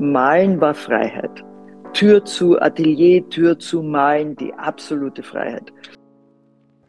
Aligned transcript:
Malen 0.00 0.58
war 0.62 0.72
Freiheit. 0.72 1.44
Tür 1.92 2.24
zu 2.24 2.58
Atelier, 2.58 3.28
Tür 3.28 3.58
zu 3.58 3.82
Malen, 3.82 4.34
die 4.36 4.50
absolute 4.54 5.22
Freiheit. 5.22 5.70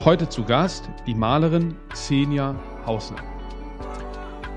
Heute 0.06 0.30
zu 0.30 0.46
Gast 0.46 0.90
die 1.06 1.14
Malerin 1.14 1.76
Xenia 1.90 2.56
Hausner. 2.86 3.18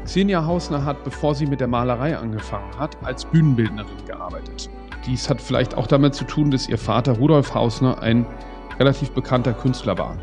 Xenia 0.05 0.47
Hausner 0.47 0.85
hat, 0.85 1.03
bevor 1.03 1.35
sie 1.35 1.47
mit 1.47 1.59
der 1.59 1.67
Malerei 1.67 2.17
angefangen 2.17 2.79
hat, 2.79 2.97
als 3.03 3.25
Bühnenbildnerin 3.25 4.05
gearbeitet. 4.07 4.71
Dies 5.05 5.29
hat 5.29 5.41
vielleicht 5.41 5.77
auch 5.77 5.89
damit 5.89 6.15
zu 6.15 6.25
tun, 6.25 6.53
dass 6.53 6.69
ihr 6.69 6.79
Vater 6.79 7.15
Rudolf 7.19 7.55
Hausner 7.55 8.01
ein 8.03 8.25
relativ 8.79 9.11
bekannter 9.11 9.53
Künstler 9.53 9.99
war. 9.99 10.17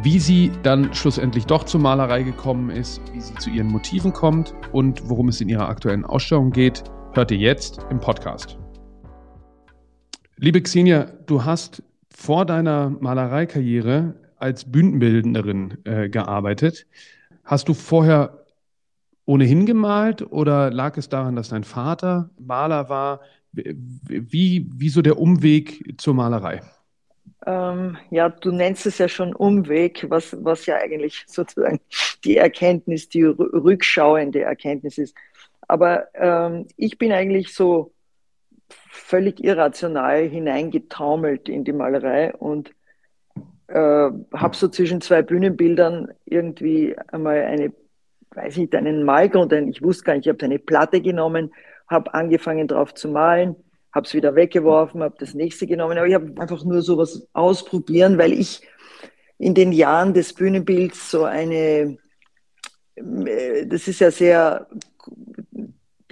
Wie 0.00 0.20
sie 0.20 0.52
dann 0.62 0.94
schlussendlich 0.94 1.46
doch 1.46 1.64
zur 1.64 1.80
Malerei 1.80 2.22
gekommen 2.22 2.70
ist, 2.70 3.00
wie 3.12 3.20
sie 3.20 3.34
zu 3.34 3.50
ihren 3.50 3.66
Motiven 3.66 4.12
kommt 4.12 4.54
und 4.70 5.08
worum 5.08 5.28
es 5.28 5.40
in 5.40 5.48
ihrer 5.48 5.68
aktuellen 5.68 6.04
Ausstellung 6.04 6.52
geht, 6.52 6.84
hört 7.14 7.32
ihr 7.32 7.38
jetzt 7.38 7.80
im 7.90 7.98
Podcast. 7.98 8.58
Liebe 10.36 10.62
Xenia, 10.62 11.06
du 11.26 11.44
hast 11.44 11.82
vor 12.10 12.46
deiner 12.46 12.90
Malereikarriere 12.90 14.14
als 14.36 14.70
Bühnenbildnerin 14.70 15.78
äh, 15.82 16.08
gearbeitet. 16.08 16.86
Hast 17.42 17.68
du 17.68 17.74
vorher 17.74 18.44
ohnehin 19.24 19.66
gemalt 19.66 20.22
oder 20.30 20.70
lag 20.70 20.96
es 20.96 21.08
daran, 21.08 21.34
dass 21.34 21.48
dein 21.48 21.64
Vater 21.64 22.30
Maler 22.38 22.88
war? 22.88 23.20
Wie, 23.50 24.70
wie 24.72 25.02
der 25.02 25.18
Umweg 25.18 26.00
zur 26.00 26.14
Malerei? 26.14 26.60
Ähm, 27.46 27.98
ja, 28.10 28.28
du 28.28 28.52
nennst 28.52 28.86
es 28.86 28.98
ja 28.98 29.08
schon 29.08 29.34
Umweg, 29.34 30.06
was, 30.08 30.36
was 30.44 30.66
ja 30.66 30.76
eigentlich 30.76 31.24
sozusagen 31.26 31.80
die 32.24 32.36
Erkenntnis, 32.36 33.08
die 33.08 33.24
rückschauende 33.24 34.42
Erkenntnis 34.42 34.98
ist. 34.98 35.16
Aber 35.66 36.08
ähm, 36.14 36.66
ich 36.76 36.98
bin 36.98 37.12
eigentlich 37.12 37.54
so 37.54 37.92
völlig 38.90 39.42
irrational 39.42 40.28
hineingetaumelt 40.28 41.48
in 41.48 41.64
die 41.64 41.72
Malerei 41.72 42.34
und 42.34 42.70
äh, 43.68 44.10
habe 44.34 44.56
so 44.56 44.68
zwischen 44.68 45.00
zwei 45.00 45.22
Bühnenbildern 45.22 46.12
irgendwie 46.24 46.96
einmal 47.12 47.42
eine, 47.42 47.72
weiß 48.34 48.56
nicht, 48.56 48.74
einen 48.74 49.04
Malgrund, 49.04 49.52
ich 49.52 49.82
wusste 49.82 50.04
gar 50.04 50.14
nicht, 50.14 50.26
ich 50.26 50.32
habe 50.32 50.44
eine 50.44 50.58
Platte 50.58 51.00
genommen, 51.00 51.52
habe 51.88 52.12
angefangen 52.14 52.68
drauf 52.68 52.94
zu 52.94 53.08
malen 53.08 53.56
habe 53.98 54.06
es 54.06 54.14
wieder 54.14 54.34
weggeworfen, 54.34 55.02
habe 55.02 55.16
das 55.18 55.34
nächste 55.34 55.66
genommen. 55.66 55.98
Aber 55.98 56.06
ich 56.06 56.14
habe 56.14 56.32
einfach 56.40 56.64
nur 56.64 56.82
sowas 56.82 57.28
ausprobieren, 57.32 58.16
weil 58.16 58.32
ich 58.32 58.62
in 59.38 59.54
den 59.54 59.72
Jahren 59.72 60.14
des 60.14 60.32
Bühnenbilds 60.32 61.10
so 61.10 61.24
eine, 61.24 61.98
äh, 62.96 63.66
das 63.66 63.88
ist 63.88 64.00
ja 64.00 64.10
sehr 64.10 64.68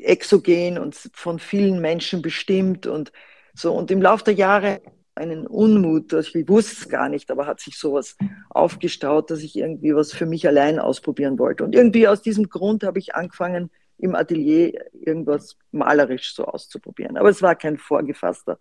exogen 0.00 0.78
und 0.78 0.94
von 1.14 1.38
vielen 1.38 1.80
Menschen 1.80 2.22
bestimmt 2.22 2.86
und 2.86 3.12
so. 3.54 3.72
Und 3.72 3.90
im 3.90 4.02
Laufe 4.02 4.24
der 4.24 4.34
Jahre 4.34 4.80
einen 5.14 5.46
Unmut, 5.46 6.12
ich 6.12 6.48
wusste 6.48 6.72
es 6.72 6.88
gar 6.88 7.08
nicht, 7.08 7.30
aber 7.30 7.46
hat 7.46 7.60
sich 7.60 7.78
sowas 7.78 8.16
aufgestaut, 8.50 9.30
dass 9.30 9.40
ich 9.40 9.56
irgendwie 9.56 9.94
was 9.94 10.12
für 10.12 10.26
mich 10.26 10.46
allein 10.46 10.78
ausprobieren 10.78 11.38
wollte. 11.38 11.64
Und 11.64 11.74
irgendwie 11.74 12.06
aus 12.06 12.20
diesem 12.20 12.48
Grund 12.48 12.84
habe 12.84 12.98
ich 12.98 13.14
angefangen, 13.14 13.70
im 13.98 14.14
Atelier 14.14 14.72
irgendwas 14.92 15.56
malerisch 15.72 16.34
so 16.34 16.44
auszuprobieren. 16.44 17.16
Aber 17.16 17.28
es 17.28 17.42
war 17.42 17.54
kein 17.54 17.78
vorgefasster 17.78 18.58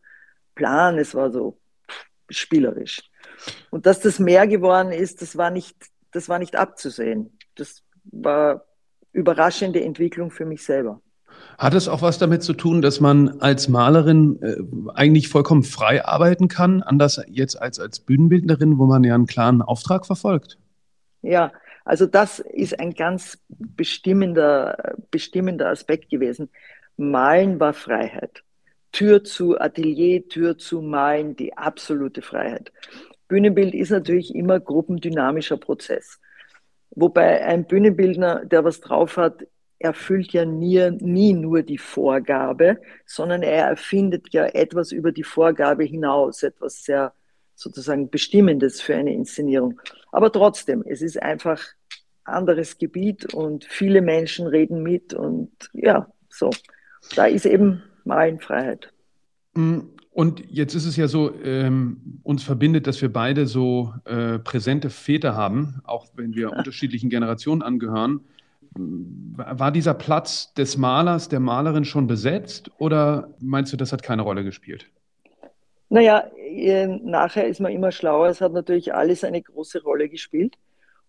Plan, 0.56 0.98
es 0.98 1.14
war 1.14 1.32
so 1.32 1.58
spielerisch. 2.30 3.02
Und 3.70 3.86
dass 3.86 4.00
das 4.00 4.20
mehr 4.20 4.48
geworden 4.48 4.92
ist, 4.92 5.22
das 5.22 5.38
war 5.38 5.52
nicht, 5.52 5.76
das 6.12 6.30
war 6.30 6.40
nicht 6.40 6.56
abzusehen. 6.56 7.38
Das 7.56 7.84
war 8.06 8.66
überraschende 9.12 9.84
Entwicklung 9.84 10.32
für 10.32 10.46
mich 10.46 10.64
selber. 10.64 11.02
Hat 11.58 11.74
es 11.74 11.88
auch 11.88 12.02
was 12.02 12.18
damit 12.18 12.44
zu 12.44 12.54
tun, 12.54 12.82
dass 12.82 13.00
man 13.00 13.42
als 13.42 13.68
Malerin 13.68 14.42
äh, 14.42 14.56
eigentlich 14.94 15.28
vollkommen 15.28 15.64
frei 15.64 16.04
arbeiten 16.04 16.48
kann, 16.48 16.82
anders 16.82 17.22
jetzt 17.28 17.62
als 17.62 17.80
als 17.80 18.00
Bühnenbildnerin, 18.00 18.78
wo 18.78 18.86
man 18.86 19.04
ja 19.04 19.16
einen 19.16 19.26
klaren 19.26 19.62
Auftrag 19.62 20.06
verfolgt? 20.06 20.58
Ja, 21.22 21.52
also 21.86 22.08
das 22.08 22.40
ist 22.40 22.80
ein 22.80 22.94
ganz 22.94 23.38
bestimmender, 23.48 24.96
bestimmender 25.12 25.70
Aspekt 25.70 26.10
gewesen. 26.10 26.50
Malen 26.98 27.60
war 27.60 27.74
Freiheit. 27.74 28.44
Tür 28.92 29.24
zu 29.24 29.60
Atelier, 29.60 30.28
Tür 30.28 30.58
zu 30.58 30.82
Malen, 30.82 31.36
die 31.36 31.56
absolute 31.56 32.22
Freiheit. 32.22 32.72
Bühnenbild 33.28 33.76
ist 33.76 33.92
natürlich 33.92 34.34
immer 34.34 34.60
gruppendynamischer 34.60 35.58
Prozess. 35.58 36.20
Wobei 36.92 37.44
ein 37.46 37.66
Bühnenbildner, 37.68 38.46
der 38.46 38.64
was 38.64 38.82
drauf 38.82 39.18
hat, 39.18 39.46
erfüllt 39.78 40.32
ja 40.34 40.46
nie, 40.46 40.90
nie 41.00 41.34
nur 41.34 41.62
die 41.62 41.78
Vorgabe, 41.78 42.80
sondern 43.06 43.44
er 43.44 43.68
erfindet 43.68 44.34
ja 44.34 44.46
etwas 44.46 44.92
über 44.92 45.12
die 45.12 45.24
Vorgabe 45.24 45.84
hinaus, 45.84 46.42
etwas 46.42 46.84
sehr 46.84 47.14
sozusagen 47.54 48.10
Bestimmendes 48.10 48.82
für 48.82 48.96
eine 48.96 49.14
Inszenierung. 49.14 49.82
Aber 50.12 50.32
trotzdem, 50.32 50.84
es 50.88 51.02
ist 51.02 51.22
einfach 51.22 51.62
anderes 52.26 52.78
Gebiet 52.78 53.34
und 53.34 53.66
viele 53.66 54.02
Menschen 54.02 54.48
reden 54.48 54.84
mit 54.84 55.14
und 55.14 55.52
ja, 55.74 56.08
so. 56.30 56.50
Da 57.16 57.26
ist 57.26 57.46
eben 57.46 57.84
Malenfreiheit. 58.04 58.92
Mm, 59.54 59.80
und 60.12 60.44
jetzt 60.50 60.76
ist 60.76 60.86
es 60.86 60.96
ja 60.96 61.08
so, 61.08 61.34
ähm, 61.44 62.22
uns 62.24 62.44
verbindet, 62.44 62.88
dass 62.88 63.02
wir 63.02 63.12
beide 63.12 63.48
so 63.48 63.94
äh, 64.06 64.40
präsente 64.40 64.90
Väter 64.90 65.36
haben, 65.36 65.82
auch 65.84 66.08
wenn 66.16 66.36
wir 66.36 66.52
unterschiedlichen 66.58 67.10
Generationen 67.10 67.62
angehören. 67.62 68.22
War 68.78 69.72
dieser 69.72 69.94
Platz 69.94 70.54
des 70.54 70.78
Malers, 70.78 71.30
der 71.30 71.40
Malerin 71.40 71.86
schon 71.86 72.08
besetzt 72.08 72.72
oder 72.78 73.30
meinst 73.40 73.72
du, 73.72 73.78
das 73.78 73.94
hat 73.94 74.04
keine 74.04 74.22
Rolle 74.22 74.44
gespielt? 74.44 74.88
Naja, 75.90 76.26
nachher 77.04 77.48
ist 77.48 77.62
man 77.62 77.72
immer 77.72 77.92
schlauer. 77.92 78.28
Es 78.28 78.42
hat 78.42 78.54
natürlich 78.54 78.94
alles 78.94 79.24
eine 79.24 79.42
große 79.42 79.82
Rolle 79.84 80.10
gespielt. 80.10 80.58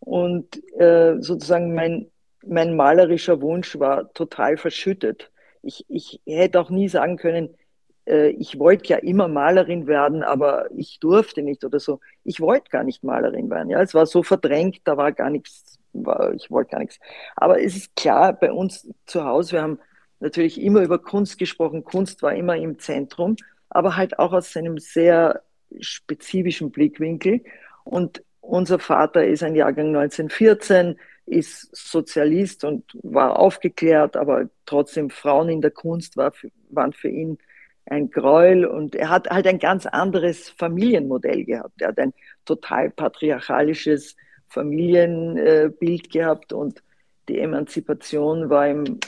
Und 0.00 0.62
äh, 0.78 1.16
sozusagen 1.20 1.74
mein, 1.74 2.10
mein 2.44 2.76
malerischer 2.76 3.40
Wunsch 3.40 3.78
war 3.78 4.12
total 4.12 4.56
verschüttet. 4.56 5.30
Ich, 5.62 5.84
ich 5.88 6.20
hätte 6.26 6.60
auch 6.60 6.70
nie 6.70 6.88
sagen 6.88 7.16
können, 7.16 7.56
äh, 8.06 8.28
ich 8.28 8.58
wollte 8.58 8.88
ja 8.88 8.96
immer 8.98 9.28
Malerin 9.28 9.86
werden, 9.86 10.22
aber 10.22 10.70
ich 10.76 10.98
durfte 11.00 11.42
nicht 11.42 11.64
oder 11.64 11.80
so. 11.80 12.00
Ich 12.24 12.40
wollte 12.40 12.70
gar 12.70 12.84
nicht 12.84 13.04
Malerin 13.04 13.50
werden. 13.50 13.70
Ja, 13.70 13.82
es 13.82 13.94
war 13.94 14.06
so 14.06 14.22
verdrängt, 14.22 14.80
da 14.84 14.96
war 14.96 15.12
gar 15.12 15.30
nichts, 15.30 15.78
war, 15.92 16.32
ich 16.32 16.50
wollte 16.50 16.72
gar 16.72 16.80
nichts. 16.80 16.98
Aber 17.34 17.60
es 17.60 17.76
ist 17.76 17.96
klar, 17.96 18.32
bei 18.32 18.52
uns 18.52 18.88
zu 19.06 19.24
Hause, 19.24 19.52
wir 19.52 19.62
haben 19.62 19.78
natürlich 20.20 20.60
immer 20.60 20.82
über 20.82 20.98
Kunst 20.98 21.38
gesprochen. 21.38 21.84
Kunst 21.84 22.22
war 22.22 22.34
immer 22.34 22.56
im 22.56 22.78
Zentrum, 22.78 23.36
aber 23.68 23.96
halt 23.96 24.18
auch 24.18 24.32
aus 24.32 24.56
einem 24.56 24.78
sehr 24.78 25.42
spezifischen 25.80 26.70
Blickwinkel. 26.70 27.42
Und 27.84 28.22
unser 28.46 28.78
Vater 28.78 29.24
ist 29.26 29.42
ein 29.42 29.54
Jahrgang 29.54 29.88
1914, 29.88 30.98
ist 31.26 31.74
Sozialist 31.74 32.64
und 32.64 32.84
war 33.02 33.38
aufgeklärt, 33.38 34.16
aber 34.16 34.48
trotzdem 34.64 35.10
Frauen 35.10 35.48
in 35.48 35.60
der 35.60 35.72
Kunst 35.72 36.16
war, 36.16 36.32
waren 36.70 36.92
für 36.92 37.08
ihn 37.08 37.38
ein 37.86 38.10
Gräuel 38.10 38.64
und 38.64 38.94
er 38.94 39.10
hat 39.10 39.28
halt 39.30 39.46
ein 39.46 39.58
ganz 39.58 39.86
anderes 39.86 40.48
Familienmodell 40.50 41.44
gehabt. 41.44 41.80
Er 41.80 41.88
hat 41.88 41.98
ein 41.98 42.12
total 42.44 42.90
patriarchalisches 42.90 44.16
Familienbild 44.48 46.10
gehabt 46.10 46.52
und 46.52 46.82
die 47.28 47.38
Emanzipation 47.38 48.50
war 48.50 48.68
ihm 48.68 49.00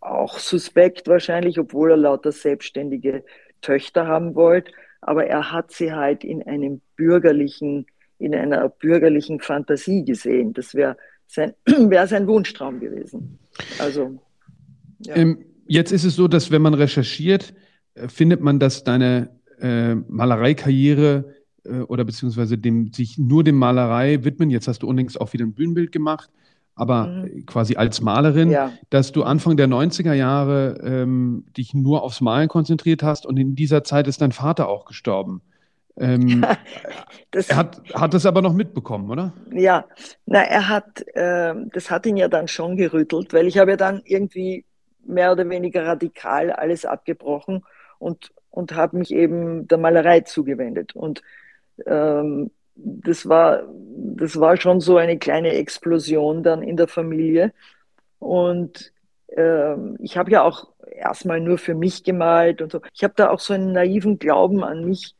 auch 0.00 0.38
suspekt 0.38 1.08
wahrscheinlich, 1.08 1.58
obwohl 1.58 1.92
er 1.92 1.96
lauter 1.96 2.32
selbstständige 2.32 3.24
Töchter 3.60 4.06
haben 4.06 4.34
wollte. 4.34 4.72
Aber 5.00 5.26
er 5.26 5.52
hat 5.52 5.72
sie 5.72 5.92
halt 5.92 6.24
in 6.24 6.46
einem 6.46 6.80
bürgerlichen, 6.96 7.86
in 8.18 8.34
einer 8.34 8.68
bürgerlichen 8.68 9.40
Fantasie 9.40 10.04
gesehen. 10.04 10.52
Das 10.52 10.74
wäre 10.74 10.96
sein, 11.26 11.52
wär 11.66 12.06
sein 12.06 12.26
Wunschtraum 12.26 12.80
gewesen. 12.80 13.38
Also, 13.78 14.18
ja. 15.00 15.16
ähm, 15.16 15.44
jetzt 15.66 15.92
ist 15.92 16.04
es 16.04 16.16
so, 16.16 16.28
dass 16.28 16.50
wenn 16.50 16.62
man 16.62 16.74
recherchiert, 16.74 17.54
äh, 17.94 18.08
findet 18.08 18.40
man, 18.40 18.58
dass 18.58 18.84
deine 18.84 19.30
äh, 19.60 19.94
Malereikarriere 19.94 21.34
äh, 21.64 21.80
oder 21.80 22.04
beziehungsweise 22.04 22.58
dem, 22.58 22.92
sich 22.92 23.18
nur 23.18 23.44
dem 23.44 23.56
Malerei 23.56 24.24
widmen, 24.24 24.50
jetzt 24.50 24.68
hast 24.68 24.82
du 24.82 24.88
unlängst 24.88 25.20
auch 25.20 25.32
wieder 25.32 25.44
ein 25.44 25.54
Bühnenbild 25.54 25.92
gemacht, 25.92 26.30
aber 26.74 27.06
mhm. 27.06 27.46
quasi 27.46 27.76
als 27.76 28.00
Malerin, 28.00 28.50
ja. 28.50 28.72
dass 28.90 29.12
du 29.12 29.22
Anfang 29.22 29.56
der 29.56 29.66
90er 29.66 30.12
Jahre 30.12 30.78
ähm, 30.84 31.46
dich 31.56 31.74
nur 31.74 32.02
aufs 32.02 32.20
Malen 32.20 32.48
konzentriert 32.48 33.02
hast 33.02 33.26
und 33.26 33.38
in 33.38 33.54
dieser 33.54 33.82
Zeit 33.82 34.06
ist 34.06 34.20
dein 34.20 34.32
Vater 34.32 34.68
auch 34.68 34.84
gestorben. 34.84 35.40
Ähm, 35.98 36.44
das, 37.30 37.48
er 37.48 37.56
hat, 37.56 37.82
hat 37.94 38.14
das 38.14 38.26
aber 38.26 38.42
noch 38.42 38.52
mitbekommen, 38.52 39.10
oder? 39.10 39.32
Ja, 39.52 39.86
na, 40.26 40.42
er 40.42 40.68
hat, 40.68 41.06
äh, 41.14 41.54
das 41.72 41.90
hat 41.90 42.06
ihn 42.06 42.16
ja 42.16 42.28
dann 42.28 42.48
schon 42.48 42.76
gerüttelt, 42.76 43.32
weil 43.32 43.46
ich 43.46 43.58
habe 43.58 43.72
ja 43.72 43.76
dann 43.76 44.02
irgendwie 44.04 44.64
mehr 45.04 45.32
oder 45.32 45.48
weniger 45.48 45.86
radikal 45.86 46.50
alles 46.52 46.84
abgebrochen 46.84 47.64
und, 47.98 48.32
und 48.50 48.74
habe 48.74 48.98
mich 48.98 49.12
eben 49.12 49.68
der 49.68 49.78
Malerei 49.78 50.20
zugewendet. 50.20 50.94
Und 50.94 51.22
ähm, 51.86 52.50
das 52.74 53.28
war, 53.28 53.62
das 54.16 54.38
war 54.38 54.56
schon 54.56 54.80
so 54.80 54.96
eine 54.96 55.18
kleine 55.18 55.52
Explosion 55.52 56.42
dann 56.42 56.62
in 56.62 56.76
der 56.76 56.88
Familie. 56.88 57.52
Und 58.18 58.92
ähm, 59.34 59.96
ich 60.00 60.16
habe 60.16 60.30
ja 60.30 60.42
auch 60.42 60.68
erstmal 60.90 61.40
nur 61.40 61.58
für 61.58 61.74
mich 61.74 62.04
gemalt 62.04 62.62
und 62.62 62.72
so. 62.72 62.80
Ich 62.94 63.02
habe 63.04 63.14
da 63.16 63.30
auch 63.30 63.40
so 63.40 63.54
einen 63.54 63.72
naiven 63.72 64.18
Glauben 64.18 64.62
an 64.62 64.84
mich 64.84 65.15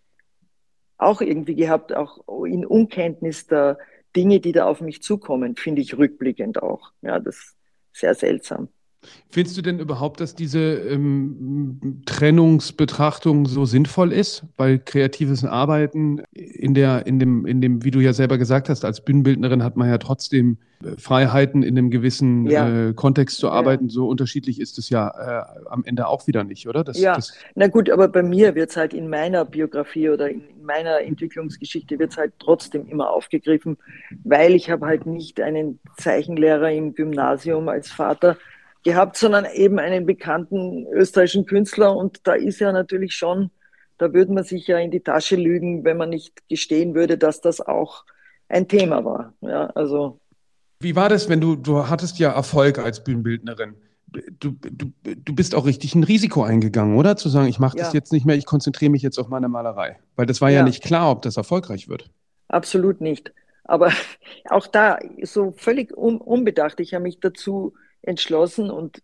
auch 0.99 1.21
irgendwie 1.21 1.55
gehabt, 1.55 1.95
auch 1.95 2.19
in 2.45 2.65
Unkenntnis 2.65 3.47
der 3.47 3.79
Dinge, 4.15 4.41
die 4.41 4.53
da 4.53 4.67
auf 4.67 4.81
mich 4.81 5.03
zukommen, 5.03 5.57
finde 5.57 5.83
ich 5.83 5.97
rückblickend 5.97 6.63
auch. 6.63 6.93
Ja, 7.03 7.19
das 7.19 7.37
ist 7.37 7.57
sehr 7.93 8.15
seltsam. 8.15 8.69
Findest 9.29 9.57
du 9.57 9.63
denn 9.63 9.79
überhaupt, 9.79 10.21
dass 10.21 10.35
diese 10.35 10.59
ähm, 10.59 12.03
Trennungsbetrachtung 12.07 13.47
so 13.47 13.65
sinnvoll 13.65 14.13
ist? 14.13 14.45
Weil 14.57 14.79
kreatives 14.79 15.45
Arbeiten 15.45 16.23
in 16.33 16.75
der, 16.75 17.07
in 17.07 17.19
dem, 17.19 17.47
in 17.47 17.61
dem, 17.61 17.85
wie 17.85 17.91
du 17.91 18.01
ja 18.01 18.13
selber 18.13 18.39
gesagt 18.39 18.69
hast, 18.69 18.85
als 18.85 19.05
Bühnenbildnerin 19.05 19.63
hat 19.63 19.77
man 19.77 19.89
ja 19.89 19.99
trotzdem 19.99 20.59
äh, 20.83 20.99
Freiheiten 20.99 21.63
in 21.63 21.77
einem 21.77 21.91
gewissen 21.91 22.47
ja. 22.47 22.89
äh, 22.89 22.95
Kontext 22.95 23.39
zu 23.39 23.51
arbeiten. 23.51 23.87
Ja. 23.87 23.91
So 23.91 24.09
unterschiedlich 24.09 24.61
ist 24.61 24.79
es 24.79 24.91
ja 24.91 25.09
äh, 25.09 25.69
am 25.69 25.85
Ende 25.85 26.09
auch 26.09 26.27
wieder 26.27 26.45
nicht, 26.45 26.69
oder? 26.69 26.83
Das, 26.83 26.99
ja, 26.99 27.15
das 27.15 27.35
na 27.55 27.69
gut, 27.69 27.91
aber 27.91 28.09
bei 28.09 28.23
mir 28.23 28.55
wird 28.55 28.71
es 28.71 28.77
halt 28.77 28.95
in 28.95 29.09
meiner 29.09 29.45
Biografie 29.45 30.09
oder 30.11 30.31
in 30.31 30.43
meiner 30.67 31.01
Entwicklungsgeschichte 31.01 31.99
wird 31.99 32.13
es 32.13 32.19
halt 32.19 32.35
trotzdem 32.39 32.87
immer 32.89 33.11
aufgegriffen, 33.11 33.79
weil 34.25 34.55
ich 34.55 34.71
habe 34.71 34.87
halt 34.87 35.07
nicht 35.07 35.41
einen 35.41 35.79
Zeichenlehrer 35.97 36.71
im 36.73 36.95
Gymnasium 36.95 37.69
als 37.69 37.91
Vater, 37.91 38.37
gehabt, 38.87 39.17
sondern 39.17 39.47
eben 39.47 39.81
einen 39.81 40.07
bekannten 40.07 40.87
österreichischen 40.93 41.45
Künstler. 41.45 41.95
Und 41.95 42.21
da 42.27 42.35
ist 42.35 42.61
ja 42.61 42.71
natürlich 42.71 43.15
schon, 43.17 43.51
da 43.99 44.13
würde 44.15 44.33
man 44.33 44.45
sich 44.45 44.69
ja 44.69 44.79
in 44.79 44.93
die 44.93 45.01
Tasche 45.01 45.35
lügen, 45.35 45.85
wenn 45.85 45.97
man 45.97 46.09
nicht 46.09 46.49
gestehen 46.49 46.95
würde, 46.95 47.19
dass 47.19 47.41
das 47.41 47.61
auch 47.61 48.05
ein 48.49 48.69
Thema 48.69 49.05
war. 49.05 49.35
Ja, 49.41 49.67
also. 49.75 50.21
Wie 50.79 50.95
war 50.95 51.09
das, 51.09 51.29
wenn 51.29 51.41
du, 51.41 51.57
du 51.57 51.89
hattest 51.89 52.21
ja 52.21 52.31
Erfolg 52.31 52.79
als 52.79 53.03
Bühnenbildnerin? 53.03 53.75
Du, 54.39 54.53
du, 54.53 54.93
du 55.03 55.35
bist 55.35 55.55
auch 55.55 55.67
richtig 55.67 55.95
ein 55.95 56.05
Risiko 56.05 56.43
eingegangen, 56.43 56.97
oder? 56.97 57.17
Zu 57.17 57.29
sagen, 57.29 57.49
ich 57.49 57.59
mache 57.59 57.77
das 57.77 57.89
ja. 57.89 57.95
jetzt 57.95 58.13
nicht 58.13 58.27
mehr, 58.27 58.37
ich 58.37 58.47
konzentriere 58.47 58.91
mich 58.91 59.03
jetzt 59.03 59.19
auf 59.19 59.29
meine 59.29 59.49
Malerei. 59.49 59.99
Weil 60.15 60.27
das 60.27 60.41
war 60.41 60.51
ja, 60.51 60.59
ja 60.59 60.63
nicht 60.63 60.83
klar, 60.83 61.11
ob 61.11 61.23
das 61.23 61.37
erfolgreich 61.37 61.89
wird. 61.89 62.11
Absolut 62.49 63.01
nicht. 63.01 63.33
Aber 63.65 63.93
auch 64.49 64.67
da, 64.67 64.99
so 65.23 65.53
völlig 65.57 65.97
un 65.97 66.19
unbedacht, 66.19 66.81
ich 66.81 66.95
habe 66.95 67.03
mich 67.03 67.21
dazu 67.21 67.75
entschlossen 68.03 68.71
und 68.71 69.03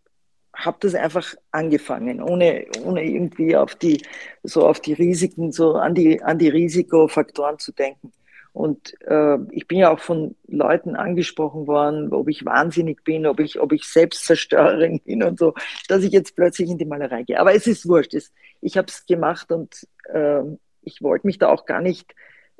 habe 0.54 0.76
das 0.80 0.94
einfach 0.94 1.34
angefangen, 1.50 2.22
ohne, 2.22 2.66
ohne 2.84 3.04
irgendwie 3.04 3.56
auf 3.56 3.74
die, 3.74 4.02
so 4.42 4.66
auf 4.66 4.80
die 4.80 4.92
Risiken, 4.92 5.50
so 5.50 5.74
an 5.74 5.94
die, 5.94 6.22
an 6.22 6.38
die 6.38 6.48
Risikofaktoren 6.48 7.58
zu 7.58 7.72
denken. 7.72 8.12
Und 8.52 8.94
äh, 9.06 9.38
ich 9.50 9.66
bin 9.66 9.78
ja 9.78 9.90
auch 9.90 9.98
von 9.98 10.36
Leuten 10.46 10.94
angesprochen 10.94 11.66
worden, 11.66 12.12
ob 12.12 12.28
ich 12.28 12.44
wahnsinnig 12.44 13.02
bin, 13.02 13.26
ob 13.26 13.40
ich, 13.40 13.58
ob 13.58 13.72
ich 13.72 13.84
Selbstzerstörerin 13.84 15.00
bin 15.04 15.22
und 15.22 15.38
so, 15.38 15.54
dass 15.88 16.02
ich 16.02 16.12
jetzt 16.12 16.36
plötzlich 16.36 16.68
in 16.68 16.78
die 16.78 16.84
Malerei 16.84 17.22
gehe. 17.22 17.40
Aber 17.40 17.54
es 17.54 17.66
ist 17.66 17.88
wurscht. 17.88 18.12
Es, 18.14 18.32
ich 18.60 18.76
habe 18.76 18.88
es 18.88 19.06
gemacht 19.06 19.50
und 19.52 19.86
äh, 20.12 20.42
ich 20.82 21.00
wollte 21.02 21.26
mich 21.26 21.38
da 21.38 21.48
auch 21.48 21.64
gar 21.64 21.80
nicht 21.80 22.14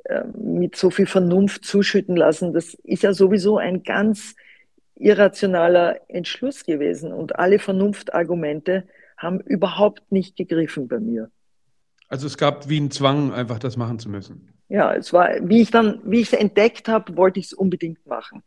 äh, 0.05 0.23
mit 0.35 0.75
so 0.75 0.89
viel 0.89 1.05
Vernunft 1.05 1.63
zuschütten 1.63 2.15
lassen. 2.15 2.53
Das 2.53 2.73
ist 2.83 3.03
ja 3.03 3.13
sowieso 3.13 3.57
ein 3.57 3.83
ganz 3.83 4.35
irrationaler 4.95 5.99
Entschluss 6.07 6.65
gewesen 6.65 7.13
und 7.13 7.37
alle 7.37 7.59
Vernunftargumente 7.59 8.87
haben 9.17 9.39
überhaupt 9.41 10.11
nicht 10.11 10.35
gegriffen 10.35 10.87
bei 10.87 10.99
mir. 10.99 11.29
Also 12.07 12.27
es 12.27 12.37
gab 12.37 12.69
wie 12.69 12.77
einen 12.77 12.91
Zwang, 12.91 13.31
einfach 13.31 13.59
das 13.59 13.77
machen 13.77 13.99
zu 13.99 14.09
müssen. 14.09 14.52
Ja, 14.69 14.93
es 14.93 15.13
war, 15.13 15.29
wie 15.41 15.61
ich 15.61 15.71
dann, 15.71 15.99
wie 16.03 16.21
ich 16.21 16.33
es 16.33 16.39
entdeckt 16.39 16.87
habe, 16.87 17.15
wollte 17.17 17.39
ich 17.39 17.47
es 17.47 17.53
unbedingt 17.53 18.05
machen. 18.05 18.41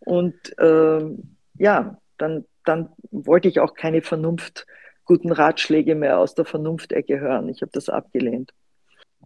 Und 0.00 0.34
äh, 0.58 1.00
ja, 1.58 1.98
dann, 2.18 2.44
dann 2.64 2.88
wollte 3.10 3.48
ich 3.48 3.60
auch 3.60 3.74
keine 3.74 4.02
Vernunft, 4.02 4.66
guten 5.04 5.32
Ratschläge 5.32 5.94
mehr 5.94 6.18
aus 6.18 6.34
der 6.34 6.44
Vernunftecke 6.44 7.18
hören. 7.20 7.48
Ich 7.48 7.62
habe 7.62 7.72
das 7.72 7.88
abgelehnt. 7.88 8.52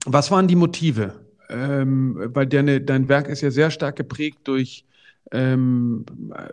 Was 0.07 0.31
waren 0.31 0.49
die 0.49 0.57
Motive? 0.57 1.15
Ähm, 1.51 2.31
weil 2.35 2.47
deine, 2.47 2.81
dein 2.81 3.09
Werk 3.09 3.29
ist 3.29 3.41
ja 3.41 3.51
sehr 3.51 3.71
stark 3.71 3.97
geprägt 3.97 4.41
durch 4.45 4.85
ähm, 5.33 6.05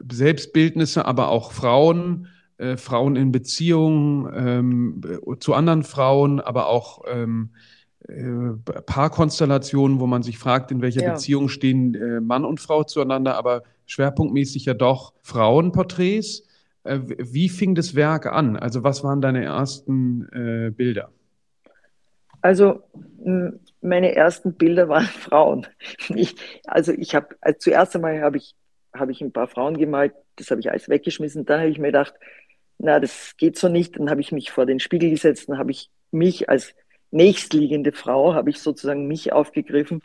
Selbstbildnisse, 0.09 1.05
aber 1.05 1.29
auch 1.29 1.51
Frauen, 1.51 2.27
äh, 2.57 2.77
Frauen 2.77 3.15
in 3.15 3.31
Beziehungen 3.31 4.31
ähm, 4.35 5.38
zu 5.39 5.53
anderen 5.53 5.83
Frauen, 5.83 6.39
aber 6.39 6.67
auch 6.67 7.03
ähm, 7.07 7.51
äh, 8.07 8.53
Paarkonstellationen, 8.85 9.99
wo 9.99 10.07
man 10.07 10.23
sich 10.23 10.37
fragt, 10.37 10.71
in 10.71 10.81
welcher 10.81 11.03
ja. 11.03 11.13
Beziehung 11.13 11.49
stehen 11.49 11.95
äh, 11.95 12.21
Mann 12.21 12.45
und 12.45 12.59
Frau 12.59 12.83
zueinander, 12.83 13.35
aber 13.35 13.63
schwerpunktmäßig 13.85 14.65
ja 14.65 14.73
doch 14.73 15.13
Frauenporträts. 15.21 16.43
Äh, 16.83 16.99
wie 17.03 17.49
fing 17.49 17.75
das 17.75 17.95
Werk 17.95 18.27
an? 18.27 18.57
Also 18.57 18.83
was 18.83 19.03
waren 19.03 19.21
deine 19.21 19.43
ersten 19.43 20.27
äh, 20.31 20.71
Bilder? 20.71 21.11
Also 22.41 22.83
meine 23.81 24.15
ersten 24.15 24.53
Bilder 24.53 24.87
waren 24.87 25.05
Frauen. 25.05 25.67
Ich, 26.09 26.35
also 26.65 26.91
ich 26.91 27.15
habe 27.15 27.35
also 27.41 27.57
zuerst 27.59 27.95
einmal 27.95 28.21
habe 28.21 28.37
ich 28.37 28.55
habe 28.93 29.11
ich 29.11 29.21
ein 29.21 29.31
paar 29.31 29.47
Frauen 29.47 29.77
gemalt, 29.77 30.13
das 30.37 30.51
habe 30.51 30.61
ich 30.61 30.69
alles 30.69 30.89
weggeschmissen. 30.89 31.45
Dann 31.45 31.59
habe 31.59 31.69
ich 31.69 31.79
mir 31.79 31.87
gedacht, 31.87 32.13
na, 32.77 32.99
das 32.99 33.35
geht 33.37 33.57
so 33.57 33.67
nicht. 33.67 33.97
Dann 33.97 34.09
habe 34.09 34.21
ich 34.21 34.31
mich 34.31 34.51
vor 34.51 34.65
den 34.65 34.79
Spiegel 34.79 35.09
gesetzt, 35.09 35.49
dann 35.49 35.57
habe 35.57 35.71
ich 35.71 35.89
mich 36.11 36.49
als 36.49 36.75
nächstliegende 37.15 37.91
Frau, 37.94 38.33
habe 38.33 38.50
ich 38.50 38.59
sozusagen 38.59 39.07
mich 39.07 39.33
aufgegriffen 39.33 40.01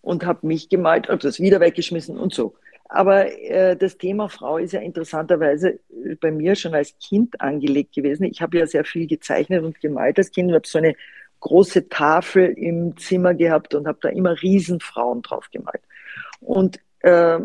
und 0.00 0.24
habe 0.24 0.46
mich 0.46 0.68
gemalt, 0.68 1.08
habe 1.08 1.18
das 1.18 1.40
wieder 1.40 1.60
weggeschmissen 1.60 2.16
und 2.16 2.32
so. 2.32 2.54
Aber 2.88 3.30
äh, 3.42 3.76
das 3.76 3.98
Thema 3.98 4.28
Frau 4.28 4.56
ist 4.56 4.72
ja 4.72 4.80
interessanterweise 4.80 5.80
bei 6.20 6.30
mir 6.30 6.54
schon 6.54 6.74
als 6.74 6.94
Kind 6.98 7.38
angelegt 7.40 7.94
gewesen. 7.94 8.24
Ich 8.24 8.40
habe 8.40 8.58
ja 8.58 8.66
sehr 8.66 8.84
viel 8.84 9.06
gezeichnet 9.06 9.62
und 9.62 9.78
gemalt 9.80 10.16
als 10.16 10.30
Kind 10.30 10.48
und 10.48 10.54
habe 10.54 10.66
so 10.66 10.78
eine 10.78 10.94
große 11.40 11.88
Tafel 11.88 12.46
im 12.56 12.96
Zimmer 12.96 13.34
gehabt 13.34 13.74
und 13.74 13.86
habe 13.86 13.98
da 14.00 14.08
immer 14.08 14.40
Riesenfrauen 14.40 15.22
drauf 15.22 15.50
gemalt. 15.52 15.82
Und 16.40 16.80
äh, 17.00 17.40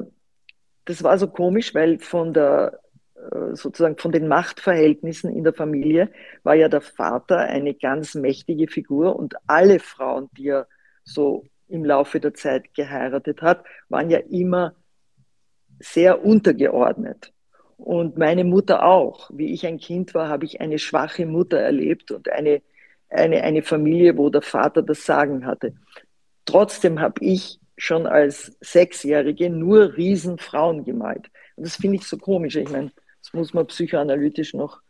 das 0.86 1.04
war 1.04 1.18
so 1.18 1.28
komisch, 1.28 1.75
weil 1.75 2.00
von 2.00 2.34
der 2.34 2.80
äh, 2.80 2.82
sozusagen 3.54 3.98
von 3.98 4.12
den 4.12 4.28
Machtverhältnissen 4.28 5.30
in 5.36 5.44
der 5.44 5.54
Familie 5.54 6.10
war 6.44 6.56
ja 6.56 6.70
der 6.70 6.81
Vater 6.81 7.40
eine 7.40 7.74
ganz 7.74 8.16
mächtige 8.16 8.68
Figur 8.68 9.16
und 9.16 9.36
alle 9.48 9.80
Frauen, 9.80 10.30
die 10.38 10.50
er 10.50 10.68
so 11.04 11.46
im 11.68 11.86
Laufe 11.86 12.20
der 12.20 12.34
Zeit 12.34 12.74
geheiratet 12.74 13.42
hat, 13.42 13.64
waren 13.90 14.10
ja 14.10 14.20
immer 14.20 14.75
sehr 15.80 16.24
untergeordnet. 16.24 17.34
Und 17.78 18.18
meine 18.18 18.44
Mutter 18.44 18.86
auch. 18.86 19.30
Wie 19.34 19.54
ich 19.54 19.66
ein 19.66 19.78
Kind 19.78 20.14
war, 20.14 20.30
habe 20.30 20.45
ich 20.45 20.62
eine 20.62 20.80
schwache 20.80 21.26
Mutter 21.26 21.59
erlebt 21.59 22.12
und 22.12 22.30
eine, 22.30 22.62
eine, 23.09 23.44
eine 23.44 23.64
Familie, 23.64 24.18
wo 24.18 24.30
der 24.30 24.42
Vater 24.42 24.81
das 24.81 25.06
Sagen 25.06 25.45
hatte. 25.45 25.74
Trotzdem 26.45 27.02
habe 27.02 27.24
ich 27.24 27.59
schon 27.78 28.06
als 28.06 28.56
Sechsjährige 28.62 29.50
nur 29.50 29.97
Riesenfrauen 29.97 30.86
gemalt. 30.86 31.30
Und 31.56 31.66
das 31.66 31.76
finde 31.76 31.97
ich 31.97 32.04
so 32.04 32.18
komisch. 32.18 32.56
Ich 32.56 32.69
meine, 32.69 32.92
das 33.33 33.40
muss 33.40 33.54
man 33.54 33.68
psychoanalytisch 33.68 34.54
noch 34.54 34.81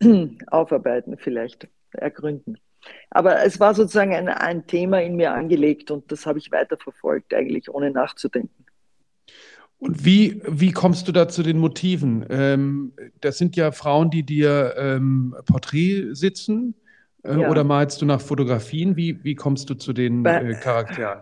aufarbeiten, 0.48 1.16
vielleicht 1.16 1.68
ergründen. 1.92 2.58
Aber 3.10 3.44
es 3.44 3.60
war 3.60 3.74
sozusagen 3.74 4.14
ein, 4.14 4.28
ein 4.28 4.66
Thema 4.66 5.00
in 5.00 5.16
mir 5.16 5.32
angelegt 5.32 5.90
und 5.90 6.10
das 6.10 6.26
habe 6.26 6.38
ich 6.38 6.50
weiterverfolgt, 6.50 7.32
eigentlich 7.34 7.70
ohne 7.70 7.90
nachzudenken. 7.90 8.64
Und 9.78 10.04
wie, 10.04 10.42
wie 10.44 10.72
kommst 10.72 11.06
du 11.06 11.12
da 11.12 11.28
zu 11.28 11.44
den 11.44 11.58
Motiven? 11.58 12.26
Ähm, 12.30 12.92
das 13.20 13.38
sind 13.38 13.54
ja 13.54 13.70
Frauen, 13.70 14.10
die 14.10 14.24
dir 14.24 14.74
ähm, 14.76 15.36
Porträt 15.46 16.14
sitzen 16.14 16.74
äh, 17.22 17.40
ja. 17.40 17.48
oder 17.48 17.62
malst 17.62 18.02
du 18.02 18.06
nach 18.06 18.20
Fotografien? 18.20 18.96
Wie, 18.96 19.22
wie 19.22 19.36
kommst 19.36 19.70
du 19.70 19.74
zu 19.74 19.92
den 19.92 20.24
Bei, 20.24 20.42
äh, 20.42 20.54
Charakteren? 20.54 21.20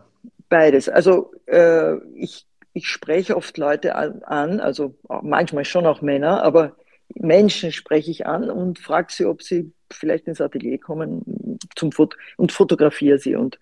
Beides. 0.49 0.89
Also 0.89 1.33
äh, 1.47 1.97
ich, 2.15 2.47
ich 2.77 2.89
spreche 2.89 3.39
oft 3.39 3.57
Leute 3.57 3.95
an, 3.95 4.61
also 4.61 4.95
manchmal 5.23 5.65
schon 5.65 5.87
auch 5.87 6.03
Männer, 6.03 6.43
aber 6.43 6.77
Menschen 7.15 7.73
spreche 7.73 8.11
ich 8.11 8.27
an 8.27 8.51
und 8.51 8.79
frage 8.79 9.11
sie, 9.11 9.25
ob 9.25 9.43
sie 9.43 9.73
vielleicht 9.91 10.27
ins 10.27 10.43
Atelier 10.43 10.79
kommen 10.79 11.59
zum 11.75 11.91
Fot 11.91 12.19
und 12.37 12.53
fotografiere 12.53 13.19
sie. 13.19 13.35
Und 13.35 13.59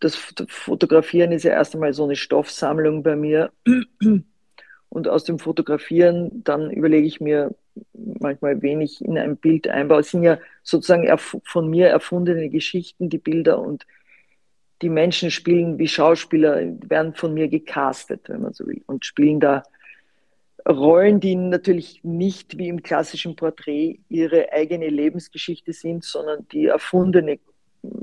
das 0.00 0.14
Fotografieren 0.14 1.32
ist 1.32 1.44
ja 1.44 1.52
erst 1.52 1.74
einmal 1.74 1.94
so 1.94 2.04
eine 2.04 2.16
Stoffsammlung 2.16 3.02
bei 3.02 3.16
mir. 3.16 3.50
Und 4.90 5.08
aus 5.08 5.24
dem 5.24 5.38
Fotografieren, 5.38 6.44
dann 6.44 6.70
überlege 6.70 7.06
ich 7.06 7.18
mir 7.18 7.54
manchmal, 7.94 8.60
wen 8.60 8.82
ich 8.82 9.02
in 9.02 9.16
ein 9.16 9.38
Bild 9.38 9.68
einbaue. 9.68 10.00
Es 10.00 10.10
sind 10.10 10.22
ja 10.22 10.38
sozusagen 10.64 11.08
von 11.44 11.70
mir 11.70 11.86
erfundene 11.86 12.50
Geschichten, 12.50 13.08
die 13.08 13.18
Bilder 13.18 13.58
und 13.58 13.86
die 14.82 14.88
Menschen 14.88 15.30
spielen 15.30 15.78
wie 15.78 15.88
Schauspieler, 15.88 16.60
werden 16.88 17.14
von 17.14 17.34
mir 17.34 17.48
gecastet, 17.48 18.28
wenn 18.28 18.42
man 18.42 18.52
so 18.52 18.66
will, 18.66 18.82
und 18.86 19.04
spielen 19.04 19.40
da 19.40 19.62
Rollen, 20.68 21.20
die 21.20 21.36
natürlich 21.36 22.00
nicht 22.02 22.58
wie 22.58 22.68
im 22.68 22.82
klassischen 22.82 23.34
Porträt 23.34 23.98
ihre 24.08 24.52
eigene 24.52 24.88
Lebensgeschichte 24.88 25.72
sind, 25.72 26.04
sondern 26.04 26.46
die 26.52 26.66
erfundene 26.66 27.38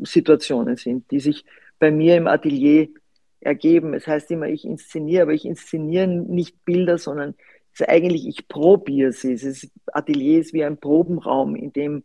Situationen 0.01 0.75
sind, 0.75 1.09
die 1.11 1.19
sich 1.19 1.45
bei 1.79 1.91
mir 1.91 2.17
im 2.17 2.27
Atelier 2.27 2.87
ergeben. 3.41 3.93
Es 3.93 4.07
heißt 4.07 4.31
immer, 4.31 4.47
ich 4.47 4.65
inszeniere, 4.65 5.23
aber 5.23 5.33
ich 5.33 5.45
inszeniere 5.45 6.07
nicht 6.07 6.65
Bilder, 6.65 6.97
sondern 6.97 7.35
eigentlich, 7.85 8.27
ich 8.27 8.47
probiere 8.47 9.11
sie. 9.11 9.33
Ist 9.33 9.69
Atelier 9.93 10.39
ist 10.39 10.53
wie 10.53 10.63
ein 10.63 10.77
Probenraum, 10.77 11.55
in 11.55 11.71
dem 11.73 12.03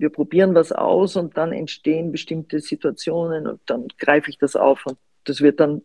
wir 0.00 0.10
probieren 0.10 0.54
was 0.54 0.72
aus 0.72 1.16
und 1.16 1.36
dann 1.36 1.52
entstehen 1.52 2.12
bestimmte 2.12 2.60
Situationen 2.60 3.46
und 3.46 3.60
dann 3.66 3.88
greife 3.98 4.30
ich 4.30 4.38
das 4.38 4.56
auf 4.56 4.86
und 4.86 4.98
das 5.24 5.40
wird 5.40 5.60
dann 5.60 5.82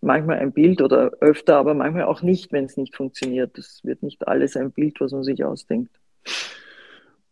manchmal 0.00 0.38
ein 0.38 0.52
Bild 0.52 0.80
oder 0.80 1.12
öfter, 1.20 1.56
aber 1.56 1.74
manchmal 1.74 2.04
auch 2.04 2.22
nicht, 2.22 2.52
wenn 2.52 2.64
es 2.64 2.76
nicht 2.76 2.96
funktioniert. 2.96 3.56
Das 3.58 3.80
wird 3.84 4.02
nicht 4.02 4.26
alles 4.26 4.56
ein 4.56 4.72
Bild, 4.72 5.00
was 5.00 5.12
man 5.12 5.24
sich 5.24 5.44
ausdenkt. 5.44 5.90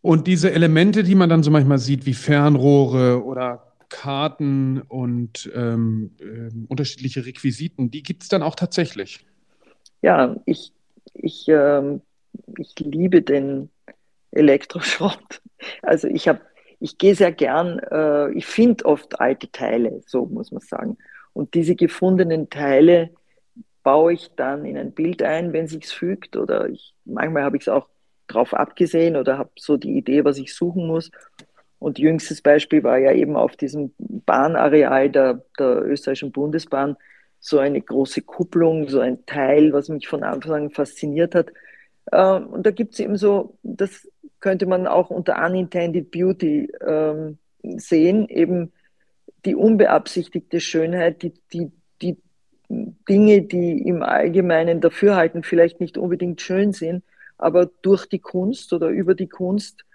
Und 0.01 0.27
diese 0.27 0.51
Elemente, 0.51 1.03
die 1.03 1.15
man 1.15 1.29
dann 1.29 1.43
so 1.43 1.51
manchmal 1.51 1.79
sieht, 1.79 2.05
wie 2.05 2.13
Fernrohre 2.13 3.23
oder 3.23 3.73
Karten 3.89 4.81
und 4.81 5.51
ähm, 5.53 6.11
äh, 6.19 6.51
unterschiedliche 6.67 7.25
Requisiten, 7.25 7.91
die 7.91 8.03
gibt 8.03 8.23
es 8.23 8.29
dann 8.29 8.43
auch 8.43 8.55
tatsächlich. 8.55 9.25
Ja, 10.01 10.37
ich, 10.45 10.71
ich, 11.15 11.47
ähm, 11.49 12.01
ich 12.57 12.75
liebe 12.79 13.21
den 13.21 13.69
Elektroschrott. 14.31 15.41
Also 15.81 16.07
ich 16.07 16.27
habe, 16.27 16.41
ich 16.79 16.97
gehe 16.97 17.15
sehr 17.15 17.31
gern, 17.31 17.79
äh, 17.79 18.31
ich 18.31 18.45
finde 18.45 18.85
oft 18.85 19.19
alte 19.19 19.51
Teile, 19.51 20.01
so 20.05 20.25
muss 20.25 20.51
man 20.51 20.61
sagen. 20.61 20.97
Und 21.33 21.53
diese 21.53 21.75
gefundenen 21.75 22.49
Teile 22.49 23.11
baue 23.83 24.13
ich 24.13 24.31
dann 24.35 24.65
in 24.65 24.77
ein 24.77 24.91
Bild 24.91 25.23
ein, 25.23 25.53
wenn 25.53 25.67
sich's 25.67 25.91
fügt. 25.91 26.35
Oder 26.37 26.69
ich, 26.69 26.93
manchmal 27.05 27.43
habe 27.43 27.57
ich 27.57 27.63
es 27.63 27.69
auch 27.69 27.87
drauf 28.27 28.53
abgesehen 28.53 29.15
oder 29.15 29.37
habe 29.37 29.51
so 29.57 29.77
die 29.77 29.97
Idee, 29.97 30.23
was 30.25 30.37
ich 30.37 30.53
suchen 30.53 30.87
muss. 30.87 31.11
Und 31.79 31.97
jüngstes 31.97 32.41
Beispiel 32.41 32.83
war 32.83 32.97
ja 32.97 33.13
eben 33.13 33.35
auf 33.35 33.55
diesem 33.55 33.93
Bahnareal 33.97 35.09
der, 35.09 35.45
der 35.57 35.83
österreichischen 35.85 36.31
Bundesbahn 36.31 36.97
so 37.39 37.57
eine 37.57 37.81
große 37.81 38.21
Kupplung, 38.21 38.89
so 38.89 38.99
ein 38.99 39.25
Teil, 39.25 39.71
was 39.71 39.87
mich 39.87 40.07
von 40.07 40.23
Anfang 40.23 40.65
an 40.65 40.69
fasziniert 40.71 41.35
hat. 41.35 41.53
Ähm, 42.11 42.47
und 42.47 42.65
da 42.65 42.71
gibt 42.71 42.93
es 42.93 42.99
eben 42.99 43.17
so, 43.17 43.57
das 43.63 44.07
könnte 44.39 44.65
man 44.65 44.87
auch 44.87 45.09
unter 45.09 45.43
Unintended 45.45 46.11
Beauty 46.11 46.71
ähm, 46.85 47.37
sehen, 47.61 48.27
eben 48.29 48.71
die 49.45 49.55
unbeabsichtigte 49.55 50.59
Schönheit, 50.59 51.21
die, 51.21 51.33
die, 51.53 51.71
die 52.01 52.17
Dinge, 52.69 53.41
die 53.41 53.81
im 53.87 54.03
Allgemeinen 54.03 54.81
Dafürhalten 54.81 55.43
vielleicht 55.43 55.79
nicht 55.79 55.97
unbedingt 55.97 56.41
schön 56.41 56.73
sind, 56.73 57.03
aber 57.37 57.67
durch 57.81 58.05
die 58.05 58.19
Kunst 58.19 58.73
oder 58.73 58.89
über 58.89 59.15
die 59.15 59.27
Kunst 59.29 59.85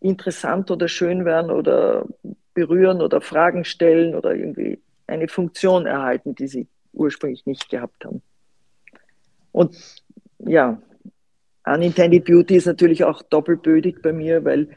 interessant 0.00 0.70
oder 0.70 0.88
schön 0.88 1.24
werden 1.24 1.50
oder 1.50 2.06
berühren 2.54 3.00
oder 3.00 3.20
Fragen 3.20 3.64
stellen 3.64 4.14
oder 4.14 4.34
irgendwie 4.34 4.80
eine 5.06 5.28
Funktion 5.28 5.86
erhalten, 5.86 6.34
die 6.34 6.48
sie 6.48 6.66
ursprünglich 6.92 7.46
nicht 7.46 7.68
gehabt 7.68 8.04
haben. 8.04 8.22
Und 9.52 9.76
ja, 10.38 10.80
Unintended 11.66 12.24
Beauty 12.24 12.56
ist 12.56 12.66
natürlich 12.66 13.04
auch 13.04 13.22
doppelbödig 13.22 14.02
bei 14.02 14.12
mir, 14.12 14.44
weil 14.44 14.68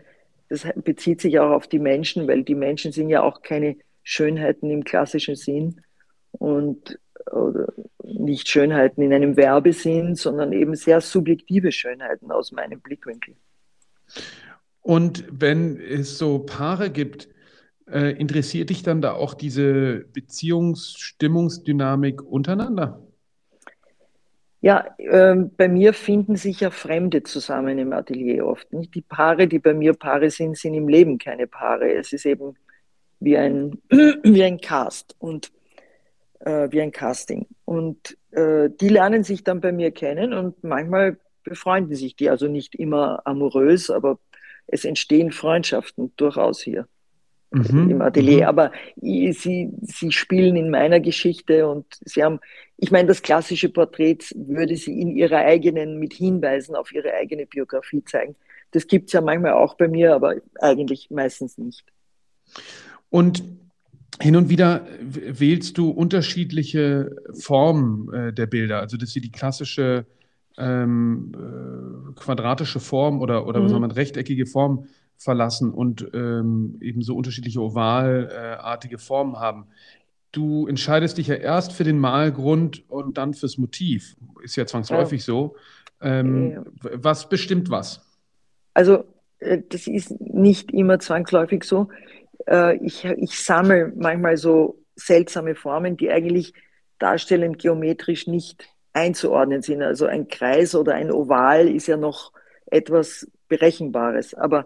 das 0.49 0.67
bezieht 0.83 1.21
sich 1.21 1.39
auch 1.39 1.51
auf 1.51 1.67
die 1.67 1.79
Menschen, 1.79 2.27
weil 2.27 2.43
die 2.43 2.55
Menschen 2.55 2.91
sind 2.91 3.09
ja 3.09 3.21
auch 3.21 3.43
keine 3.43 3.77
Schönheiten 4.03 4.71
im 4.71 4.83
klassischen 4.83 5.35
Sinn 5.35 5.81
und 6.31 6.99
nicht 8.03 8.49
Schönheiten 8.49 9.01
in 9.01 9.13
einem 9.13 9.37
Werbesinn, 9.37 10.15
sondern 10.15 10.51
eben 10.53 10.75
sehr 10.75 11.01
subjektive 11.01 11.71
Schönheiten 11.71 12.31
aus 12.31 12.51
meinem 12.51 12.81
Blickwinkel. 12.81 13.35
Und 14.81 15.25
wenn 15.31 15.79
es 15.79 16.17
so 16.17 16.39
Paare 16.39 16.89
gibt, 16.89 17.29
äh, 17.87 18.19
interessiert 18.19 18.71
dich 18.71 18.83
dann 18.83 19.01
da 19.01 19.13
auch 19.13 19.33
diese 19.33 20.05
Beziehungsstimmungsdynamik 20.13 22.21
untereinander? 22.23 23.01
Ja, 24.61 24.93
äh, 24.97 25.35
bei 25.35 25.69
mir 25.69 25.93
finden 25.93 26.35
sich 26.35 26.59
ja 26.59 26.69
Fremde 26.69 27.23
zusammen 27.23 27.79
im 27.79 27.93
Atelier 27.93 28.45
oft. 28.45 28.71
Nicht 28.73 28.93
die 28.93 29.01
Paare, 29.01 29.47
die 29.47 29.59
bei 29.59 29.73
mir 29.73 29.93
Paare 29.93 30.29
sind, 30.29 30.57
sind 30.57 30.73
im 30.73 30.89
Leben 30.89 31.17
keine 31.17 31.47
Paare. 31.47 31.93
Es 31.93 32.11
ist 32.11 32.25
eben 32.25 32.55
wie 33.19 33.37
ein, 33.37 33.79
wie 33.89 34.43
ein 34.43 34.59
Cast 34.59 35.15
und 35.19 35.51
äh, 36.39 36.67
wie 36.71 36.81
ein 36.81 36.91
Casting. 36.91 37.47
Und 37.65 38.17
äh, 38.31 38.69
die 38.69 38.89
lernen 38.89 39.23
sich 39.23 39.43
dann 39.43 39.61
bei 39.61 39.71
mir 39.71 39.91
kennen 39.91 40.33
und 40.33 40.63
manchmal 40.63 41.17
befreunden 41.43 41.95
sich 41.95 42.15
die, 42.15 42.29
also 42.29 42.47
nicht 42.47 42.75
immer 42.75 43.21
amorös, 43.25 43.89
aber 43.89 44.19
es 44.67 44.85
entstehen 44.85 45.31
Freundschaften 45.31 46.13
durchaus 46.17 46.61
hier 46.61 46.87
mhm. 47.51 47.89
im 47.89 48.01
Atelier. 48.01 48.43
Mhm. 48.43 48.49
Aber 48.49 48.71
sie, 48.97 49.71
sie 49.81 50.11
spielen 50.11 50.55
in 50.55 50.69
meiner 50.69 50.99
Geschichte 50.99 51.67
und 51.67 51.85
sie 52.05 52.23
haben, 52.23 52.39
ich 52.81 52.91
meine, 52.91 53.07
das 53.07 53.21
klassische 53.21 53.69
Porträt 53.69 54.19
würde 54.35 54.75
sie 54.77 54.99
in 54.99 55.15
ihrer 55.15 55.39
eigenen, 55.39 55.99
mit 55.99 56.13
Hinweisen 56.13 56.75
auf 56.75 56.93
ihre 56.93 57.13
eigene 57.13 57.45
Biografie 57.45 58.03
zeigen. 58.05 58.35
Das 58.71 58.87
gibt 58.87 59.07
es 59.07 59.13
ja 59.13 59.21
manchmal 59.21 59.53
auch 59.53 59.75
bei 59.75 59.87
mir, 59.87 60.15
aber 60.15 60.35
eigentlich 60.61 61.09
meistens 61.09 61.57
nicht. 61.57 61.83
Und 63.09 63.43
hin 64.21 64.35
und 64.35 64.49
wieder 64.49 64.87
wählst 65.01 65.77
du 65.77 65.89
unterschiedliche 65.89 67.15
Formen 67.33 68.13
äh, 68.13 68.33
der 68.33 68.47
Bilder, 68.47 68.79
also 68.79 68.97
dass 68.97 69.11
sie 69.11 69.21
die 69.21 69.31
klassische 69.31 70.05
ähm, 70.57 71.31
äh, 71.35 72.13
quadratische 72.19 72.79
Form 72.79 73.21
oder, 73.21 73.45
oder 73.47 73.59
mhm. 73.59 73.63
was 73.63 73.71
soll 73.71 73.79
man, 73.79 73.91
rechteckige 73.91 74.45
Form 74.45 74.85
verlassen 75.17 75.71
und 75.71 76.07
ähm, 76.13 76.77
eben 76.81 77.01
so 77.01 77.15
unterschiedliche 77.15 77.61
ovalartige 77.61 78.97
Formen 78.97 79.37
haben. 79.37 79.65
Du 80.31 80.67
entscheidest 80.67 81.17
dich 81.17 81.27
ja 81.27 81.35
erst 81.35 81.73
für 81.73 81.83
den 81.83 81.99
Malgrund 81.99 82.89
und 82.89 83.17
dann 83.17 83.33
fürs 83.33 83.57
Motiv. 83.57 84.15
Ist 84.43 84.55
ja 84.55 84.65
zwangsläufig 84.65 85.21
ja. 85.21 85.25
so. 85.25 85.55
Ähm, 86.01 86.51
ja. 86.51 86.63
Was 86.93 87.29
bestimmt 87.29 87.69
was? 87.69 88.01
Also, 88.73 89.05
äh, 89.39 89.61
das 89.67 89.87
ist 89.87 90.19
nicht 90.21 90.71
immer 90.71 90.99
zwangsläufig 90.99 91.63
so. 91.63 91.89
Äh, 92.47 92.77
ich, 92.77 93.05
ich 93.05 93.39
sammle 93.39 93.91
manchmal 93.95 94.37
so 94.37 94.79
seltsame 94.95 95.55
Formen, 95.55 95.97
die 95.97 96.11
eigentlich 96.11 96.53
darstellend 96.99 97.59
geometrisch 97.59 98.27
nicht 98.27 98.67
einzuordnen 98.93 99.61
sind. 99.61 99.81
Also 99.81 100.05
ein 100.05 100.27
Kreis 100.27 100.75
oder 100.75 100.93
ein 100.93 101.11
Oval 101.11 101.67
ist 101.67 101.87
ja 101.87 101.97
noch 101.97 102.33
etwas 102.67 103.29
Berechenbares. 103.47 104.33
Aber 104.33 104.65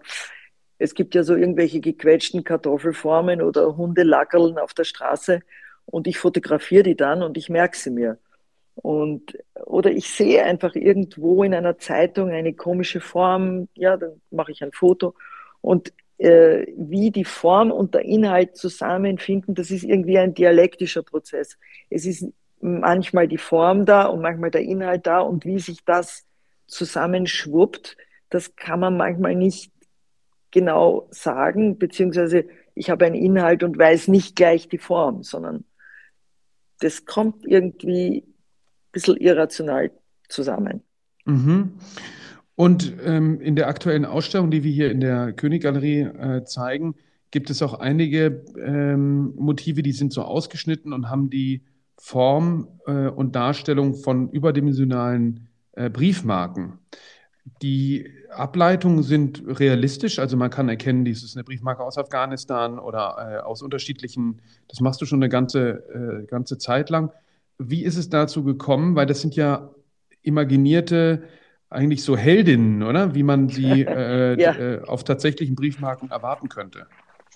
es 0.84 0.94
gibt 0.94 1.14
ja 1.14 1.22
so 1.22 1.34
irgendwelche 1.34 1.80
gequetschten 1.80 2.44
Kartoffelformen 2.44 3.40
oder 3.40 3.76
Hundelackerln 3.76 4.58
auf 4.58 4.74
der 4.74 4.84
Straße 4.84 5.40
und 5.86 6.06
ich 6.06 6.18
fotografiere 6.18 6.82
die 6.82 6.96
dann 6.96 7.22
und 7.22 7.36
ich 7.36 7.48
merke 7.48 7.76
sie 7.76 7.90
mir. 7.90 8.18
Und, 8.76 9.38
oder 9.64 9.90
ich 9.90 10.10
sehe 10.10 10.42
einfach 10.44 10.74
irgendwo 10.74 11.42
in 11.42 11.54
einer 11.54 11.78
Zeitung 11.78 12.30
eine 12.30 12.52
komische 12.52 13.00
Form, 13.00 13.68
ja, 13.74 13.96
dann 13.96 14.20
mache 14.30 14.52
ich 14.52 14.62
ein 14.62 14.72
Foto 14.72 15.14
und 15.60 15.92
äh, 16.18 16.66
wie 16.76 17.10
die 17.10 17.24
Form 17.24 17.70
und 17.70 17.94
der 17.94 18.02
Inhalt 18.02 18.56
zusammenfinden, 18.56 19.54
das 19.54 19.70
ist 19.70 19.84
irgendwie 19.84 20.18
ein 20.18 20.34
dialektischer 20.34 21.02
Prozess. 21.02 21.56
Es 21.88 22.04
ist 22.04 22.26
manchmal 22.60 23.26
die 23.28 23.38
Form 23.38 23.86
da 23.86 24.06
und 24.06 24.20
manchmal 24.20 24.50
der 24.50 24.62
Inhalt 24.62 25.06
da 25.06 25.20
und 25.20 25.44
wie 25.44 25.58
sich 25.58 25.84
das 25.84 26.26
zusammenschwuppt, 26.66 27.96
das 28.30 28.56
kann 28.56 28.80
man 28.80 28.96
manchmal 28.96 29.34
nicht 29.34 29.70
genau 30.54 31.08
sagen, 31.10 31.78
beziehungsweise 31.78 32.46
ich 32.74 32.88
habe 32.88 33.04
einen 33.04 33.16
Inhalt 33.16 33.62
und 33.62 33.76
weiß 33.76 34.08
nicht 34.08 34.36
gleich 34.36 34.68
die 34.68 34.78
Form, 34.78 35.22
sondern 35.22 35.64
das 36.80 37.04
kommt 37.04 37.44
irgendwie 37.44 38.24
ein 38.24 38.34
bisschen 38.92 39.16
irrational 39.16 39.90
zusammen. 40.28 40.82
Mhm. 41.26 41.72
Und 42.54 42.94
ähm, 43.04 43.40
in 43.40 43.56
der 43.56 43.66
aktuellen 43.66 44.04
Ausstellung, 44.04 44.50
die 44.50 44.62
wir 44.62 44.70
hier 44.70 44.90
in 44.90 45.00
der 45.00 45.32
Königgalerie 45.32 46.02
äh, 46.02 46.44
zeigen, 46.44 46.94
gibt 47.32 47.50
es 47.50 47.60
auch 47.62 47.74
einige 47.74 48.44
ähm, 48.64 49.34
Motive, 49.34 49.82
die 49.82 49.92
sind 49.92 50.12
so 50.12 50.22
ausgeschnitten 50.22 50.92
und 50.92 51.10
haben 51.10 51.30
die 51.30 51.64
Form 51.98 52.68
äh, 52.86 53.08
und 53.08 53.34
Darstellung 53.34 53.96
von 53.96 54.30
überdimensionalen 54.30 55.48
äh, 55.72 55.90
Briefmarken. 55.90 56.78
Die 57.60 58.10
Ableitungen 58.30 59.02
sind 59.02 59.42
realistisch, 59.46 60.18
also 60.18 60.36
man 60.36 60.48
kann 60.48 60.68
erkennen, 60.68 61.04
dies 61.04 61.22
ist 61.22 61.36
eine 61.36 61.44
Briefmarke 61.44 61.82
aus 61.82 61.98
Afghanistan 61.98 62.78
oder 62.78 63.16
äh, 63.18 63.42
aus 63.42 63.60
unterschiedlichen, 63.60 64.40
das 64.68 64.80
machst 64.80 65.00
du 65.02 65.06
schon 65.06 65.18
eine 65.18 65.28
ganze, 65.28 66.22
äh, 66.22 66.26
ganze 66.26 66.56
Zeit 66.56 66.88
lang. 66.88 67.12
Wie 67.58 67.84
ist 67.84 67.96
es 67.96 68.08
dazu 68.08 68.44
gekommen? 68.44 68.96
Weil 68.96 69.06
das 69.06 69.20
sind 69.20 69.36
ja 69.36 69.70
imaginierte 70.22 71.24
eigentlich 71.68 72.02
so 72.02 72.16
Heldinnen, 72.16 72.82
oder? 72.82 73.14
Wie 73.14 73.22
man 73.22 73.48
sie 73.48 73.82
äh, 73.86 74.40
ja. 74.40 74.56
äh, 74.56 74.80
auf 74.86 75.04
tatsächlichen 75.04 75.54
Briefmarken 75.54 76.10
erwarten 76.10 76.48
könnte. 76.48 76.86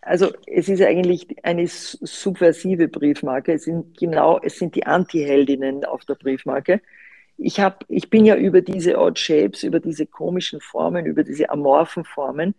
Also 0.03 0.33
es 0.47 0.69
ist 0.69 0.81
eigentlich 0.81 1.27
eine 1.43 1.67
subversive 1.67 2.89
Briefmarke. 2.89 3.53
Es 3.53 3.65
sind 3.65 3.99
genau, 3.99 4.41
es 4.43 4.59
sind 4.59 4.75
die 4.75 4.87
Anti-Heldinnen 4.87 5.85
auf 5.85 6.05
der 6.05 6.15
Briefmarke. 6.15 6.81
Ich, 7.39 7.61
hab, 7.61 7.85
ich 7.89 8.11
bin 8.11 8.27
ja 8.27 8.37
über 8.37 8.61
diese 8.61 8.99
Odd 8.99 9.19
Shapes, 9.19 9.63
über 9.63 9.81
diese 9.81 10.07
komischen 10.07 10.61
Formen, 10.61 11.07
über 11.07 11.23
diese 11.23 11.51
amorphen 11.51 12.05
Formen, 12.05 12.55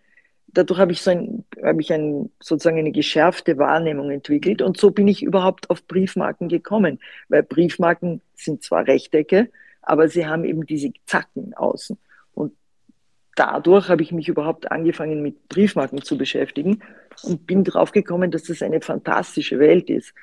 dadurch 0.53 0.79
habe 0.79 0.91
ich, 0.91 1.01
so 1.01 1.12
ein, 1.12 1.45
habe 1.63 1.81
ich 1.81 1.91
ein, 1.93 2.31
sozusagen 2.39 2.77
eine 2.77 2.91
geschärfte 2.91 3.57
Wahrnehmung 3.57 4.12
entwickelt 4.12 4.62
und 4.62 4.77
so 4.77 4.91
bin 4.91 5.07
ich 5.07 5.24
überhaupt 5.24 5.69
auf 5.69 5.86
Briefmarken 5.88 6.50
gekommen, 6.50 7.00
weil 7.27 7.43
Briefmarken 7.43 8.21
sind 8.36 8.63
zwar 8.63 8.88
Rechtecke, 8.88 9.50
aber 9.81 10.07
sie 10.07 10.27
haben 10.27 10.43
eben 10.43 10.65
diese 10.65 10.91
Zacken 11.05 11.53
außen. 11.53 11.98
Und 12.33 12.53
dadurch 13.36 13.89
habe 13.89 14.01
ich 14.01 14.12
mich 14.12 14.27
überhaupt 14.27 14.71
angefangen 14.71 15.21
mit 15.21 15.48
Briefmarken 15.50 16.01
zu 16.01 16.17
beschäftigen 16.17 16.81
und 17.24 17.45
bin 17.48 17.63
drauf 17.63 17.91
gekommen, 17.91 18.31
dass 18.31 18.43
das 18.43 18.62
eine 18.62 18.81
fantastische 18.81 19.59
Welt 19.59 19.89
ist. 19.89 20.13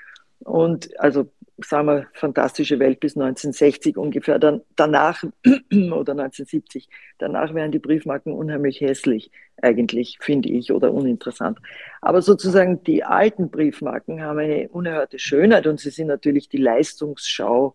Und 0.41 0.99
also 1.01 1.29
sagen 1.59 1.87
wir, 1.89 2.07
fantastische 2.13 2.79
Welt 2.79 3.01
bis 3.01 3.17
1960 3.17 3.97
ungefähr. 3.97 4.39
Dann, 4.39 4.61
danach, 4.77 5.23
oder 5.45 6.13
1970, 6.13 6.89
danach 7.19 7.55
wären 7.55 7.73
die 7.73 7.79
Briefmarken 7.79 8.33
unheimlich 8.33 8.81
hässlich, 8.81 9.31
eigentlich, 9.63 10.19
finde 10.21 10.51
ich, 10.51 10.73
oder 10.73 10.93
uninteressant. 10.93 11.59
Aber 12.03 12.21
sozusagen 12.21 12.83
die 12.85 13.05
alten 13.05 13.51
Briefmarken 13.51 14.23
haben 14.23 14.39
eine 14.39 14.69
unerhörte 14.69 15.19
Schönheit 15.19 15.67
und 15.67 15.81
sie 15.81 15.91
sind 15.91 16.09
natürlich 16.09 16.49
die 16.49 16.59
Leistungsschau 16.59 17.75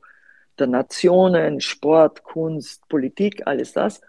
der 0.60 0.68
Nationen, 0.68 1.60
Sport, 1.60 2.24
Kunst, 2.24 2.88
Politik, 2.88 3.48
alles 3.48 3.74
das. 3.74 4.02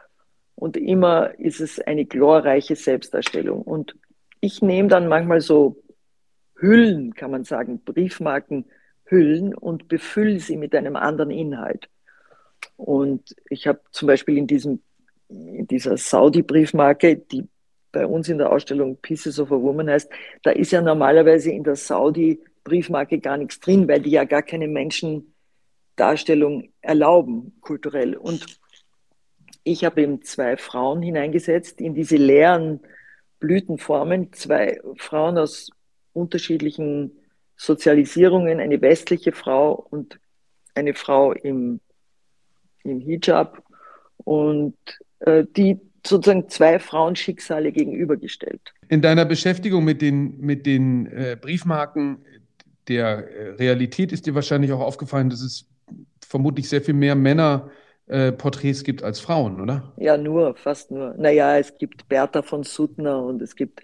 Und 0.54 0.76
immer 0.76 1.38
ist 1.38 1.61
es 1.61 1.80
eine 1.80 2.04
glorreiche 2.04 2.76
Selbstdarstellung. 2.76 3.62
Und 3.62 3.97
ich 4.40 4.61
nehme 4.61 4.88
dann 4.88 5.09
manchmal 5.09 5.40
so 5.40 5.81
Hüllen, 6.62 7.14
kann 7.14 7.33
man 7.33 7.45
sagen, 7.45 7.81
Briefmarken, 7.81 8.64
Hüllen 9.04 9.54
und 9.54 9.88
befülle 9.88 10.40
sie 10.40 10.57
mit 10.57 10.75
einem 10.75 10.97
anderen 10.97 11.31
Inhalt. 11.31 11.90
Und 12.76 13.35
ich 13.50 13.66
habe 13.66 13.81
zum 13.90 14.07
Beispiel 14.07 14.38
in, 14.38 14.47
diesem, 14.47 14.81
in 15.28 15.66
dieser 15.66 15.97
Saudi-Briefmarke, 15.97 17.16
die 17.16 17.49
bei 17.90 18.07
uns 18.07 18.28
in 18.28 18.38
der 18.38 18.50
Ausstellung 18.50 18.97
Pieces 18.97 19.40
of 19.40 19.52
a 19.52 19.61
Woman 19.61 19.90
heißt, 19.90 20.11
da 20.42 20.52
ist 20.52 20.73
ja 20.73 20.81
normalerweise 20.81 21.50
in 21.50 21.64
der 21.64 21.76
Saudi-Briefmarke 21.76 23.19
gar 23.19 23.37
nichts 23.37 23.61
drin, 23.61 23.87
weil 23.88 24.00
die 24.00 24.11
ja 24.11 24.25
gar 24.25 24.42
keine 24.42 24.69
Menschendarstellung 24.69 26.73
erlauben, 26.81 27.59
kulturell. 27.61 28.16
Und 28.16 28.47
ich 29.64 29.85
habe 29.85 30.02
eben 30.02 30.23
zwei 30.23 30.57
Frauen 30.57 31.02
hineingesetzt 31.02 31.81
in 31.81 31.95
diese 31.95 32.16
leeren 32.16 32.81
Blütenformen, 33.40 34.33
zwei 34.33 34.81
Frauen 34.97 35.37
aus 35.37 35.71
unterschiedlichen 36.12 37.12
Sozialisierungen, 37.57 38.61
eine 38.61 38.81
westliche 38.81 39.33
Frau 39.33 39.87
und 39.90 40.19
eine 40.75 40.95
Frau 40.95 41.33
im, 41.33 41.81
im 42.83 43.00
Hijab 43.00 43.62
und 44.25 44.76
äh, 45.21 45.45
die 45.57 45.81
sozusagen 46.04 46.49
zwei 46.49 46.78
Frauenschicksale 46.78 47.73
gegenübergestellt. 47.73 48.61
In 48.88 49.02
deiner 49.02 49.25
Beschäftigung 49.25 49.85
mit 49.85 50.02
den, 50.02 50.40
mit 50.40 50.66
den 50.66 51.07
äh, 51.07 51.37
Briefmarken 51.40 52.25
der 52.88 53.28
äh, 53.31 53.49
Realität 53.50 54.12
ist 54.12 54.26
dir 54.26 54.35
wahrscheinlich 54.35 54.73
auch 54.73 54.81
aufgefallen, 54.81 55.31
dass 55.31 55.40
es 55.40 55.69
vermutlich 56.26 56.69
sehr 56.69 56.83
viel 56.83 56.95
mehr 56.95 57.14
Männerporträts 57.14 58.81
äh, 58.81 58.85
gibt 58.85 59.02
als 59.04 59.21
Frauen, 59.21 59.61
oder? 59.61 59.92
Ja, 59.97 60.16
nur, 60.16 60.57
fast 60.57 60.90
nur. 60.90 61.14
Naja, 61.16 61.59
es 61.59 61.76
gibt 61.78 62.09
Bertha 62.09 62.42
von 62.42 62.64
Suttner 62.64 63.23
und 63.23 63.40
es 63.40 63.54
gibt 63.54 63.83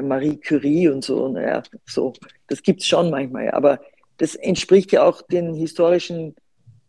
Marie 0.00 0.36
Curie 0.36 0.88
und 0.88 1.04
so, 1.04 1.28
naja, 1.28 1.62
so, 1.86 2.12
das 2.48 2.62
gibt 2.62 2.80
es 2.80 2.86
schon 2.86 3.10
manchmal, 3.10 3.50
aber 3.50 3.80
das 4.18 4.34
entspricht 4.34 4.92
ja 4.92 5.04
auch 5.04 5.22
den 5.22 5.54
historischen 5.54 6.34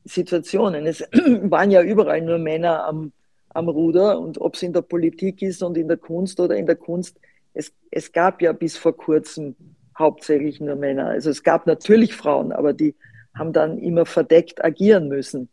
Situationen. 0.05 0.85
Es 0.85 1.01
waren 1.11 1.71
ja 1.71 1.81
überall 1.81 2.21
nur 2.21 2.37
Männer 2.37 2.85
am, 2.85 3.11
am 3.49 3.69
Ruder 3.69 4.19
und 4.19 4.39
ob 4.39 4.55
es 4.55 4.63
in 4.63 4.73
der 4.73 4.81
Politik 4.81 5.41
ist 5.41 5.63
und 5.63 5.77
in 5.77 5.87
der 5.87 5.97
Kunst 5.97 6.39
oder 6.39 6.55
in 6.55 6.65
der 6.65 6.75
Kunst, 6.75 7.17
es, 7.53 7.71
es 7.91 8.11
gab 8.11 8.41
ja 8.41 8.51
bis 8.51 8.77
vor 8.77 8.95
kurzem 8.95 9.55
hauptsächlich 9.97 10.59
nur 10.59 10.75
Männer. 10.75 11.07
Also 11.07 11.29
es 11.29 11.43
gab 11.43 11.67
natürlich 11.67 12.13
Frauen, 12.15 12.51
aber 12.51 12.73
die 12.73 12.95
haben 13.35 13.53
dann 13.53 13.77
immer 13.77 14.05
verdeckt 14.05 14.63
agieren 14.63 15.07
müssen. 15.07 15.49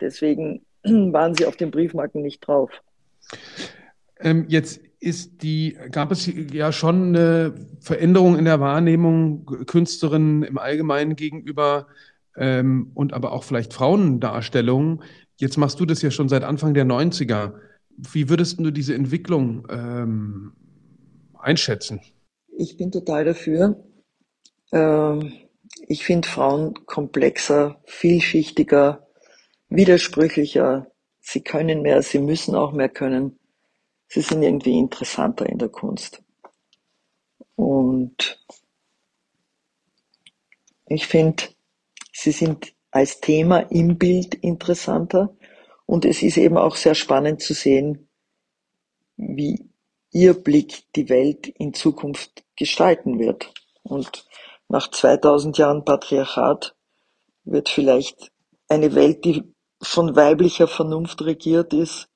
Deswegen 0.00 0.64
waren 0.82 1.34
sie 1.34 1.46
auf 1.46 1.56
den 1.56 1.70
Briefmarken 1.70 2.22
nicht 2.22 2.46
drauf. 2.46 2.70
Ähm, 4.20 4.46
jetzt 4.48 4.80
ist 5.02 5.42
die, 5.42 5.76
gab 5.90 6.12
es 6.12 6.30
ja 6.52 6.70
schon 6.70 7.08
eine 7.08 7.54
Veränderung 7.80 8.38
in 8.38 8.44
der 8.44 8.60
Wahrnehmung 8.60 9.44
Künstlerinnen 9.66 10.44
im 10.44 10.58
Allgemeinen 10.58 11.16
gegenüber 11.16 11.88
ähm, 12.36 12.92
und 12.94 13.12
aber 13.12 13.32
auch 13.32 13.42
vielleicht 13.42 13.74
Frauendarstellungen. 13.74 15.02
Jetzt 15.38 15.58
machst 15.58 15.80
du 15.80 15.86
das 15.86 16.02
ja 16.02 16.12
schon 16.12 16.28
seit 16.28 16.44
Anfang 16.44 16.72
der 16.72 16.84
90er. 16.84 17.54
Wie 17.96 18.28
würdest 18.28 18.60
du 18.60 18.70
diese 18.70 18.94
Entwicklung 18.94 19.66
ähm, 19.70 20.52
einschätzen? 21.36 22.00
Ich 22.56 22.76
bin 22.76 22.92
total 22.92 23.24
dafür. 23.24 23.84
Ähm, 24.70 25.32
ich 25.88 26.04
finde 26.04 26.28
Frauen 26.28 26.74
komplexer, 26.86 27.80
vielschichtiger, 27.86 29.08
widersprüchlicher. 29.68 30.86
Sie 31.20 31.42
können 31.42 31.82
mehr, 31.82 32.02
sie 32.02 32.20
müssen 32.20 32.54
auch 32.54 32.72
mehr 32.72 32.88
können 32.88 33.40
sie 34.12 34.20
sind 34.20 34.42
irgendwie 34.42 34.78
interessanter 34.78 35.46
in 35.46 35.56
der 35.56 35.70
Kunst. 35.70 36.22
Und 37.56 38.38
ich 40.86 41.06
finde, 41.06 41.44
sie 42.12 42.32
sind 42.32 42.74
als 42.90 43.20
Thema 43.20 43.60
im 43.70 43.96
Bild 43.96 44.34
interessanter 44.34 45.34
und 45.86 46.04
es 46.04 46.22
ist 46.22 46.36
eben 46.36 46.58
auch 46.58 46.76
sehr 46.76 46.94
spannend 46.94 47.40
zu 47.40 47.54
sehen, 47.54 48.10
wie 49.16 49.70
ihr 50.10 50.34
Blick 50.34 50.92
die 50.94 51.08
Welt 51.08 51.48
in 51.48 51.72
Zukunft 51.72 52.44
gestalten 52.54 53.18
wird. 53.18 53.50
Und 53.82 54.26
nach 54.68 54.90
2000 54.90 55.56
Jahren 55.56 55.86
Patriarchat 55.86 56.76
wird 57.44 57.70
vielleicht 57.70 58.30
eine 58.68 58.94
Welt, 58.94 59.24
die 59.24 59.42
von 59.80 60.14
weiblicher 60.14 60.68
Vernunft 60.68 61.22
regiert 61.22 61.72
ist, 61.72 62.11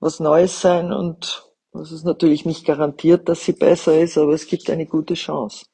was 0.00 0.18
Neues 0.18 0.60
sein 0.60 0.92
und 0.92 1.50
es 1.80 1.92
ist 1.92 2.04
natürlich 2.04 2.44
nicht 2.44 2.66
garantiert, 2.66 3.28
dass 3.28 3.44
sie 3.44 3.52
besser 3.52 4.00
ist, 4.00 4.18
aber 4.18 4.32
es 4.32 4.46
gibt 4.46 4.68
eine 4.70 4.86
gute 4.86 5.14
Chance. 5.14 5.66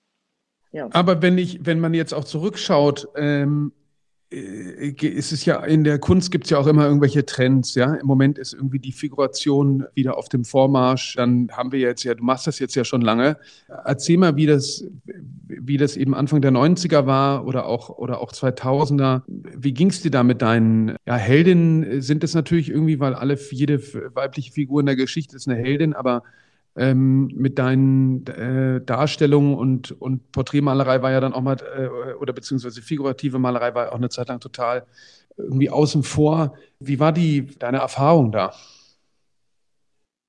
Ja. 0.73 0.89
Aber 0.93 1.23
wenn 1.23 1.39
ich, 1.39 1.65
wenn 1.65 1.81
man 1.81 1.95
jetzt 1.95 2.13
auch 2.13 2.25
zurückschaut, 2.25 3.09
ähm, 3.17 3.73
äh, 4.31 4.91
ist 4.91 5.33
es 5.33 5.45
ja 5.45 5.63
in 5.65 5.85
der 5.85 5.99
Kunst 5.99 6.31
gibt 6.31 6.45
es 6.45 6.51
ja 6.51 6.59
auch 6.59 6.67
immer 6.67 6.87
irgendwelche 6.87 7.25
Trends, 7.25 7.75
ja. 7.75 7.95
Im 7.95 8.07
Moment 8.07 8.39
ist 8.39 8.55
irgendwie 8.55 8.79
die 8.79 8.93
Figuration 8.93 9.85
wieder 9.95 10.17
auf 10.19 10.29
dem 10.29 10.45
Vormarsch. 10.45 11.15
Dann 11.15 11.49
haben 11.53 11.73
wir 11.73 11.79
jetzt 11.79 12.03
ja, 12.05 12.15
du 12.15 12.25
machst 12.25 12.47
das 12.47 12.59
jetzt 12.59 12.75
ja 12.75 12.85
schon 12.85 13.03
lange. 13.03 13.37
Erzähl 13.85 14.17
mal, 14.19 14.37
wie 14.37 14.47
das, 14.47 14.85
wie 15.47 15.77
das 15.77 15.97
eben 15.97 16.15
Anfang 16.15 16.41
der 16.43 16.51
90er 16.53 17.07
war 17.07 17.47
oder 17.47 17.67
auch, 17.67 17.91
oder 17.91 18.21
auch 18.21 18.33
2000er. 18.33 19.23
Wie 19.27 19.73
ging 19.73 19.91
es 19.91 20.03
dir 20.03 20.11
da 20.11 20.23
mit 20.23 20.43
deinen 20.43 20.97
ja, 21.07 21.17
Heldinnen? 21.17 22.03
Sind 22.03 22.25
es 22.25 22.35
natürlich 22.35 22.71
irgendwie, 22.71 22.99
weil 22.99 23.15
alle, 23.15 23.39
jede 23.51 23.81
weibliche 24.15 24.53
Figur 24.53 24.81
in 24.81 24.87
der 24.87 24.97
Geschichte 24.97 25.37
ist 25.37 25.49
eine 25.49 25.57
Heldin, 25.57 25.93
aber 25.93 26.23
ähm, 26.77 27.29
mit 27.29 27.59
deinen 27.59 28.27
äh, 28.27 28.81
Darstellungen 28.85 29.55
und, 29.55 29.93
und 30.01 30.31
Porträtmalerei 30.33 31.03
war 31.03 31.11
ja 31.11 31.21
dann 31.21 31.33
auch 31.33 31.41
mal, 31.41 31.57
äh, 31.77 32.15
oder 32.15 32.33
beziehungsweise 32.33 32.83
figurative 32.83 33.39
Malerei 33.39 33.75
war 33.75 33.93
auch 33.93 33.97
eine 33.97 34.11
Zeit 34.11 34.29
lang 34.29 34.41
total 34.41 34.87
irgendwie 35.37 35.71
außen 35.71 36.03
vor. 36.03 36.55
Wie 36.79 37.01
war 37.01 37.13
die 37.13 37.47
deine 37.59 37.79
Erfahrung 37.79 38.31
da? 38.33 38.53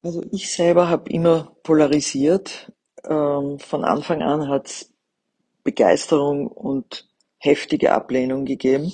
Also 0.03 0.23
ich 0.31 0.51
selber 0.51 0.89
habe 0.89 1.10
immer 1.10 1.55
polarisiert. 1.63 2.71
Ähm, 3.03 3.60
von 3.60 3.83
Anfang 3.83 4.21
an 4.21 4.47
hat 4.47 4.67
es 4.67 4.93
Begeisterung 5.63 6.47
und 6.47 7.10
heftige 7.39 7.91
Ablehnung 7.91 8.45
gegeben. 8.45 8.91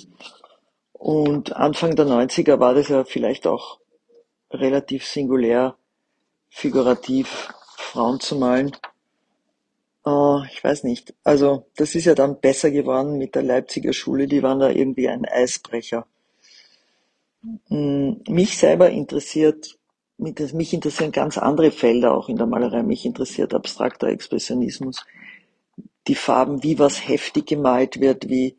Und 0.92 1.54
Anfang 1.54 1.94
der 1.94 2.06
90er 2.06 2.58
war 2.58 2.74
das 2.74 2.88
ja 2.88 3.04
vielleicht 3.04 3.46
auch 3.46 3.78
relativ 4.50 5.06
singulär 5.06 5.76
figurativ 6.54 7.52
Frauen 7.76 8.20
zu 8.20 8.36
malen. 8.36 8.70
Uh, 10.06 10.42
ich 10.52 10.62
weiß 10.62 10.84
nicht. 10.84 11.14
Also 11.24 11.66
das 11.76 11.94
ist 11.96 12.04
ja 12.04 12.14
dann 12.14 12.40
besser 12.40 12.70
geworden 12.70 13.18
mit 13.18 13.34
der 13.34 13.42
Leipziger 13.42 13.92
Schule. 13.92 14.28
Die 14.28 14.42
waren 14.42 14.60
da 14.60 14.70
irgendwie 14.70 15.08
ein 15.08 15.24
Eisbrecher. 15.24 16.06
Mm, 17.68 18.12
mich 18.28 18.56
selber 18.56 18.90
interessiert, 18.90 19.78
mich 20.16 20.72
interessieren 20.72 21.10
ganz 21.10 21.38
andere 21.38 21.72
Felder 21.72 22.14
auch 22.14 22.28
in 22.28 22.36
der 22.36 22.46
Malerei. 22.46 22.82
Mich 22.84 23.04
interessiert 23.04 23.52
abstrakter 23.52 24.06
Expressionismus. 24.06 25.04
Die 26.06 26.14
Farben, 26.14 26.62
wie 26.62 26.78
was 26.78 27.08
heftig 27.08 27.46
gemalt 27.46 28.00
wird, 28.00 28.28
wie 28.28 28.56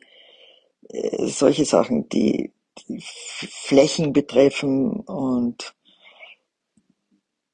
äh, 0.90 1.26
solche 1.28 1.64
Sachen, 1.64 2.08
die, 2.10 2.52
die 2.88 3.02
Flächen 3.02 4.12
betreffen 4.12 5.00
und 5.00 5.74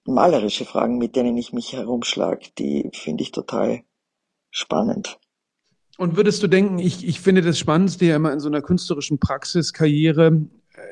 malerische 0.05 0.65
Fragen, 0.65 0.99
mit 0.99 1.17
denen 1.17 1.37
ich 1.37 1.53
mich 1.53 1.73
herumschlage, 1.73 2.49
die 2.59 2.91
finde 2.93 3.23
ich 3.23 3.33
total 3.33 3.83
spannend. 4.51 5.19
Und 5.99 6.17
würdest 6.17 6.43
du 6.43 6.49
denken, 6.49 6.79
ich, 6.79 7.07
ich 7.07 7.21
finde 7.21 7.43
das 7.43 7.59
Spannendste 7.59 8.07
ja 8.07 8.17
immer 8.17 8.33
in 8.33 8.41
so 8.41 8.49
einer 8.49 8.62
künstlerischen 8.62 9.19
Praxiskarriere, 9.19 10.47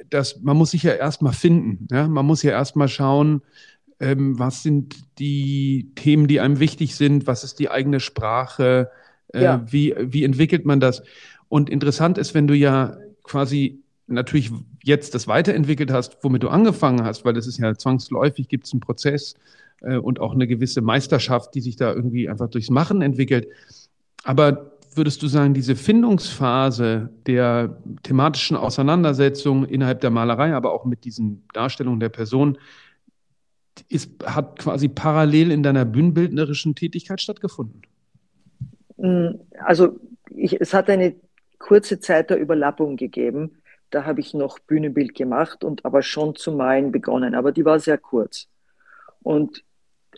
dass 0.08 0.40
man 0.40 0.56
muss 0.56 0.72
sich 0.72 0.82
ja 0.82 0.92
erstmal 0.92 1.32
finden. 1.32 1.88
Ja? 1.90 2.06
Man 2.06 2.26
muss 2.26 2.42
ja 2.42 2.52
erstmal 2.52 2.88
schauen, 2.88 3.42
ähm, 3.98 4.38
was 4.38 4.62
sind 4.62 4.96
die 5.18 5.92
Themen, 5.94 6.26
die 6.26 6.40
einem 6.40 6.58
wichtig 6.58 6.96
sind, 6.96 7.26
was 7.26 7.44
ist 7.44 7.58
die 7.58 7.70
eigene 7.70 8.00
Sprache, 8.00 8.90
äh, 9.28 9.42
ja. 9.42 9.64
wie, 9.70 9.94
wie 9.98 10.24
entwickelt 10.24 10.64
man 10.64 10.80
das. 10.80 11.02
Und 11.48 11.68
interessant 11.68 12.18
ist, 12.18 12.34
wenn 12.34 12.46
du 12.46 12.54
ja 12.54 12.96
quasi 13.22 13.82
natürlich 14.10 14.50
jetzt 14.82 15.14
das 15.14 15.28
weiterentwickelt 15.28 15.92
hast, 15.92 16.18
womit 16.22 16.42
du 16.42 16.48
angefangen 16.48 17.04
hast, 17.04 17.24
weil 17.24 17.32
das 17.32 17.46
ist 17.46 17.58
ja 17.58 17.74
zwangsläufig, 17.74 18.48
gibt 18.48 18.66
es 18.66 18.72
einen 18.72 18.80
Prozess 18.80 19.34
äh, 19.80 19.96
und 19.96 20.20
auch 20.20 20.34
eine 20.34 20.46
gewisse 20.46 20.80
Meisterschaft, 20.80 21.54
die 21.54 21.60
sich 21.60 21.76
da 21.76 21.92
irgendwie 21.92 22.28
einfach 22.28 22.48
durchs 22.48 22.70
Machen 22.70 23.02
entwickelt. 23.02 23.48
Aber 24.24 24.72
würdest 24.94 25.22
du 25.22 25.28
sagen, 25.28 25.54
diese 25.54 25.76
Findungsphase 25.76 27.10
der 27.26 27.76
thematischen 28.02 28.56
Auseinandersetzung 28.56 29.64
innerhalb 29.64 30.00
der 30.00 30.10
Malerei, 30.10 30.54
aber 30.54 30.72
auch 30.72 30.84
mit 30.84 31.04
diesen 31.04 31.44
Darstellungen 31.52 32.00
der 32.00 32.08
Person, 32.08 32.58
ist, 33.88 34.10
hat 34.24 34.58
quasi 34.58 34.88
parallel 34.88 35.52
in 35.52 35.62
deiner 35.62 35.84
bühnenbildnerischen 35.84 36.74
Tätigkeit 36.74 37.20
stattgefunden? 37.20 37.82
Mm, 38.96 39.30
also 39.64 39.98
ich, 40.34 40.60
es 40.60 40.74
hat 40.74 40.90
eine 40.90 41.14
kurze 41.58 42.00
Zeit 42.00 42.30
der 42.30 42.38
Überlappung 42.38 42.96
gegeben. 42.96 43.59
Da 43.90 44.04
habe 44.04 44.20
ich 44.20 44.34
noch 44.34 44.58
Bühnenbild 44.58 45.14
gemacht 45.14 45.64
und 45.64 45.84
aber 45.84 46.02
schon 46.02 46.36
zu 46.36 46.52
malen 46.52 46.92
begonnen, 46.92 47.34
aber 47.34 47.52
die 47.52 47.64
war 47.64 47.78
sehr 47.78 47.98
kurz. 47.98 48.48
Und 49.22 49.64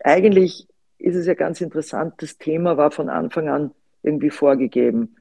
eigentlich 0.02 0.68
ist 0.98 1.16
es 1.16 1.26
ja 1.26 1.35
ganz 1.35 1.61
interessant, 1.61 2.14
das 2.18 2.38
Thema 2.38 2.76
war 2.76 2.90
von 2.90 3.08
Anfang 3.08 3.48
an 3.48 3.72
irgendwie 4.02 4.30
vorgegeben. 4.30 5.16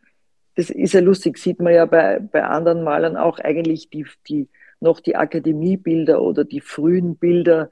Das 0.55 0.69
ist 0.69 0.93
ja 0.93 0.99
lustig, 0.99 1.37
sieht 1.37 1.59
man 1.59 1.73
ja 1.73 1.85
bei, 1.85 2.19
bei 2.19 2.43
anderen 2.43 2.83
Malern 2.83 3.17
auch 3.17 3.39
eigentlich 3.39 3.89
die, 3.89 4.05
die, 4.27 4.47
noch 4.79 4.99
die 4.99 5.15
Akademiebilder 5.15 6.21
oder 6.21 6.43
die 6.43 6.61
frühen 6.61 7.15
Bilder 7.15 7.69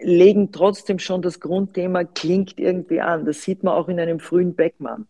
legen 0.00 0.52
trotzdem 0.52 0.98
schon 0.98 1.22
das 1.22 1.40
Grundthema, 1.40 2.04
klingt 2.04 2.58
irgendwie 2.58 3.00
an. 3.00 3.24
Das 3.24 3.42
sieht 3.42 3.62
man 3.62 3.74
auch 3.74 3.88
in 3.88 4.00
einem 4.00 4.20
frühen 4.20 4.54
Beckmann. 4.54 5.06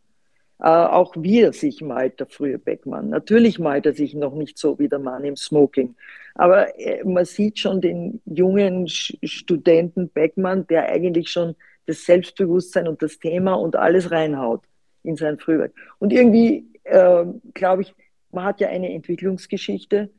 Äh, 0.60 0.66
auch 0.66 1.14
wie 1.16 1.42
er 1.42 1.52
sich 1.52 1.82
malt, 1.82 2.18
der 2.18 2.26
frühe 2.26 2.58
Beckmann. 2.58 3.10
Natürlich 3.10 3.60
malt 3.60 3.86
er 3.86 3.94
sich 3.94 4.14
noch 4.14 4.34
nicht 4.34 4.58
so 4.58 4.78
wie 4.78 4.88
der 4.88 4.98
Mann 4.98 5.24
im 5.24 5.36
Smoking. 5.36 5.94
Aber 6.34 6.76
äh, 6.80 7.04
man 7.04 7.24
sieht 7.24 7.60
schon 7.60 7.80
den 7.80 8.20
jungen 8.24 8.88
Studenten 8.88 10.08
Beckmann, 10.08 10.66
der 10.66 10.88
eigentlich 10.88 11.30
schon 11.30 11.54
das 11.86 12.04
Selbstbewusstsein 12.04 12.88
und 12.88 13.02
das 13.02 13.18
Thema 13.18 13.54
und 13.54 13.76
alles 13.76 14.10
reinhaut 14.10 14.62
in 15.04 15.16
sein 15.16 15.38
Frühwerk. 15.38 15.72
Und 16.00 16.12
irgendwie, 16.12 16.66
äh, 16.84 17.24
glaube 17.54 17.82
ich, 17.82 17.94
man 18.32 18.44
hat 18.44 18.60
ja 18.60 18.68
eine 18.68 18.92
Entwicklungsgeschichte, 18.92 20.10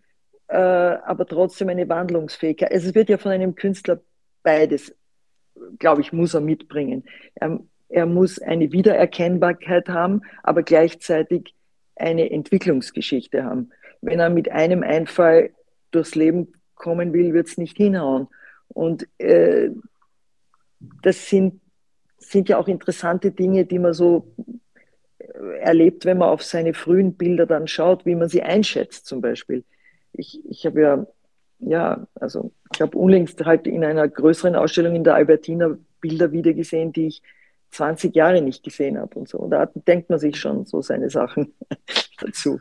äh, 0.47 0.55
aber 0.55 1.25
trotzdem 1.25 1.69
eine 1.69 1.87
Wandlungsfähigkeit. 1.89 2.71
Also 2.71 2.89
es 2.89 2.95
wird 2.95 3.09
ja 3.09 3.17
von 3.17 3.31
einem 3.31 3.55
Künstler 3.55 3.99
beides, 4.41 4.95
glaube 5.77 6.01
ich, 6.01 6.13
muss 6.13 6.33
er 6.33 6.41
mitbringen. 6.41 7.03
Er, 7.35 7.59
er 7.89 8.05
muss 8.05 8.39
eine 8.39 8.71
Wiedererkennbarkeit 8.71 9.89
haben, 9.89 10.21
aber 10.43 10.63
gleichzeitig 10.63 11.55
eine 11.95 12.31
Entwicklungsgeschichte 12.31 13.43
haben. 13.43 13.71
Wenn 14.01 14.19
er 14.19 14.29
mit 14.29 14.51
einem 14.51 14.83
Einfall 14.83 15.49
durchs 15.91 16.15
Leben 16.15 16.53
kommen 16.75 17.13
will, 17.13 17.33
wird 17.33 17.47
es 17.47 17.57
nicht 17.57 17.77
hinhauen. 17.77 18.27
Und 18.69 19.07
äh, 19.17 19.71
das 21.01 21.27
sind, 21.27 21.59
sind 22.17 22.47
ja 22.47 22.57
auch 22.57 22.67
interessante 22.67 23.31
Dinge, 23.31 23.65
die 23.65 23.79
man 23.79 23.93
so 23.93 24.31
äh, 25.17 25.57
erlebt, 25.59 26.05
wenn 26.05 26.19
man 26.19 26.29
auf 26.29 26.43
seine 26.43 26.73
frühen 26.73 27.15
Bilder 27.15 27.47
dann 27.47 27.67
schaut, 27.67 28.05
wie 28.05 28.15
man 28.15 28.29
sie 28.29 28.43
einschätzt 28.43 29.07
zum 29.07 29.19
Beispiel. 29.19 29.63
Ich, 30.13 30.39
ich 30.47 30.65
habe 30.65 30.81
ja, 30.81 31.07
ja, 31.59 32.07
also 32.15 32.51
ich 32.73 32.81
habe 32.81 32.97
unlängst 32.97 33.43
halt 33.43 33.67
in 33.67 33.83
einer 33.83 34.07
größeren 34.07 34.55
Ausstellung 34.55 34.95
in 34.95 35.03
der 35.03 35.15
Albertina 35.15 35.77
Bilder 35.99 36.31
wieder 36.31 36.53
gesehen, 36.53 36.93
die 36.93 37.07
ich 37.07 37.21
20 37.71 38.15
Jahre 38.15 38.41
nicht 38.41 38.63
gesehen 38.63 38.97
habe 38.97 39.17
und 39.19 39.27
so. 39.27 39.37
Und 39.37 39.51
da 39.51 39.67
denkt 39.87 40.09
man 40.09 40.19
sich 40.19 40.37
schon 40.37 40.65
so 40.65 40.81
seine 40.81 41.09
Sachen 41.09 41.53
dazu. 42.19 42.59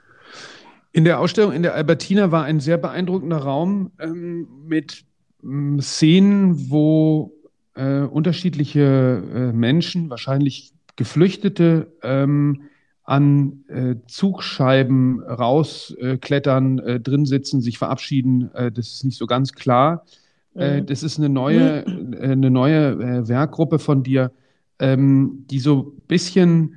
In 0.92 1.05
der 1.05 1.21
Ausstellung 1.21 1.53
in 1.53 1.62
der 1.62 1.75
Albertina 1.75 2.33
war 2.33 2.44
ein 2.44 2.61
sehr 2.61 2.79
beeindruckender 2.79 3.38
Raum 3.38 3.92
ähm, 3.99 4.49
mit 4.66 5.05
ähm, 5.42 5.81
Szenen, 5.81 6.71
wo 6.71 7.33
äh, 7.75 8.01
unterschiedliche 8.01 9.23
äh, 9.35 9.53
Menschen, 9.53 10.11
wahrscheinlich 10.11 10.73
Geflüchtete, 10.97 11.92
ähm, 12.03 12.62
an 13.05 13.64
äh, 13.68 13.94
Zugscheiben 14.07 15.23
rausklettern, 15.23 16.79
äh, 16.81 17.01
drin 17.01 17.25
sitzen, 17.25 17.62
sich 17.62 17.79
verabschieden. 17.79 18.53
Äh, 18.55 18.71
das 18.71 18.88
ist 18.88 19.05
nicht 19.05 19.16
so 19.16 19.27
ganz 19.27 19.53
klar. 19.55 20.05
Äh, 20.55 20.81
mhm. 20.81 20.87
das 20.87 21.03
ist 21.03 21.18
eine 21.18 21.29
neue, 21.29 21.87
eine 21.87 22.51
neue 22.51 23.29
Werkgruppe 23.29 23.79
von 23.79 24.03
dir 24.03 24.33
ähm, 24.78 25.44
die 25.50 25.58
so 25.58 25.94
ein 25.96 26.06
bisschen 26.06 26.76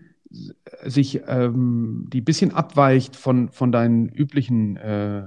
sich, 0.84 1.22
ähm, 1.28 2.08
die 2.12 2.22
bisschen 2.22 2.54
abweicht 2.54 3.16
von, 3.16 3.50
von 3.50 3.72
deinen 3.72 4.10
üblichen 4.10 4.78
äh, 4.78 5.24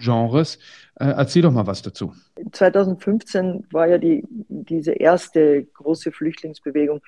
Genres. 0.00 0.58
Äh, 0.96 1.06
erzähl 1.06 1.42
doch 1.42 1.52
mal 1.52 1.66
was 1.66 1.82
dazu. 1.82 2.14
2015 2.52 3.66
war 3.70 3.88
ja 3.88 3.98
die, 3.98 4.24
diese 4.48 4.92
erste 4.92 5.64
große 5.64 6.12
Flüchtlingsbewegung 6.12 7.00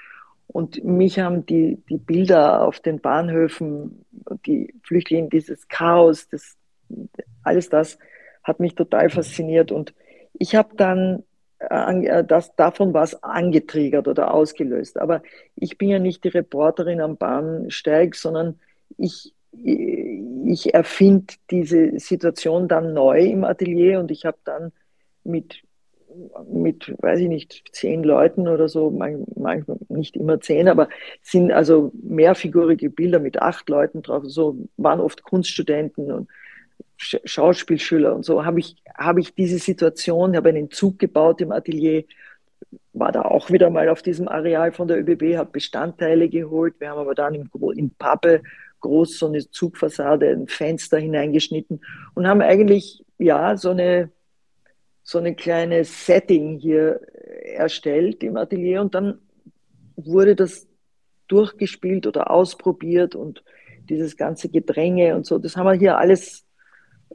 und 0.48 0.84
mich 0.84 1.18
haben 1.18 1.46
die, 1.46 1.78
die 1.88 1.98
Bilder 1.98 2.62
auf 2.62 2.80
den 2.80 3.00
Bahnhöfen, 3.00 4.04
die 4.46 4.74
Flüchtlinge, 4.82 5.28
dieses 5.28 5.68
Chaos, 5.68 6.28
das, 6.28 6.56
alles 7.42 7.68
das 7.68 7.98
hat 8.42 8.60
mich 8.60 8.74
total 8.74 9.10
fasziniert 9.10 9.72
und 9.72 9.92
ich 10.38 10.54
habe 10.54 10.76
dann 10.76 11.24
das, 11.58 12.54
davon 12.56 12.92
was 12.92 13.22
angetriggert 13.22 14.08
oder 14.08 14.32
ausgelöst. 14.32 14.98
Aber 14.98 15.22
ich 15.54 15.78
bin 15.78 15.88
ja 15.88 15.98
nicht 15.98 16.24
die 16.24 16.28
Reporterin 16.28 17.00
am 17.00 17.16
Bahnsteig, 17.16 18.14
sondern 18.14 18.60
ich, 18.98 19.34
ich 19.52 20.74
erfinde 20.74 21.34
diese 21.50 21.98
Situation 21.98 22.68
dann 22.68 22.92
neu 22.92 23.20
im 23.20 23.44
Atelier 23.44 24.00
und 24.00 24.10
ich 24.10 24.26
habe 24.26 24.36
dann 24.44 24.72
mit, 25.24 25.62
mit, 26.50 26.94
weiß 26.98 27.20
ich 27.20 27.28
nicht, 27.28 27.64
zehn 27.72 28.04
Leuten 28.04 28.48
oder 28.48 28.68
so, 28.68 28.90
manchmal 28.90 29.78
nicht 29.88 30.16
immer 30.16 30.40
zehn, 30.40 30.68
aber 30.68 30.88
sind 31.22 31.52
also 31.52 31.90
mehrfigurige 31.94 32.90
Bilder 32.90 33.18
mit 33.18 33.40
acht 33.40 33.68
Leuten 33.70 34.02
drauf, 34.02 34.24
so 34.26 34.58
waren 34.76 35.00
oft 35.00 35.22
Kunststudenten 35.22 36.12
und 36.12 36.28
Schauspielschüler 36.96 38.14
und 38.14 38.24
so, 38.24 38.44
habe 38.44 38.60
ich, 38.60 38.76
habe 38.96 39.20
ich 39.20 39.34
diese 39.34 39.58
Situation, 39.58 40.36
habe 40.36 40.48
einen 40.48 40.70
Zug 40.70 40.98
gebaut 40.98 41.40
im 41.40 41.52
Atelier, 41.52 42.04
war 42.92 43.12
da 43.12 43.22
auch 43.22 43.50
wieder 43.50 43.68
mal 43.68 43.88
auf 43.88 44.02
diesem 44.02 44.28
Areal 44.28 44.72
von 44.72 44.88
der 44.88 44.98
ÖBB, 44.98 45.36
habe 45.36 45.50
Bestandteile 45.52 46.28
geholt. 46.28 46.74
Wir 46.78 46.90
haben 46.90 46.98
aber 46.98 47.14
dann 47.14 47.34
im, 47.34 47.50
in 47.74 47.90
Pappe 47.90 48.42
groß 48.80 49.18
so 49.18 49.26
eine 49.26 49.48
Zugfassade, 49.50 50.30
ein 50.30 50.48
Fenster 50.48 50.98
hineingeschnitten 50.98 51.80
und 52.14 52.26
haben 52.26 52.40
eigentlich, 52.40 53.04
ja, 53.18 53.56
so 53.56 53.70
eine, 53.70 54.10
so 55.02 55.18
eine 55.18 55.34
kleine 55.34 55.84
Setting 55.84 56.58
hier 56.58 57.00
erstellt 57.42 58.22
im 58.22 58.36
Atelier 58.36 58.80
und 58.80 58.94
dann 58.94 59.18
wurde 59.96 60.34
das 60.34 60.66
durchgespielt 61.28 62.06
oder 62.06 62.30
ausprobiert 62.30 63.14
und 63.14 63.42
dieses 63.88 64.16
ganze 64.16 64.48
Gedränge 64.48 65.14
und 65.14 65.26
so, 65.26 65.38
das 65.38 65.56
haben 65.56 65.66
wir 65.66 65.74
hier 65.74 65.98
alles 65.98 66.45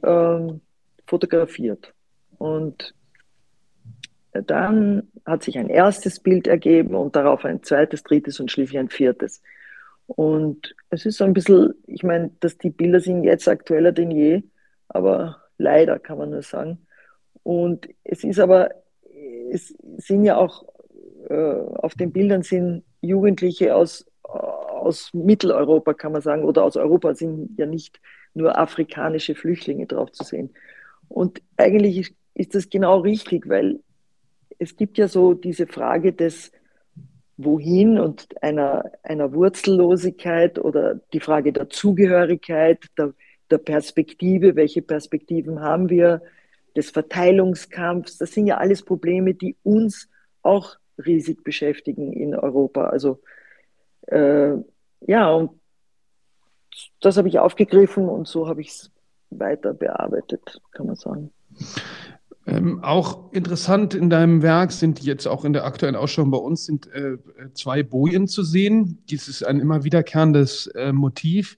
ähm, 0.02 0.60
fotografiert. 1.06 1.94
Und 2.38 2.94
dann 4.32 5.08
hat 5.26 5.42
sich 5.42 5.58
ein 5.58 5.68
erstes 5.68 6.20
Bild 6.20 6.46
ergeben 6.46 6.94
und 6.94 7.16
darauf 7.16 7.44
ein 7.44 7.62
zweites, 7.62 8.02
drittes 8.02 8.40
und 8.40 8.50
schließlich 8.50 8.78
ein 8.78 8.88
viertes. 8.88 9.42
Und 10.06 10.74
es 10.90 11.06
ist 11.06 11.18
so 11.18 11.24
ein 11.24 11.34
bisschen, 11.34 11.74
ich 11.86 12.02
meine, 12.02 12.30
dass 12.40 12.58
die 12.58 12.70
Bilder 12.70 13.00
sind 13.00 13.24
jetzt 13.24 13.48
aktueller 13.48 13.92
denn 13.92 14.10
je, 14.10 14.42
aber 14.88 15.42
leider 15.58 15.98
kann 15.98 16.18
man 16.18 16.30
nur 16.30 16.42
sagen. 16.42 16.86
Und 17.42 17.88
es 18.04 18.24
ist 18.24 18.38
aber, 18.38 18.70
es 19.50 19.74
sind 19.98 20.24
ja 20.24 20.36
auch, 20.36 20.64
äh, 21.28 21.34
auf 21.34 21.94
den 21.94 22.12
Bildern 22.12 22.42
sind 22.42 22.84
Jugendliche 23.00 23.74
aus, 23.74 24.06
aus 24.82 25.10
Mitteleuropa, 25.12 25.94
kann 25.94 26.12
man 26.12 26.22
sagen, 26.22 26.44
oder 26.44 26.64
aus 26.64 26.76
Europa, 26.76 27.14
sind 27.14 27.58
ja 27.58 27.66
nicht 27.66 28.00
nur 28.34 28.58
afrikanische 28.58 29.34
Flüchtlinge 29.34 29.86
drauf 29.86 30.12
zu 30.12 30.24
sehen. 30.24 30.50
Und 31.08 31.42
eigentlich 31.56 32.14
ist 32.34 32.54
das 32.54 32.70
genau 32.70 33.00
richtig, 33.00 33.48
weil 33.48 33.80
es 34.58 34.76
gibt 34.76 34.98
ja 34.98 35.08
so 35.08 35.34
diese 35.34 35.66
Frage 35.66 36.12
des 36.12 36.52
Wohin 37.36 37.98
und 37.98 38.28
einer, 38.42 38.92
einer 39.02 39.32
Wurzellosigkeit 39.32 40.58
oder 40.58 41.00
die 41.12 41.20
Frage 41.20 41.52
der 41.52 41.68
Zugehörigkeit, 41.68 42.84
der, 42.96 43.14
der 43.50 43.58
Perspektive, 43.58 44.54
welche 44.54 44.82
Perspektiven 44.82 45.60
haben 45.60 45.88
wir, 45.88 46.22
des 46.76 46.90
Verteilungskampfs. 46.90 48.18
Das 48.18 48.32
sind 48.32 48.46
ja 48.46 48.58
alles 48.58 48.82
Probleme, 48.82 49.34
die 49.34 49.56
uns 49.62 50.08
auch 50.42 50.76
riesig 51.04 51.42
beschäftigen 51.42 52.12
in 52.12 52.34
Europa. 52.34 52.86
Also 52.86 53.20
äh, 54.06 54.54
ja, 55.06 55.30
und 55.30 55.50
das 57.00 57.16
habe 57.16 57.28
ich 57.28 57.38
aufgegriffen 57.38 58.08
und 58.08 58.26
so 58.26 58.48
habe 58.48 58.60
ich 58.60 58.68
es 58.68 58.90
weiter 59.30 59.74
bearbeitet, 59.74 60.60
kann 60.72 60.86
man 60.86 60.96
sagen. 60.96 61.30
Ähm, 62.46 62.82
auch 62.82 63.32
interessant 63.32 63.94
in 63.94 64.10
deinem 64.10 64.42
Werk 64.42 64.72
sind 64.72 65.00
jetzt 65.02 65.26
auch 65.26 65.44
in 65.44 65.52
der 65.52 65.64
aktuellen 65.64 65.94
Ausstellung 65.94 66.32
bei 66.32 66.38
uns 66.38 66.64
sind 66.64 66.92
äh, 66.92 67.18
zwei 67.54 67.82
Bojen 67.84 68.26
zu 68.26 68.42
sehen. 68.42 68.98
Dies 69.08 69.28
ist 69.28 69.44
ein 69.44 69.60
immer 69.60 69.84
wiederkehrendes 69.84 70.66
äh, 70.68 70.92
Motiv. 70.92 71.56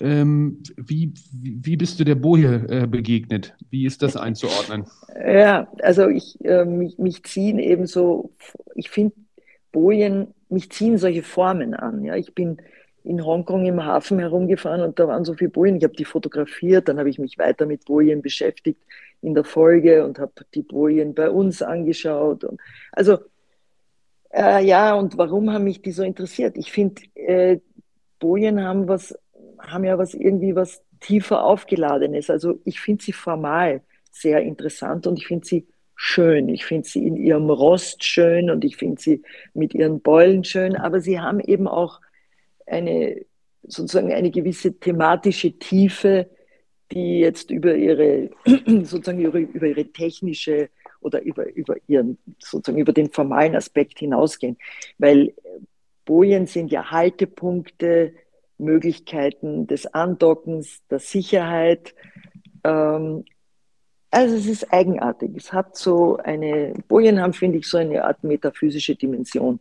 Ähm, 0.00 0.62
wie, 0.76 1.12
wie 1.32 1.76
bist 1.76 1.98
du 1.98 2.04
der 2.04 2.14
Boje 2.14 2.66
äh, 2.68 2.86
begegnet? 2.86 3.54
Wie 3.70 3.86
ist 3.86 4.02
das 4.02 4.16
einzuordnen? 4.16 4.84
Ja, 5.26 5.66
also 5.82 6.08
ich, 6.08 6.38
äh, 6.44 6.64
mich, 6.64 6.98
mich 6.98 7.24
ziehen 7.24 7.58
eben 7.58 7.86
so, 7.86 8.30
ich 8.74 8.90
finde 8.90 9.16
Bojen, 9.72 10.34
mich 10.50 10.70
ziehen 10.70 10.98
solche 10.98 11.22
Formen 11.22 11.74
an. 11.74 12.04
Ja, 12.04 12.16
ich 12.16 12.34
bin 12.34 12.58
in 13.08 13.24
Hongkong 13.24 13.64
im 13.64 13.82
Hafen 13.84 14.18
herumgefahren 14.18 14.82
und 14.82 14.98
da 14.98 15.08
waren 15.08 15.24
so 15.24 15.32
viele 15.32 15.50
Bojen. 15.50 15.76
Ich 15.76 15.84
habe 15.84 15.96
die 15.96 16.04
fotografiert, 16.04 16.88
dann 16.88 16.98
habe 16.98 17.08
ich 17.08 17.18
mich 17.18 17.38
weiter 17.38 17.64
mit 17.64 17.86
Bojen 17.86 18.20
beschäftigt 18.20 18.80
in 19.22 19.34
der 19.34 19.44
Folge 19.44 20.04
und 20.04 20.18
habe 20.18 20.32
die 20.54 20.62
Bojen 20.62 21.14
bei 21.14 21.30
uns 21.30 21.62
angeschaut. 21.62 22.44
Und, 22.44 22.60
also 22.92 23.18
äh, 24.30 24.62
ja, 24.62 24.94
und 24.94 25.16
warum 25.16 25.50
haben 25.50 25.64
mich 25.64 25.80
die 25.80 25.92
so 25.92 26.02
interessiert? 26.02 26.58
Ich 26.58 26.70
finde, 26.70 27.00
äh, 27.14 27.60
Bojen 28.18 28.62
haben 28.62 28.88
was, 28.88 29.18
haben 29.58 29.84
ja 29.84 29.96
was 29.96 30.12
irgendwie 30.12 30.54
was 30.54 30.82
tiefer 31.00 31.44
aufgeladenes. 31.44 32.28
Also 32.28 32.60
ich 32.66 32.78
finde 32.78 33.02
sie 33.02 33.12
formal 33.12 33.80
sehr 34.10 34.42
interessant 34.42 35.06
und 35.06 35.18
ich 35.18 35.26
finde 35.26 35.46
sie 35.46 35.66
schön. 35.94 36.50
Ich 36.50 36.66
finde 36.66 36.86
sie 36.86 37.06
in 37.06 37.16
ihrem 37.16 37.48
Rost 37.48 38.04
schön 38.04 38.50
und 38.50 38.66
ich 38.66 38.76
finde 38.76 39.00
sie 39.00 39.22
mit 39.54 39.74
ihren 39.74 40.02
Beulen 40.02 40.44
schön, 40.44 40.76
aber 40.76 41.00
sie 41.00 41.20
haben 41.20 41.40
eben 41.40 41.66
auch 41.66 42.00
eine 42.68 43.24
sozusagen 43.62 44.12
eine 44.12 44.30
gewisse 44.30 44.78
thematische 44.78 45.58
Tiefe, 45.58 46.28
die 46.92 47.20
jetzt 47.20 47.50
über 47.50 47.74
ihre 47.74 48.30
sozusagen 48.66 49.20
über, 49.20 49.38
über 49.38 49.66
ihre 49.66 49.84
technische 49.86 50.70
oder 51.00 51.22
über, 51.22 51.52
über 51.54 51.76
ihren 51.86 52.18
sozusagen 52.38 52.80
über 52.80 52.92
den 52.92 53.10
formalen 53.10 53.54
Aspekt 53.54 53.98
hinausgehen. 53.98 54.56
Weil 54.98 55.34
Bojen 56.04 56.46
sind 56.46 56.72
ja 56.72 56.90
Haltepunkte, 56.90 58.14
Möglichkeiten 58.56 59.66
des 59.66 59.86
Andockens, 59.86 60.82
der 60.90 60.98
Sicherheit. 60.98 61.94
Ähm, 62.64 63.24
also 64.10 64.36
es 64.36 64.46
ist 64.46 64.72
eigenartig. 64.72 65.32
Es 65.36 65.52
hat 65.52 65.76
so 65.76 66.16
eine, 66.16 66.72
Bojen 66.88 67.20
haben, 67.20 67.34
finde 67.34 67.58
ich, 67.58 67.68
so 67.68 67.76
eine 67.76 68.04
Art 68.04 68.24
metaphysische 68.24 68.96
Dimension. 68.96 69.60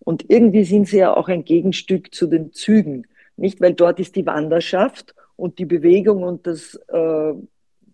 Und 0.00 0.28
irgendwie 0.28 0.64
sind 0.64 0.88
sie 0.88 0.98
ja 0.98 1.16
auch 1.16 1.28
ein 1.28 1.44
Gegenstück 1.44 2.14
zu 2.14 2.26
den 2.26 2.52
Zügen. 2.52 3.06
Nicht, 3.36 3.60
weil 3.60 3.74
dort 3.74 4.00
ist 4.00 4.16
die 4.16 4.26
Wanderschaft 4.26 5.14
und 5.36 5.58
die 5.58 5.64
Bewegung 5.64 6.22
und 6.22 6.46
das 6.46 6.74
äh, 6.88 7.32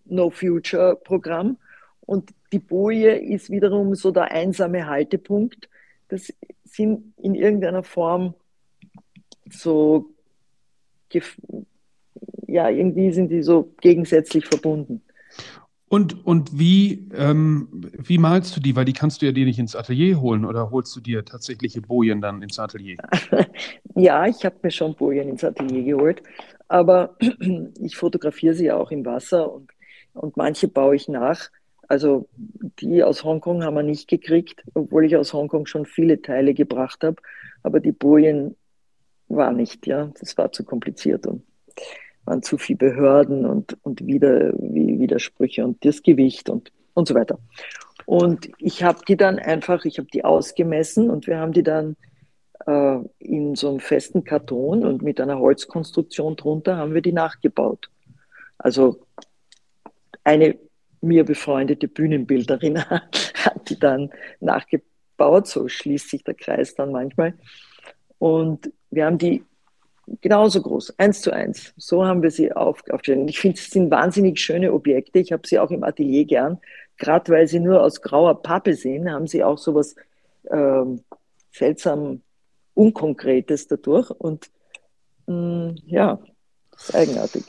No 0.05 0.29
Future 0.29 0.95
Programm. 0.95 1.57
Und 2.01 2.31
die 2.51 2.59
Boje 2.59 3.15
ist 3.15 3.49
wiederum 3.49 3.95
so 3.95 4.11
der 4.11 4.31
einsame 4.31 4.87
Haltepunkt. 4.87 5.69
Das 6.07 6.33
sind 6.63 7.13
in 7.17 7.35
irgendeiner 7.35 7.83
Form 7.83 8.33
so, 9.49 10.09
ja, 12.47 12.69
irgendwie 12.69 13.11
sind 13.11 13.29
die 13.29 13.43
so 13.43 13.73
gegensätzlich 13.81 14.45
verbunden. 14.45 15.01
Und, 15.89 16.25
und 16.25 16.59
wie, 16.59 17.07
ähm, 17.15 17.69
wie 17.97 18.17
malst 18.17 18.55
du 18.55 18.59
die? 18.59 18.75
Weil 18.75 18.83
die 18.83 18.93
kannst 18.93 19.21
du 19.21 19.25
ja 19.25 19.31
dir 19.31 19.45
nicht 19.45 19.59
ins 19.59 19.75
Atelier 19.75 20.19
holen 20.19 20.43
oder 20.43 20.69
holst 20.69 20.93
du 20.95 20.99
dir 20.99 21.23
tatsächliche 21.23 21.81
Bojen 21.81 22.19
dann 22.19 22.41
ins 22.41 22.59
Atelier? 22.59 22.97
ja, 23.95 24.25
ich 24.27 24.43
habe 24.43 24.57
mir 24.63 24.71
schon 24.71 24.95
Bojen 24.95 25.29
ins 25.29 25.45
Atelier 25.45 25.83
geholt, 25.83 26.21
aber 26.67 27.15
ich 27.79 27.95
fotografiere 27.95 28.53
sie 28.53 28.71
auch 28.71 28.91
im 28.91 29.05
Wasser 29.05 29.51
und, 29.51 29.71
und 30.13 30.35
manche 30.35 30.67
baue 30.67 30.95
ich 30.95 31.07
nach. 31.07 31.49
Also 31.87 32.27
die 32.35 33.01
aus 33.01 33.23
Hongkong 33.23 33.63
haben 33.63 33.75
wir 33.75 33.83
nicht 33.83 34.09
gekriegt, 34.09 34.61
obwohl 34.73 35.05
ich 35.05 35.15
aus 35.15 35.31
Hongkong 35.31 35.67
schon 35.67 35.85
viele 35.85 36.21
Teile 36.21 36.53
gebracht 36.53 37.01
habe. 37.03 37.21
Aber 37.63 37.79
die 37.79 37.93
Bojen 37.93 38.57
war 39.29 39.53
nicht, 39.53 39.87
ja. 39.87 40.11
Das 40.19 40.37
war 40.37 40.51
zu 40.51 40.65
kompliziert 40.65 41.25
und 41.27 41.43
waren 42.27 42.43
zu 42.43 42.57
viele 42.57 42.77
Behörden 42.77 43.45
und, 43.45 43.77
und 43.83 44.05
wieder, 44.05 44.53
wie, 44.59 44.99
Widersprüche 44.99 45.63
und 45.63 45.83
das 45.85 46.03
Gewicht 46.03 46.49
und, 46.49 46.71
und 46.93 47.07
so 47.07 47.15
weiter. 47.15 47.39
Und 48.05 48.49
ich 48.59 48.83
habe 48.83 48.99
die 49.07 49.17
dann 49.17 49.39
einfach, 49.39 49.85
ich 49.85 49.97
habe 49.97 50.09
die 50.13 50.23
ausgemessen 50.23 51.09
und 51.09 51.25
wir 51.27 51.39
haben 51.39 51.53
die 51.53 51.63
dann 51.63 51.95
äh, 52.65 52.99
in 53.19 53.55
so 53.55 53.69
einem 53.69 53.79
festen 53.79 54.23
Karton 54.23 54.85
und 54.85 55.01
mit 55.01 55.19
einer 55.21 55.39
Holzkonstruktion 55.39 56.35
drunter 56.35 56.77
haben 56.77 56.93
wir 56.93 57.01
die 57.01 57.13
nachgebaut. 57.13 57.89
Also 58.57 58.99
eine 60.23 60.57
mir 60.99 61.23
befreundete 61.23 61.87
Bühnenbilderin 61.87 62.83
hat 62.89 63.69
die 63.69 63.79
dann 63.79 64.09
nachgebaut, 64.41 65.47
so 65.47 65.67
schließt 65.67 66.09
sich 66.09 66.23
der 66.23 66.33
Kreis 66.33 66.75
dann 66.75 66.91
manchmal. 66.91 67.35
Und 68.19 68.71
wir 68.89 69.05
haben 69.05 69.17
die 69.17 69.43
genauso 70.21 70.61
groß, 70.61 70.97
eins 70.97 71.21
zu 71.21 71.31
eins. 71.31 71.73
So 71.77 72.05
haben 72.05 72.21
wir 72.21 72.31
sie 72.31 72.51
auf, 72.51 72.83
aufgestellt. 72.89 73.29
ich 73.29 73.39
finde, 73.39 73.57
es 73.57 73.69
sind 73.69 73.91
wahnsinnig 73.91 74.39
schöne 74.39 74.73
Objekte. 74.73 75.19
Ich 75.19 75.31
habe 75.31 75.47
sie 75.47 75.59
auch 75.59 75.71
im 75.71 75.83
Atelier 75.83 76.25
gern. 76.25 76.59
Gerade 76.97 77.31
weil 77.31 77.47
sie 77.47 77.59
nur 77.59 77.81
aus 77.81 78.01
grauer 78.01 78.41
Pappe 78.41 78.73
sind, 78.73 79.09
haben 79.09 79.27
sie 79.27 79.43
auch 79.43 79.57
so 79.57 79.75
was 79.75 79.95
ähm, 80.49 81.01
seltsam 81.51 82.21
Unkonkretes 82.73 83.67
dadurch. 83.67 84.09
Und 84.11 84.49
mh, 85.27 85.35
mm, 85.35 85.75
ja, 85.85 86.19
das 86.71 86.89
ist 86.89 86.95
eigenartig. 86.95 87.43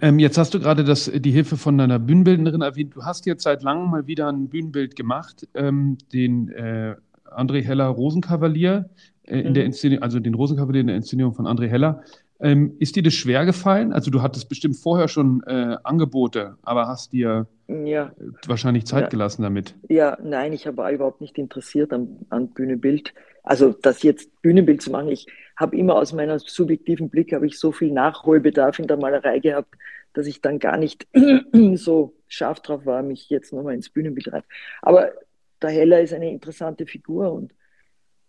Ähm, 0.00 0.18
jetzt 0.18 0.36
hast 0.36 0.52
du 0.52 0.58
gerade 0.58 0.82
die 0.84 1.30
Hilfe 1.30 1.56
von 1.56 1.78
deiner 1.78 1.98
Bühnenbildnerin 1.98 2.62
erwähnt. 2.62 2.96
Du 2.96 3.04
hast 3.04 3.26
jetzt 3.26 3.44
seit 3.44 3.62
langem 3.62 3.90
mal 3.90 4.06
wieder 4.06 4.28
ein 4.28 4.48
Bühnenbild 4.48 4.96
gemacht, 4.96 5.46
ähm, 5.54 5.96
den 6.12 6.48
äh, 6.48 6.96
André 7.24 7.62
Heller 7.62 7.86
Rosenkavalier 7.86 8.90
äh, 9.26 9.40
in 9.40 9.48
mhm. 9.48 9.54
der 9.54 9.64
Inszenierung, 9.64 10.02
also 10.02 10.20
den 10.20 10.34
Rosenkavalier 10.34 10.80
in 10.80 10.86
der 10.88 10.96
Inszenierung 10.96 11.34
von 11.34 11.46
André 11.46 11.68
Heller. 11.68 12.02
Ähm, 12.38 12.76
ist 12.78 12.96
dir 12.96 13.02
das 13.02 13.14
schwer 13.14 13.46
gefallen? 13.46 13.92
Also 13.92 14.10
du 14.10 14.20
hattest 14.20 14.48
bestimmt 14.48 14.76
vorher 14.76 15.08
schon 15.08 15.42
äh, 15.46 15.76
Angebote, 15.84 16.56
aber 16.62 16.86
hast 16.86 17.12
dir 17.12 17.46
ja. 17.66 18.12
wahrscheinlich 18.46 18.84
Zeit 18.84 19.04
ja. 19.04 19.08
gelassen 19.08 19.42
damit. 19.42 19.74
Ja, 19.88 20.18
nein, 20.22 20.52
ich 20.52 20.66
war 20.76 20.90
überhaupt 20.90 21.22
nicht 21.22 21.38
interessiert 21.38 21.92
an, 21.92 22.26
an 22.28 22.48
Bühnenbild. 22.48 23.14
Also 23.42 23.72
das 23.72 24.02
jetzt 24.02 24.42
Bühnenbild 24.42 24.82
zu 24.82 24.90
machen, 24.90 25.08
ich 25.08 25.26
habe 25.56 25.76
immer 25.76 25.94
aus 25.94 26.12
meiner 26.12 26.38
subjektiven 26.38 27.08
Blick 27.08 27.32
habe 27.32 27.46
ich 27.46 27.58
so 27.58 27.72
viel 27.72 27.90
Nachholbedarf 27.90 28.78
in 28.78 28.86
der 28.86 28.98
Malerei 28.98 29.38
gehabt, 29.38 29.74
dass 30.12 30.26
ich 30.26 30.42
dann 30.42 30.58
gar 30.58 30.76
nicht 30.76 31.06
so 31.74 32.14
scharf 32.28 32.60
drauf 32.60 32.84
war, 32.84 33.02
mich 33.02 33.30
jetzt 33.30 33.52
nochmal 33.52 33.74
ins 33.74 33.88
Bühnenbild 33.88 34.32
rein. 34.32 34.42
Aber 34.82 35.12
der 35.62 35.70
Heller 35.70 36.02
ist 36.02 36.12
eine 36.12 36.30
interessante 36.30 36.86
Figur 36.86 37.32
und 37.32 37.52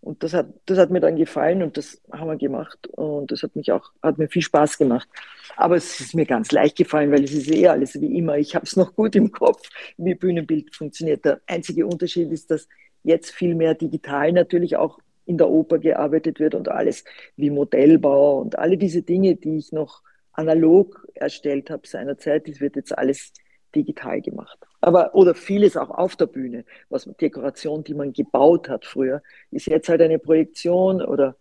und 0.01 0.23
das 0.23 0.33
hat, 0.33 0.47
das 0.65 0.77
hat 0.77 0.89
mir 0.89 0.99
dann 0.99 1.15
gefallen 1.15 1.63
und 1.63 1.75
das 1.75 2.01
haben 2.11 2.29
wir 2.29 2.37
gemacht. 2.37 2.87
Und 2.87 3.31
das 3.31 3.43
hat 3.43 3.55
mich 3.55 3.71
auch, 3.71 3.91
hat 4.01 4.17
mir 4.17 4.27
viel 4.27 4.41
Spaß 4.41 4.77
gemacht. 4.77 5.07
Aber 5.55 5.75
es 5.75 5.99
ist 5.99 6.15
mir 6.15 6.25
ganz 6.25 6.51
leicht 6.51 6.77
gefallen, 6.77 7.11
weil 7.11 7.23
es 7.23 7.33
ist 7.33 7.51
eh 7.51 7.67
alles 7.67 7.99
wie 7.99 8.17
immer. 8.17 8.37
Ich 8.37 8.55
habe 8.55 8.65
es 8.65 8.75
noch 8.75 8.95
gut 8.95 9.15
im 9.15 9.31
Kopf, 9.31 9.67
wie 9.97 10.15
Bühnenbild 10.15 10.75
funktioniert. 10.75 11.25
Der 11.25 11.41
einzige 11.47 11.85
Unterschied 11.85 12.31
ist, 12.31 12.51
dass 12.51 12.67
jetzt 13.03 13.31
viel 13.31 13.55
mehr 13.55 13.73
digital 13.73 14.31
natürlich 14.31 14.77
auch 14.77 14.99
in 15.25 15.37
der 15.37 15.49
Oper 15.49 15.77
gearbeitet 15.77 16.39
wird 16.39 16.55
und 16.55 16.69
alles 16.69 17.03
wie 17.35 17.49
Modellbau 17.49 18.39
und 18.39 18.57
alle 18.57 18.77
diese 18.77 19.01
Dinge, 19.01 19.35
die 19.35 19.57
ich 19.57 19.71
noch 19.71 20.03
analog 20.31 21.05
erstellt 21.15 21.69
habe 21.69 21.87
seinerzeit, 21.87 22.47
das 22.47 22.61
wird 22.61 22.75
jetzt 22.75 22.97
alles 22.97 23.33
digital 23.77 24.21
gemacht. 24.21 24.57
Aber, 24.81 25.13
oder 25.15 25.35
vieles 25.35 25.77
auch 25.77 25.89
auf 25.89 26.15
der 26.15 26.27
Bühne, 26.27 26.65
was 26.89 27.05
Dekoration, 27.19 27.83
die 27.83 27.93
man 27.93 28.13
gebaut 28.13 28.69
hat 28.69 28.85
früher, 28.85 29.21
ist 29.51 29.67
jetzt 29.67 29.89
halt 29.89 30.01
eine 30.01 30.19
Projektion 30.19 31.01
oder 31.01 31.35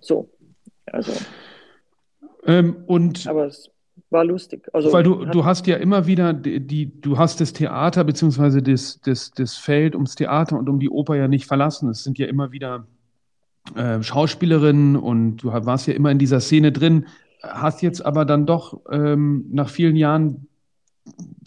so. 0.00 0.30
Also. 0.86 1.12
Ähm, 2.46 2.84
und 2.86 3.26
aber 3.26 3.46
es 3.46 3.70
war 4.10 4.24
lustig. 4.24 4.68
Also, 4.72 4.92
weil 4.92 5.02
du, 5.02 5.24
du 5.24 5.44
hast 5.44 5.66
ja 5.66 5.76
immer 5.76 6.06
wieder 6.06 6.32
die, 6.32 6.60
die, 6.60 7.00
du 7.00 7.18
hast 7.18 7.40
das 7.40 7.52
Theater 7.52 8.04
beziehungsweise 8.04 8.62
das, 8.62 9.00
das, 9.00 9.30
das 9.32 9.56
Feld 9.56 9.94
ums 9.94 10.14
Theater 10.14 10.58
und 10.58 10.68
um 10.68 10.78
die 10.78 10.90
Oper 10.90 11.16
ja 11.16 11.28
nicht 11.28 11.46
verlassen. 11.46 11.88
Es 11.88 12.04
sind 12.04 12.18
ja 12.18 12.26
immer 12.26 12.52
wieder 12.52 12.86
äh, 13.74 14.02
Schauspielerinnen 14.02 14.96
und 14.96 15.38
du 15.38 15.52
warst 15.52 15.86
ja 15.86 15.94
immer 15.94 16.10
in 16.10 16.18
dieser 16.18 16.40
Szene 16.40 16.70
drin, 16.70 17.06
hast 17.42 17.82
jetzt 17.82 18.04
aber 18.04 18.24
dann 18.24 18.46
doch 18.46 18.80
ähm, 18.90 19.46
nach 19.50 19.68
vielen 19.68 19.96
Jahren 19.96 20.48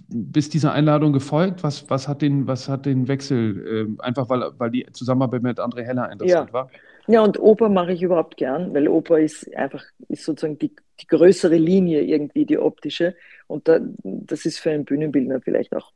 bist 0.09 0.53
dieser 0.53 0.73
Einladung 0.73 1.13
gefolgt? 1.13 1.63
Was, 1.63 1.89
was, 1.89 2.07
hat, 2.07 2.21
den, 2.21 2.47
was 2.47 2.69
hat 2.69 2.85
den 2.85 3.07
Wechsel? 3.07 3.87
Äh, 3.99 4.03
einfach 4.03 4.29
weil, 4.29 4.51
weil 4.57 4.71
die 4.71 4.85
Zusammenarbeit 4.91 5.43
mit 5.43 5.59
André 5.59 5.83
Heller 5.83 6.11
interessant 6.11 6.49
ja. 6.49 6.53
war? 6.53 6.69
Ja, 7.07 7.21
und 7.21 7.39
Oper 7.39 7.69
mache 7.69 7.93
ich 7.93 8.01
überhaupt 8.01 8.35
gern, 8.35 8.73
weil 8.73 8.89
Oper 8.89 9.19
ist 9.19 9.55
einfach 9.55 9.83
ist 10.09 10.25
sozusagen 10.25 10.59
die, 10.59 10.75
die 10.99 11.07
größere 11.07 11.55
Linie 11.55 12.01
irgendwie, 12.01 12.45
die 12.45 12.57
optische. 12.57 13.15
Und 13.47 13.67
da, 13.69 13.79
das 14.03 14.45
ist 14.45 14.59
für 14.59 14.71
einen 14.71 14.83
Bühnenbildner 14.83 15.39
vielleicht 15.39 15.73
auch 15.73 15.93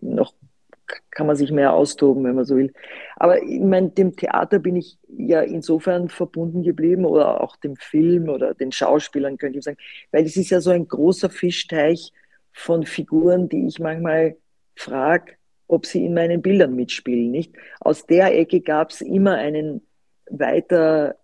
noch, 0.00 0.32
kann 1.10 1.26
man 1.26 1.36
sich 1.36 1.50
mehr 1.50 1.74
austoben, 1.74 2.24
wenn 2.24 2.34
man 2.34 2.46
so 2.46 2.56
will. 2.56 2.72
Aber 3.16 3.42
ich 3.42 3.60
meine, 3.60 3.90
dem 3.90 4.16
Theater 4.16 4.58
bin 4.58 4.76
ich 4.76 4.98
ja 5.08 5.42
insofern 5.42 6.08
verbunden 6.08 6.62
geblieben 6.62 7.04
oder 7.04 7.42
auch 7.42 7.56
dem 7.56 7.76
Film 7.76 8.30
oder 8.30 8.54
den 8.54 8.72
Schauspielern, 8.72 9.36
könnte 9.36 9.58
ich 9.58 9.64
sagen, 9.64 9.78
weil 10.12 10.24
es 10.24 10.38
ist 10.38 10.48
ja 10.48 10.62
so 10.62 10.70
ein 10.70 10.88
großer 10.88 11.28
Fischteich, 11.28 12.12
von 12.52 12.84
Figuren, 12.86 13.48
die 13.48 13.66
ich 13.66 13.78
manchmal 13.78 14.36
frage, 14.76 15.32
ob 15.66 15.86
sie 15.86 16.04
in 16.04 16.14
meinen 16.14 16.42
Bildern 16.42 16.74
mitspielen. 16.74 17.30
Nicht? 17.30 17.54
Aus 17.80 18.06
der 18.06 18.38
Ecke 18.38 18.60
gab 18.60 18.90
es 18.90 19.00
immer 19.00 19.36
einen 19.36 19.82
weiter, 20.30 21.16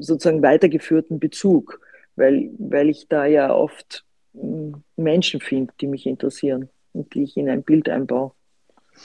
sozusagen 0.00 0.42
weitergeführten 0.42 1.18
Bezug. 1.18 1.80
weil, 2.16 2.50
weil 2.58 2.88
ich 2.88 3.08
da 3.08 3.26
ja 3.26 3.52
oft 3.52 4.04
hm, 4.34 4.82
Menschen 4.96 5.40
finde, 5.40 5.72
die 5.80 5.86
mich 5.86 6.06
interessieren 6.06 6.68
und 6.92 7.14
die 7.14 7.22
ich 7.24 7.36
in 7.36 7.48
ein 7.48 7.62
Bild 7.62 7.88
einbaue. 7.88 8.32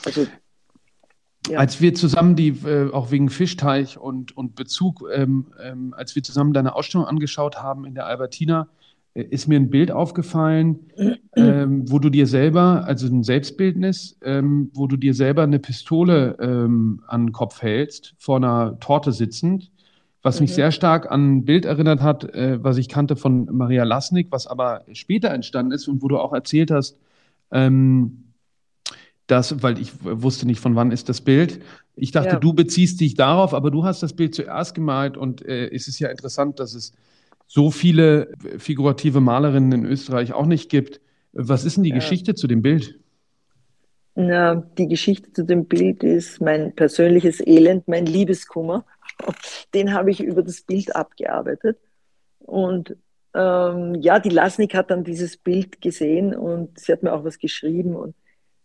Also 0.06 0.28
ja. 1.50 1.60
Als 1.60 1.80
wir 1.80 1.94
zusammen 1.94 2.36
die, 2.36 2.50
äh, 2.66 2.92
auch 2.92 3.12
wegen 3.12 3.30
Fischteich 3.30 3.98
und, 3.98 4.36
und 4.36 4.56
Bezug, 4.56 5.08
ähm, 5.14 5.54
ähm, 5.62 5.94
als 5.96 6.14
wir 6.14 6.22
zusammen 6.22 6.52
deine 6.52 6.76
Ausstellung 6.76 7.08
angeschaut 7.08 7.62
haben 7.62 7.86
in 7.86 7.96
der 7.96 8.06
Albertina, 8.06 8.68
ist 9.18 9.48
mir 9.48 9.60
ein 9.60 9.70
Bild 9.70 9.92
aufgefallen, 9.92 10.80
ähm, 11.36 11.90
wo 11.90 11.98
du 11.98 12.10
dir 12.10 12.28
selber, 12.28 12.84
also 12.86 13.08
ein 13.08 13.24
Selbstbildnis, 13.24 14.18
ähm, 14.24 14.70
wo 14.74 14.86
du 14.86 14.96
dir 14.96 15.14
selber 15.14 15.44
eine 15.44 15.60
Pistole 15.60 16.38
ähm, 16.40 17.02
an 17.08 17.28
den 17.28 17.32
Kopf 17.32 17.62
hältst, 17.62 18.14
vor 18.20 18.38
einer 18.38 18.80
Torte 18.80 19.12
sitzend, 19.12 19.72
was 20.22 20.40
mhm. 20.40 20.44
mich 20.44 20.54
sehr 20.54 20.72
stark 20.72 21.12
an 21.12 21.38
ein 21.38 21.46
Bild 21.46 21.66
erinnert 21.66 22.02
hat, 22.02 22.26
äh, 22.36 22.64
was 22.64 22.78
ich 22.78 22.90
kannte 22.90 23.16
von 23.16 23.46
Maria 23.52 23.84
Lasnik, 23.84 24.28
was 24.30 24.46
aber 24.46 24.84
später 24.94 25.32
entstanden 25.32 25.72
ist 25.72 25.88
und 25.88 26.04
wo 26.04 26.08
du 26.08 26.20
auch 26.20 26.34
erzählt 26.34 26.70
hast, 26.70 26.98
ähm, 27.52 28.24
das, 29.26 29.62
weil 29.62 29.80
ich 29.80 29.92
wusste 30.04 30.46
nicht, 30.46 30.60
von 30.60 30.76
wann 30.76 30.92
ist 30.92 31.10
das 31.10 31.22
Bild. 31.22 31.60
Ich 31.96 32.12
dachte, 32.12 32.30
ja. 32.30 32.40
du 32.40 32.54
beziehst 32.54 33.02
dich 33.02 33.16
darauf, 33.16 33.54
aber 33.54 33.72
du 33.72 33.84
hast 33.84 34.04
das 34.04 34.14
Bild 34.14 34.36
zuerst 34.36 34.76
gemalt 34.76 35.18
und 35.18 35.44
äh, 35.44 35.70
es 35.74 35.88
ist 35.88 36.00
ja 36.00 36.10
interessant, 36.10 36.60
dass 36.60 36.76
es 36.76 36.94
so 37.48 37.72
viele 37.72 38.32
figurative 38.58 39.22
Malerinnen 39.22 39.72
in 39.72 39.86
Österreich 39.86 40.34
auch 40.34 40.46
nicht 40.46 40.70
gibt. 40.70 41.02
Was 41.32 41.66
ist 41.66 41.78
denn 41.78 41.84
die 41.84 41.92
ja. 41.92 41.96
Geschichte 41.96 42.36
zu 42.36 42.48
dem 42.48 42.62
Bild? 42.62 43.00
Na, 44.16 44.56
die 44.56 44.88
Geschichte 44.88 45.32
zu 45.32 45.44
dem 45.46 45.66
Bild 45.66 46.04
ist 46.04 46.42
mein 46.42 46.76
persönliches 46.76 47.40
Elend, 47.46 47.88
mein 47.88 48.06
Liebeskummer. 48.06 48.86
Den 49.74 49.94
habe 49.94 50.12
ich 50.12 50.22
über 50.22 50.44
das 50.44 50.62
Bild 50.62 50.96
abgearbeitet. 50.96 51.78
Und 52.40 52.98
ähm, 53.36 53.96
ja, 54.02 54.20
die 54.20 54.30
Lasnik 54.30 54.74
hat 54.74 54.90
dann 54.90 55.04
dieses 55.04 55.38
Bild 55.38 55.82
gesehen 55.82 56.36
und 56.36 56.80
sie 56.80 56.92
hat 56.92 57.04
mir 57.04 57.14
auch 57.14 57.24
was 57.24 57.38
geschrieben 57.38 57.96
und 57.96 58.16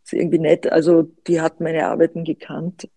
ist 0.04 0.14
irgendwie 0.14 0.38
nett. 0.38 0.72
Also 0.72 1.02
die 1.26 1.40
hat 1.40 1.60
meine 1.60 1.86
Arbeiten 1.86 2.24
gekannt. 2.24 2.88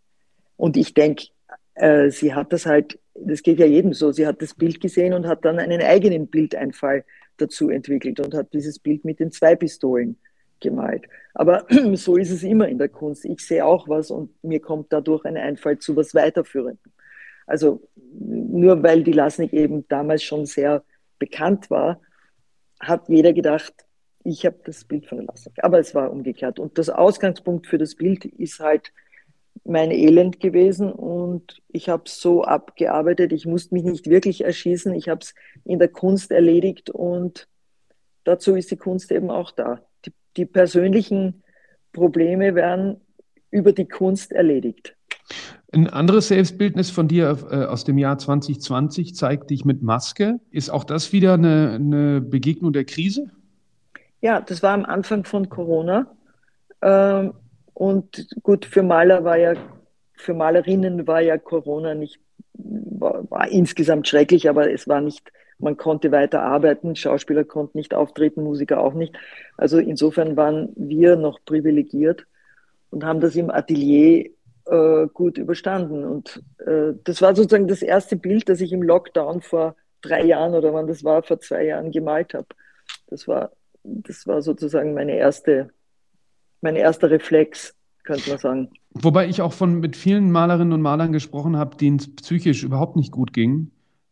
Und 0.55 0.77
ich 0.77 0.93
denke, 0.93 1.27
äh, 1.75 2.09
sie 2.09 2.33
hat 2.33 2.51
das 2.53 2.65
halt, 2.65 2.99
das 3.13 3.43
geht 3.43 3.59
ja 3.59 3.65
jedem 3.65 3.93
so, 3.93 4.11
sie 4.11 4.25
hat 4.27 4.41
das 4.41 4.53
Bild 4.53 4.79
gesehen 4.81 5.13
und 5.13 5.27
hat 5.27 5.45
dann 5.45 5.59
einen 5.59 5.81
eigenen 5.81 6.27
Bildeinfall 6.27 7.05
dazu 7.37 7.69
entwickelt 7.69 8.19
und 8.19 8.33
hat 8.33 8.53
dieses 8.53 8.79
Bild 8.79 9.05
mit 9.05 9.19
den 9.19 9.31
zwei 9.31 9.55
Pistolen 9.55 10.17
gemalt. 10.59 11.05
Aber 11.33 11.65
so 11.93 12.17
ist 12.17 12.31
es 12.31 12.43
immer 12.43 12.67
in 12.67 12.77
der 12.77 12.89
Kunst. 12.89 13.25
Ich 13.25 13.45
sehe 13.45 13.65
auch 13.65 13.87
was 13.89 14.09
und 14.09 14.31
mir 14.43 14.59
kommt 14.59 14.91
dadurch 14.91 15.25
ein 15.25 15.37
Einfall 15.37 15.77
zu 15.79 15.95
was 15.95 16.15
Weiterführendem. 16.15 16.91
Also 17.45 17.87
nur 18.11 18.81
weil 18.81 19.03
die 19.03 19.11
Lasnik 19.11 19.53
eben 19.53 19.87
damals 19.87 20.23
schon 20.23 20.45
sehr 20.45 20.83
bekannt 21.19 21.69
war, 21.69 22.01
hat 22.79 23.07
jeder 23.09 23.33
gedacht, 23.33 23.73
ich 24.23 24.45
habe 24.45 24.57
das 24.65 24.83
Bild 24.83 25.05
von 25.05 25.19
der 25.19 25.27
Lassak. 25.27 25.53
Aber 25.61 25.79
es 25.79 25.93
war 25.93 26.11
umgekehrt. 26.11 26.59
Und 26.59 26.77
das 26.77 26.89
Ausgangspunkt 26.89 27.67
für 27.67 27.77
das 27.77 27.95
Bild 27.95 28.25
ist 28.25 28.59
halt 28.59 28.91
mein 29.65 29.91
Elend 29.91 30.39
gewesen 30.39 30.91
und 30.91 31.61
ich 31.67 31.89
habe 31.89 32.03
es 32.05 32.21
so 32.21 32.43
abgearbeitet. 32.43 33.33
Ich 33.33 33.45
musste 33.47 33.73
mich 33.73 33.83
nicht 33.83 34.07
wirklich 34.07 34.43
erschießen. 34.43 34.93
Ich 34.93 35.09
habe 35.09 35.21
es 35.21 35.33
in 35.63 35.79
der 35.79 35.87
Kunst 35.87 36.31
erledigt 36.31 36.91
und 36.91 37.47
dazu 38.23 38.55
ist 38.55 38.69
die 38.69 38.77
Kunst 38.77 39.11
eben 39.11 39.31
auch 39.31 39.51
da. 39.51 39.81
Die, 40.05 40.13
die 40.37 40.45
persönlichen 40.45 41.43
Probleme 41.93 42.53
werden 42.53 43.01
über 43.49 43.71
die 43.71 43.87
Kunst 43.87 44.31
erledigt. 44.31 44.95
Ein 45.71 45.89
anderes 45.89 46.27
Selbstbildnis 46.27 46.91
von 46.91 47.07
dir 47.07 47.35
äh, 47.49 47.65
aus 47.65 47.83
dem 47.83 47.97
Jahr 47.97 48.19
2020 48.19 49.15
zeigt 49.15 49.49
dich 49.49 49.65
mit 49.65 49.81
Maske. 49.81 50.39
Ist 50.51 50.69
auch 50.69 50.83
das 50.83 51.11
wieder 51.11 51.33
eine, 51.33 51.71
eine 51.73 52.21
Begegnung 52.21 52.71
der 52.71 52.85
Krise? 52.85 53.31
Ja, 54.21 54.41
das 54.41 54.61
war 54.61 54.73
am 54.73 54.85
Anfang 54.85 55.25
von 55.25 55.49
Corona. 55.49 56.15
Ähm, 56.81 57.33
und 57.75 58.27
gut, 58.41 58.65
für 58.65 58.81
Maler 58.81 59.23
war 59.23 59.37
ja, 59.37 59.53
für 60.13 60.33
Malerinnen 60.33 61.05
war 61.05 61.21
ja 61.21 61.37
Corona 61.37 61.93
nicht, 61.93 62.19
war, 62.53 63.29
war 63.29 63.47
insgesamt 63.49 64.07
schrecklich, 64.07 64.49
aber 64.49 64.71
es 64.71 64.87
war 64.87 65.01
nicht, 65.01 65.31
man 65.59 65.77
konnte 65.77 66.11
weiter 66.11 66.41
arbeiten, 66.41 66.95
Schauspieler 66.95 67.43
konnten 67.43 67.77
nicht 67.77 67.93
auftreten, 67.93 68.43
Musiker 68.43 68.79
auch 68.79 68.93
nicht. 68.93 69.15
Also 69.57 69.77
insofern 69.77 70.35
waren 70.35 70.73
wir 70.75 71.17
noch 71.17 71.39
privilegiert 71.45 72.25
und 72.91 73.03
haben 73.03 73.19
das 73.19 73.35
im 73.35 73.51
Atelier 73.51 74.31
äh, 74.65 75.07
gut 75.13 75.37
überstanden. 75.37 76.05
Und 76.05 76.41
äh, 76.65 76.93
das 77.03 77.21
war 77.21 77.35
sozusagen 77.35 77.67
das 77.67 77.81
erste 77.81 78.15
Bild, 78.15 78.49
das 78.49 78.61
ich 78.61 78.71
im 78.71 78.83
Lockdown 78.83 79.41
vor 79.41 79.75
drei 80.01 80.23
Jahren 80.23 80.55
oder 80.55 80.73
wann 80.73 80.87
das 80.87 81.03
war, 81.03 81.23
vor 81.23 81.39
zwei 81.39 81.65
Jahren 81.65 81.91
gemalt 81.91 82.33
habe. 82.33 82.47
Das 83.07 83.27
war 83.27 83.51
das 83.85 84.27
war 84.27 84.41
sozusagen 84.41 84.93
meine 84.93 85.15
erste, 85.15 85.69
mein 86.65 86.75
erster 86.75 87.09
Reflex, 87.09 87.73
könnte 88.03 88.29
man 88.29 88.39
sagen. 88.39 88.69
Wobei 88.91 89.27
ich 89.27 89.41
auch 89.41 89.53
von 89.53 89.79
mit 89.79 89.95
vielen 89.95 90.31
Malerinnen 90.31 90.73
und 90.73 90.81
Malern 90.81 91.13
gesprochen 91.13 91.57
habe, 91.57 91.77
denen 91.77 91.97
es 91.97 92.13
psychisch 92.15 92.63
überhaupt 92.63 92.95
nicht 92.95 93.11
gut 93.11 93.31
ging. 93.31 93.71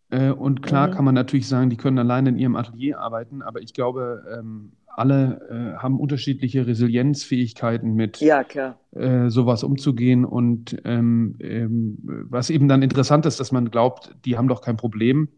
Äh, 0.09 0.29
und 0.29 0.61
klar 0.61 0.87
mhm. 0.87 0.91
kann 0.91 1.05
man 1.05 1.15
natürlich 1.15 1.47
sagen, 1.47 1.69
die 1.69 1.77
können 1.77 1.97
alleine 1.97 2.29
in 2.29 2.37
ihrem 2.37 2.55
Atelier 2.55 2.99
arbeiten, 2.99 3.41
aber 3.41 3.61
ich 3.61 3.73
glaube, 3.73 4.23
ähm, 4.37 4.73
alle 4.95 5.41
äh, 5.49 5.81
haben 5.81 5.99
unterschiedliche 5.99 6.67
Resilienzfähigkeiten 6.67 7.95
mit 7.95 8.19
ja, 8.19 8.45
äh, 8.91 9.29
sowas 9.29 9.63
umzugehen. 9.63 10.23
Und 10.23 10.79
ähm, 10.85 11.35
ähm, 11.39 11.97
was 12.29 12.51
eben 12.51 12.67
dann 12.67 12.83
interessant 12.83 13.25
ist, 13.25 13.39
dass 13.39 13.51
man 13.51 13.71
glaubt, 13.71 14.15
die 14.25 14.37
haben 14.37 14.47
doch 14.47 14.61
kein 14.61 14.77
Problem. 14.77 15.29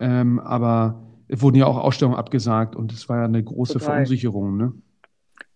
Aber 0.00 1.02
es 1.26 1.42
wurden 1.42 1.56
ja 1.56 1.66
auch 1.66 1.76
Ausstellungen 1.76 2.16
abgesagt 2.16 2.76
und 2.76 2.92
es 2.92 3.08
war 3.08 3.18
ja 3.18 3.24
eine 3.24 3.42
große 3.42 3.74
total. 3.74 3.86
Verunsicherung. 3.86 4.56
Ne? 4.56 4.72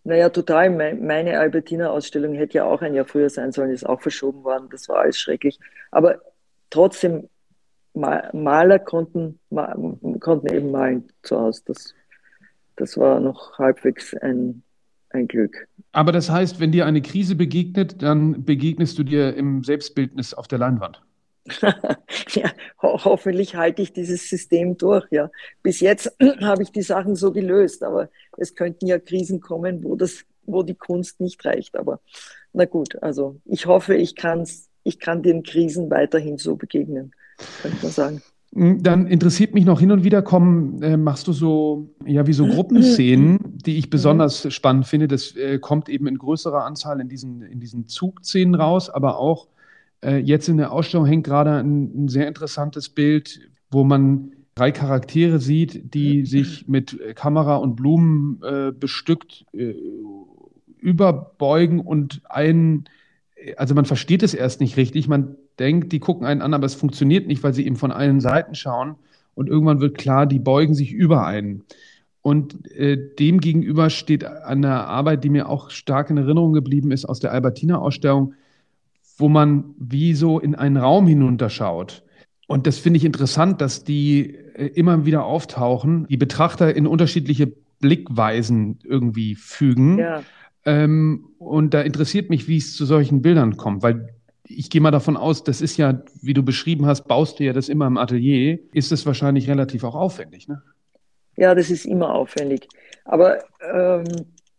Naja, 0.05 0.29
total. 0.31 0.71
Meine 0.71 1.39
Albertina-Ausstellung 1.39 2.35
hätte 2.35 2.59
ja 2.59 2.65
auch 2.65 2.83
ein 2.83 2.95
Jahr 2.95 3.05
früher 3.05 3.31
sein 3.31 3.53
sollen, 3.53 3.71
ist 3.71 3.89
auch 3.89 4.01
verschoben 4.01 4.43
worden. 4.43 4.69
Das 4.71 4.89
war 4.89 4.99
alles 4.99 5.19
schrecklich. 5.19 5.61
Aber 5.91 6.21
trotzdem, 6.71 7.29
Maler 7.95 8.79
konnten, 8.79 9.39
konnten 10.21 10.53
eben 10.53 10.71
malen 10.71 11.09
zu 11.23 11.39
Hause. 11.39 11.63
Das, 11.67 11.95
das 12.77 12.97
war 12.97 13.21
noch 13.21 13.59
halbwegs 13.59 14.15
ein, 14.15 14.63
ein 15.11 15.29
Glück. 15.29 15.69
Aber 15.93 16.11
das 16.11 16.31
heißt, 16.31 16.59
wenn 16.59 16.73
dir 16.73 16.87
eine 16.87 17.03
Krise 17.03 17.37
begegnet, 17.37 18.03
dann 18.03 18.45
begegnest 18.45 18.99
du 18.99 19.05
dir 19.05 19.37
im 19.37 19.63
Selbstbildnis 19.63 20.35
auf 20.35 20.49
der 20.49 20.59
Leinwand. 20.59 21.03
ja, 22.35 22.51
ho 22.81 23.05
hoffentlich 23.05 23.57
halte 23.57 23.83
ich 23.83 23.93
dieses 23.93 24.29
System 24.29 24.77
durch. 24.77 25.07
Ja. 25.11 25.31
Bis 25.63 25.81
jetzt 25.81 26.15
habe 26.41 26.63
ich 26.63 26.73
die 26.73 26.83
Sachen 26.83 27.17
so 27.17 27.33
gelöst, 27.33 27.83
aber 27.83 28.09
es 28.37 28.55
könnten 28.55 28.87
ja 28.87 28.99
Krisen 28.99 29.41
kommen, 29.41 29.83
wo, 29.85 29.97
das, 29.97 30.25
wo 30.45 30.63
die 30.63 30.75
Kunst 30.75 31.21
nicht 31.21 31.45
reicht. 31.45 31.77
Aber 31.77 32.01
na 32.53 32.65
gut, 32.65 33.03
also 33.03 33.41
ich 33.45 33.67
hoffe, 33.67 33.95
ich, 33.95 34.15
kann's, 34.15 34.69
ich 34.85 34.99
kann 34.99 35.23
den 35.23 35.43
Krisen 35.43 35.91
weiterhin 35.91 36.39
so 36.39 36.57
begegnen, 36.57 37.13
könnte 37.63 37.79
man 37.83 37.93
sagen. 37.93 38.23
Hm, 38.55 38.83
dann 38.83 39.07
interessiert 39.07 39.55
mich 39.55 39.65
noch 39.65 39.81
hin 39.81 39.93
und 39.93 40.05
wieder 40.05 40.23
kommen, 40.23 40.83
äh, 40.83 40.97
machst 40.97 41.27
du 41.27 41.33
so, 41.33 41.89
ja, 42.05 42.27
wie 42.27 42.35
so 42.35 42.47
Gruppenszenen, 42.49 43.39
die 43.65 43.79
ich 43.79 43.91
besonders 43.91 44.45
mhm. 44.45 44.51
spannend 44.51 44.87
finde. 44.87 45.09
Das 45.09 45.35
äh, 45.37 45.59
kommt 45.59 45.89
eben 45.89 46.07
in 46.07 46.19
größerer 46.19 46.65
Anzahl 46.65 47.01
in 47.01 47.09
diesen, 47.09 47.43
in 47.43 47.61
diesen 47.61 47.89
Zugszenen 47.89 48.55
raus, 48.55 48.91
aber 48.91 49.19
auch 49.19 49.49
äh, 50.05 50.19
jetzt 50.19 50.49
in 50.49 50.57
der 50.57 50.73
Ausstellung 50.73 51.07
hängt 51.07 51.25
gerade 51.25 51.57
ein, 51.57 52.05
ein, 52.05 52.09
sehr 52.09 52.29
interessantes 52.29 52.89
Bild, 52.89 53.41
wo 53.71 53.85
man 53.85 54.33
drei 54.55 54.71
Charaktere 54.71 55.39
sieht, 55.39 55.95
die 55.95 56.27
sich 56.27 56.69
mit 56.69 56.99
Kamera 57.15 57.57
und 57.57 57.77
Blumen 57.77 58.41
äh, 58.43 58.73
bestückt 58.73 59.47
äh, 59.53 59.75
überbeugen 60.79 61.81
und 61.81 62.21
einen, 62.29 62.85
also 63.57 63.75
man 63.75 63.87
versteht 63.87 64.23
es 64.23 64.35
erst 64.35 64.61
nicht 64.61 64.77
richtig, 64.77 65.09
man 65.09 65.37
denkt, 65.59 65.93
die 65.93 66.01
gucken 66.01 66.27
einen 66.27 66.43
an, 66.43 66.55
aber 66.55 66.67
es 66.67 66.75
funktioniert 66.75 67.27
nicht, 67.27 67.43
weil 67.43 67.55
sie 67.55 67.65
eben 67.67 67.77
von 67.77 67.93
allen 67.93 68.21
Seiten 68.21 68.55
schauen. 68.55 68.97
Und 69.35 69.49
irgendwann 69.49 69.81
wird 69.81 69.97
klar, 69.97 70.27
die 70.27 70.39
beugen 70.39 70.75
sich 70.75 70.93
über 70.93 71.27
einen. 71.27 71.65
Und 72.21 72.71
äh, 72.71 72.99
dem 73.19 73.41
gegenüber 73.41 73.91
steht 73.91 74.25
eine 74.25 74.85
Arbeit, 74.87 75.25
die 75.25 75.31
mir 75.31 75.49
auch 75.49 75.71
stark 75.71 76.11
in 76.11 76.19
Erinnerung 76.19 76.53
geblieben 76.53 76.91
ist 76.91 77.05
aus 77.05 77.21
der 77.21 77.33
Albertina-Ausstellung, 77.33 78.35
wo 79.23 79.29
man 79.29 79.75
wie 79.79 80.15
so 80.15 80.39
in 80.41 80.55
einen 80.55 80.77
Raum 80.77 81.07
hinunterschaut. 81.07 82.03
Und 82.49 82.67
das 82.67 82.79
finde 82.79 82.99
ich 82.99 83.05
interessant, 83.05 83.61
dass 83.61 83.85
die 83.85 84.35
äh, 84.35 84.67
immer 84.75 85.07
wieder 85.07 85.25
auftauchen, 85.25 86.07
die 86.09 86.17
Betrachter 86.17 86.75
in 86.75 86.87
unterschiedliche 86.87 87.53
Blickweisen 87.81 88.81
irgendwie 88.85 89.37
fügen. 89.37 89.99
Ja. 89.99 90.23
Ähm, 90.65 91.31
und 91.39 91.73
da 91.73 91.81
interessiert 91.81 92.31
mich, 92.31 92.49
wie 92.49 92.57
es 92.57 92.77
zu 92.77 92.85
solchen 92.85 93.23
Bildern 93.23 93.57
kommt, 93.57 93.83
weil 93.83 94.09
ich 94.47 94.71
gehe 94.71 94.81
mal 94.81 94.91
davon 94.91 95.17
aus, 95.17 95.45
das 95.45 95.61
ist 95.61 95.77
ja, 95.77 96.03
wie 96.21 96.35
du 96.35 96.43
beschrieben 96.43 96.85
hast, 96.87 97.09
baust 97.09 97.39
du 97.39 97.45
ja 97.45 97.53
das 97.53 97.69
immer 97.69 97.87
im 97.87 97.97
Atelier, 97.97 98.59
ist 98.73 98.93
das 98.93 99.07
wahrscheinlich 99.07 99.49
relativ 99.49 99.85
auch 99.85 99.95
aufwendig, 99.95 100.49
ne? 100.49 100.63
Ja, 101.37 101.55
das 101.55 101.71
ist 101.71 101.87
immer 101.87 102.13
aufwendig. 102.13 102.69
Aber 103.05 103.39
ähm, 103.73 104.05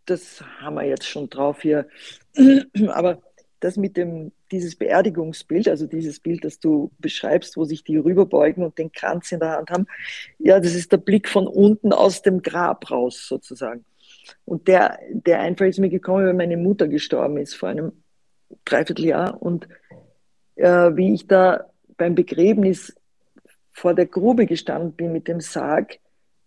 das 0.06 0.42
haben 0.60 0.74
wir 0.74 0.84
jetzt 0.84 1.06
schon 1.06 1.30
drauf 1.30 1.62
hier. 1.62 1.86
Aber 2.88 3.18
das 3.60 3.76
mit 3.76 3.96
dem, 3.96 4.32
dieses 4.50 4.76
Beerdigungsbild, 4.76 5.68
also 5.68 5.86
dieses 5.86 6.20
Bild, 6.20 6.44
das 6.44 6.58
du 6.58 6.90
beschreibst, 6.98 7.56
wo 7.56 7.64
sich 7.64 7.84
die 7.84 7.96
rüberbeugen 7.96 8.64
und 8.64 8.78
den 8.78 8.92
Kranz 8.92 9.32
in 9.32 9.40
der 9.40 9.52
Hand 9.52 9.70
haben, 9.70 9.86
ja, 10.38 10.60
das 10.60 10.74
ist 10.74 10.92
der 10.92 10.98
Blick 10.98 11.28
von 11.28 11.46
unten 11.46 11.92
aus 11.92 12.22
dem 12.22 12.42
Grab 12.42 12.90
raus 12.90 13.26
sozusagen. 13.26 13.84
Und 14.44 14.68
der, 14.68 14.98
der 15.10 15.40
Einfall 15.40 15.68
ist 15.68 15.78
mir 15.78 15.88
gekommen, 15.88 16.26
weil 16.26 16.34
meine 16.34 16.56
Mutter 16.56 16.88
gestorben 16.88 17.38
ist 17.38 17.54
vor 17.54 17.68
einem 17.68 17.92
Dreivierteljahr 18.64 19.40
und 19.42 19.68
äh, 20.56 20.96
wie 20.96 21.14
ich 21.14 21.26
da 21.26 21.70
beim 21.96 22.14
Begräbnis 22.14 22.94
vor 23.72 23.94
der 23.94 24.06
Grube 24.06 24.46
gestanden 24.46 24.92
bin 24.92 25.12
mit 25.12 25.28
dem 25.28 25.40
Sarg, 25.40 25.98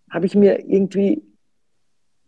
habe 0.09 0.25
ich 0.25 0.35
mir 0.35 0.65
irgendwie, 0.65 1.23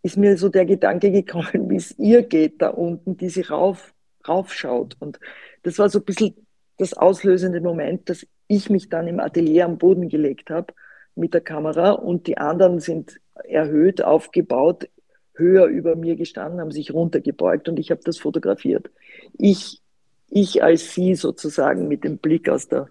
ist 0.04 0.18
mir 0.18 0.38
so 0.38 0.50
der 0.50 0.66
Gedanke 0.66 1.12
gekommen, 1.12 1.70
wie 1.70 1.78
es 1.78 1.98
ihr 1.98 2.24
geht 2.24 2.62
da 2.62 2.70
unten, 2.70 3.18
die 3.18 3.30
sie 3.30 3.42
rauf, 3.42 3.94
raufschaut. 4.28 4.98
Und 5.00 5.20
das 5.64 5.80
war 5.80 5.90
so 5.90 6.00
ein 6.00 6.06
bisschen 6.06 6.36
das 6.78 6.94
auslösende 6.94 7.62
Moment, 7.62 8.10
dass 8.10 8.26
ich 8.48 8.70
mich 8.70 8.90
dann 8.90 9.08
im 9.08 9.20
Atelier 9.20 9.66
am 9.66 9.78
Boden 9.78 10.10
gelegt 10.10 10.50
habe 10.50 10.74
mit 11.16 11.34
der 11.34 11.42
Kamera 11.42 11.92
und 11.92 12.28
die 12.28 12.38
anderen 12.38 12.80
sind 12.80 13.20
erhöht, 13.44 14.04
aufgebaut, 14.04 14.90
höher 15.34 15.66
über 15.66 15.96
mir 15.96 16.16
gestanden, 16.16 16.60
haben 16.60 16.72
sich 16.72 16.94
runtergebeugt 16.94 17.70
und 17.70 17.80
ich 17.80 17.92
habe 17.92 18.02
das 18.04 18.18
fotografiert. 18.18 18.90
Ich, 19.38 19.82
ich 20.30 20.64
als 20.64 20.94
sie 20.94 21.16
sozusagen 21.16 21.88
mit 21.88 22.04
dem 22.04 22.18
Blick 22.18 22.50
aus 22.50 22.68
der, 22.68 22.90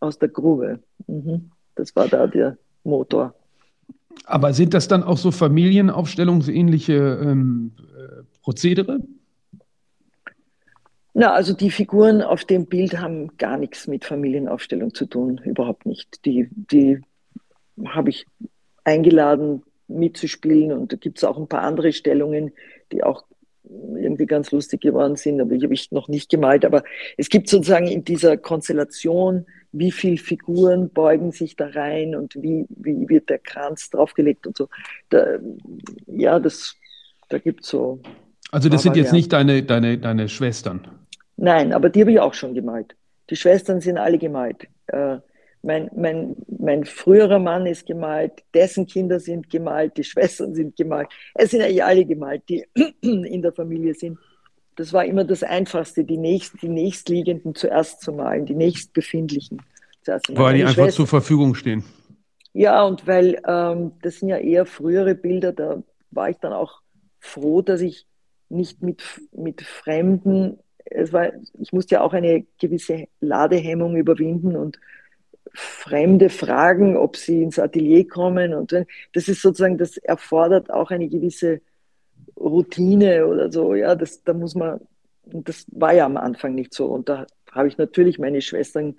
aus 0.00 0.18
der 0.18 0.28
Grube. 0.28 0.80
Mhm. 1.06 1.50
Das 1.74 1.94
war 1.96 2.08
da 2.08 2.26
der 2.26 2.58
Motor. 2.84 3.34
Aber 4.24 4.52
sind 4.52 4.74
das 4.74 4.88
dann 4.88 5.02
auch 5.02 5.18
so 5.18 5.30
familienaufstellungsähnliche 5.30 7.20
ähm, 7.22 7.72
äh, 7.96 8.22
Prozedere? 8.42 9.00
Na, 11.20 11.34
also 11.34 11.52
die 11.52 11.70
Figuren 11.70 12.22
auf 12.22 12.46
dem 12.46 12.64
Bild 12.64 12.98
haben 12.98 13.36
gar 13.36 13.58
nichts 13.58 13.86
mit 13.86 14.06
Familienaufstellung 14.06 14.94
zu 14.94 15.04
tun, 15.04 15.38
überhaupt 15.44 15.84
nicht. 15.84 16.24
Die, 16.24 16.48
die 16.50 17.02
habe 17.84 18.08
ich 18.08 18.24
eingeladen 18.84 19.62
mitzuspielen 19.86 20.72
und 20.72 20.94
da 20.94 20.96
gibt 20.96 21.18
es 21.18 21.24
auch 21.24 21.36
ein 21.36 21.46
paar 21.46 21.60
andere 21.60 21.92
Stellungen, 21.92 22.52
die 22.90 23.02
auch 23.02 23.26
irgendwie 23.64 24.24
ganz 24.24 24.50
lustig 24.50 24.80
geworden 24.80 25.16
sind, 25.16 25.42
aber 25.42 25.58
die 25.58 25.62
habe 25.62 25.74
ich 25.74 25.92
noch 25.92 26.08
nicht 26.08 26.30
gemalt. 26.30 26.64
Aber 26.64 26.84
es 27.18 27.28
gibt 27.28 27.50
sozusagen 27.50 27.86
in 27.86 28.02
dieser 28.02 28.38
Konstellation, 28.38 29.44
wie 29.72 29.92
viele 29.92 30.16
Figuren 30.16 30.88
beugen 30.88 31.32
sich 31.32 31.54
da 31.54 31.66
rein 31.66 32.14
und 32.14 32.34
wie, 32.36 32.64
wie 32.70 33.10
wird 33.10 33.28
der 33.28 33.40
Kranz 33.40 33.90
draufgelegt 33.90 34.46
und 34.46 34.56
so. 34.56 34.70
Da, 35.10 35.36
ja, 36.06 36.38
das, 36.38 36.76
da 37.28 37.36
gibt 37.36 37.64
es 37.64 37.68
so. 37.68 38.00
Also 38.50 38.70
das 38.70 38.84
sind 38.84 38.96
jetzt 38.96 39.12
nicht 39.12 39.34
deine, 39.34 39.62
deine, 39.62 39.98
deine 39.98 40.30
Schwestern? 40.30 40.88
Nein, 41.40 41.72
aber 41.72 41.88
die 41.88 42.02
habe 42.02 42.12
ich 42.12 42.20
auch 42.20 42.34
schon 42.34 42.52
gemalt. 42.52 42.94
Die 43.30 43.36
Schwestern 43.36 43.80
sind 43.80 43.96
alle 43.96 44.18
gemalt. 44.18 44.68
Äh, 44.88 45.16
mein, 45.62 45.90
mein, 45.96 46.36
mein 46.48 46.84
früherer 46.84 47.38
Mann 47.38 47.64
ist 47.64 47.86
gemalt, 47.86 48.44
dessen 48.52 48.86
Kinder 48.86 49.20
sind 49.20 49.48
gemalt, 49.48 49.96
die 49.96 50.04
Schwestern 50.04 50.54
sind 50.54 50.76
gemalt. 50.76 51.08
Es 51.34 51.50
sind 51.50 51.62
eigentlich 51.62 51.82
alle 51.82 52.04
gemalt, 52.04 52.42
die 52.50 52.66
in 53.00 53.40
der 53.40 53.52
Familie 53.52 53.94
sind. 53.94 54.18
Das 54.76 54.92
war 54.92 55.06
immer 55.06 55.24
das 55.24 55.42
Einfachste, 55.42 56.04
die, 56.04 56.18
nächst, 56.18 56.60
die 56.60 56.68
nächstliegenden 56.68 57.54
zuerst 57.54 58.02
zu 58.02 58.12
malen, 58.12 58.44
die 58.44 58.54
nächstbefindlichen 58.54 59.62
zuerst 60.02 60.26
zu 60.26 60.32
malen. 60.32 60.44
Weil 60.44 60.54
die 60.56 60.62
einfach 60.62 60.74
Schwester, 60.74 60.96
zur 60.96 61.06
Verfügung 61.06 61.54
stehen. 61.54 61.84
Ja, 62.52 62.82
und 62.84 63.06
weil 63.06 63.40
ähm, 63.46 63.92
das 64.02 64.18
sind 64.18 64.28
ja 64.28 64.36
eher 64.36 64.66
frühere 64.66 65.14
Bilder, 65.14 65.52
da 65.52 65.82
war 66.10 66.28
ich 66.28 66.36
dann 66.36 66.52
auch 66.52 66.82
froh, 67.18 67.62
dass 67.62 67.80
ich 67.80 68.06
nicht 68.50 68.82
mit, 68.82 69.02
mit 69.32 69.62
Fremden, 69.62 70.58
es 70.90 71.12
war, 71.12 71.32
ich 71.58 71.72
musste 71.72 71.96
ja 71.96 72.00
auch 72.02 72.12
eine 72.12 72.44
gewisse 72.58 73.06
Ladehemmung 73.20 73.96
überwinden 73.96 74.56
und 74.56 74.78
Fremde 75.52 76.28
fragen, 76.28 76.96
ob 76.96 77.16
sie 77.16 77.42
ins 77.42 77.58
Atelier 77.58 78.06
kommen. 78.06 78.54
Und 78.54 78.72
das 79.12 79.28
ist 79.28 79.42
sozusagen, 79.42 79.78
das 79.78 79.96
erfordert 79.96 80.70
auch 80.70 80.90
eine 80.90 81.08
gewisse 81.08 81.60
Routine 82.36 83.26
oder 83.26 83.50
so. 83.50 83.74
Ja, 83.74 83.94
das, 83.94 84.22
da 84.22 84.32
muss 84.32 84.54
man, 84.54 84.80
das 85.24 85.66
war 85.72 85.92
ja 85.92 86.06
am 86.06 86.16
Anfang 86.16 86.54
nicht 86.54 86.74
so. 86.74 86.86
Und 86.86 87.08
da 87.08 87.26
habe 87.50 87.68
ich 87.68 87.78
natürlich 87.78 88.18
meine 88.18 88.42
Schwestern 88.42 88.96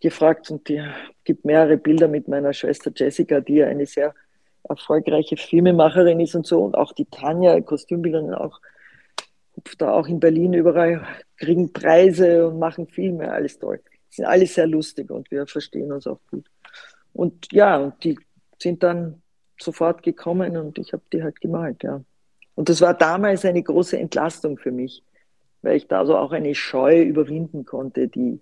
gefragt 0.00 0.50
und 0.50 0.68
die 0.68 0.82
gibt 1.24 1.44
mehrere 1.44 1.76
Bilder 1.76 2.08
mit 2.08 2.28
meiner 2.28 2.52
Schwester 2.52 2.90
Jessica, 2.94 3.40
die 3.40 3.56
ja 3.56 3.66
eine 3.66 3.84
sehr 3.84 4.14
erfolgreiche 4.68 5.36
Filmemacherin 5.36 6.20
ist 6.20 6.34
und 6.34 6.46
so. 6.46 6.62
Und 6.62 6.76
auch 6.76 6.92
die 6.92 7.06
Tanja, 7.06 7.60
Kostümbilderin, 7.60 8.32
auch 8.32 8.60
da 9.78 9.92
auch 9.92 10.06
in 10.06 10.20
Berlin 10.20 10.52
überall, 10.54 11.06
kriegen 11.36 11.72
Preise 11.72 12.48
und 12.48 12.58
machen 12.58 12.86
Filme, 12.88 13.30
alles 13.30 13.58
toll 13.58 13.80
sind 14.18 14.26
alle 14.26 14.46
sehr 14.46 14.66
lustig 14.66 15.10
und 15.10 15.30
wir 15.30 15.46
verstehen 15.46 15.92
uns 15.92 16.06
auch 16.06 16.20
gut. 16.30 16.46
Und 17.12 17.52
ja, 17.52 17.78
und 17.78 18.04
die 18.04 18.18
sind 18.58 18.82
dann 18.82 19.22
sofort 19.58 20.02
gekommen 20.02 20.56
und 20.56 20.78
ich 20.78 20.92
habe 20.92 21.02
die 21.12 21.22
halt 21.22 21.40
gemalt, 21.40 21.82
ja. 21.82 22.02
Und 22.54 22.68
das 22.68 22.80
war 22.80 22.94
damals 22.94 23.44
eine 23.44 23.62
große 23.62 23.98
Entlastung 23.98 24.58
für 24.58 24.72
mich, 24.72 25.04
weil 25.62 25.76
ich 25.76 25.86
da 25.86 26.04
so 26.04 26.16
auch 26.16 26.32
eine 26.32 26.54
Scheu 26.54 27.02
überwinden 27.02 27.64
konnte, 27.64 28.08
die, 28.08 28.40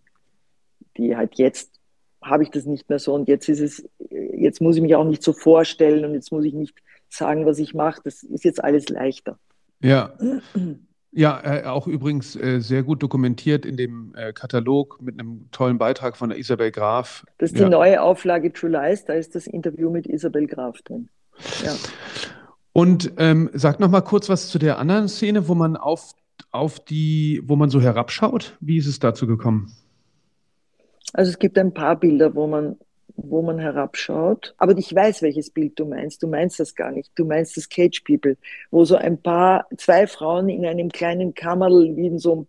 die 0.96 1.16
halt 1.16 1.34
jetzt 1.36 1.78
habe 2.22 2.42
ich 2.42 2.50
das 2.50 2.64
nicht 2.64 2.88
mehr 2.88 2.98
so 2.98 3.14
und 3.14 3.28
jetzt 3.28 3.48
ist 3.48 3.60
es, 3.60 3.88
jetzt 4.08 4.60
muss 4.60 4.76
ich 4.76 4.82
mich 4.82 4.96
auch 4.96 5.04
nicht 5.04 5.22
so 5.22 5.32
vorstellen 5.32 6.04
und 6.04 6.14
jetzt 6.14 6.32
muss 6.32 6.44
ich 6.44 6.54
nicht 6.54 6.74
sagen, 7.08 7.46
was 7.46 7.58
ich 7.58 7.74
mache. 7.74 8.00
Das 8.04 8.22
ist 8.22 8.44
jetzt 8.44 8.64
alles 8.64 8.88
leichter. 8.88 9.38
Ja. 9.80 10.16
Ja, 11.16 11.40
äh, 11.42 11.64
auch 11.64 11.86
übrigens 11.86 12.36
äh, 12.36 12.60
sehr 12.60 12.82
gut 12.82 13.02
dokumentiert 13.02 13.64
in 13.64 13.78
dem 13.78 14.14
äh, 14.16 14.34
Katalog 14.34 15.00
mit 15.00 15.18
einem 15.18 15.48
tollen 15.50 15.78
Beitrag 15.78 16.14
von 16.14 16.30
Isabel 16.30 16.70
Graf. 16.70 17.24
Das 17.38 17.52
ist 17.52 17.58
ja. 17.58 17.64
die 17.64 17.70
neue 17.70 18.02
Auflage 18.02 18.52
True 18.52 18.68
Lies, 18.68 19.06
da 19.06 19.14
ist 19.14 19.34
das 19.34 19.46
Interview 19.46 19.88
mit 19.88 20.06
Isabel 20.06 20.46
Graf 20.46 20.82
drin. 20.82 21.08
Ja. 21.64 21.72
Und 22.74 23.12
ähm, 23.16 23.48
sag 23.54 23.80
noch 23.80 23.88
mal 23.88 24.02
kurz 24.02 24.28
was 24.28 24.50
zu 24.50 24.58
der 24.58 24.78
anderen 24.78 25.08
Szene, 25.08 25.48
wo 25.48 25.54
man 25.54 25.78
auf, 25.78 26.12
auf 26.50 26.80
die, 26.80 27.40
wo 27.46 27.56
man 27.56 27.70
so 27.70 27.80
herabschaut. 27.80 28.58
Wie 28.60 28.76
ist 28.76 28.86
es 28.86 28.98
dazu 28.98 29.26
gekommen? 29.26 29.72
Also 31.14 31.30
es 31.30 31.38
gibt 31.38 31.56
ein 31.56 31.72
paar 31.72 31.98
Bilder, 31.98 32.34
wo 32.34 32.46
man 32.46 32.76
wo 33.14 33.42
man 33.42 33.58
herabschaut. 33.58 34.54
Aber 34.58 34.76
ich 34.76 34.94
weiß, 34.94 35.22
welches 35.22 35.50
Bild 35.50 35.78
du 35.78 35.86
meinst. 35.86 36.22
Du 36.22 36.28
meinst 36.28 36.60
das 36.60 36.74
gar 36.74 36.90
nicht. 36.90 37.10
Du 37.14 37.24
meinst 37.24 37.56
das 37.56 37.68
Cage 37.68 38.02
People, 38.04 38.36
wo 38.70 38.84
so 38.84 38.96
ein 38.96 39.20
paar, 39.20 39.66
zwei 39.76 40.06
Frauen 40.06 40.48
in 40.48 40.66
einem 40.66 40.90
kleinen 40.90 41.34
Kammerl 41.34 41.96
wie 41.96 42.06
in 42.06 42.18
so 42.18 42.32
einem 42.32 42.46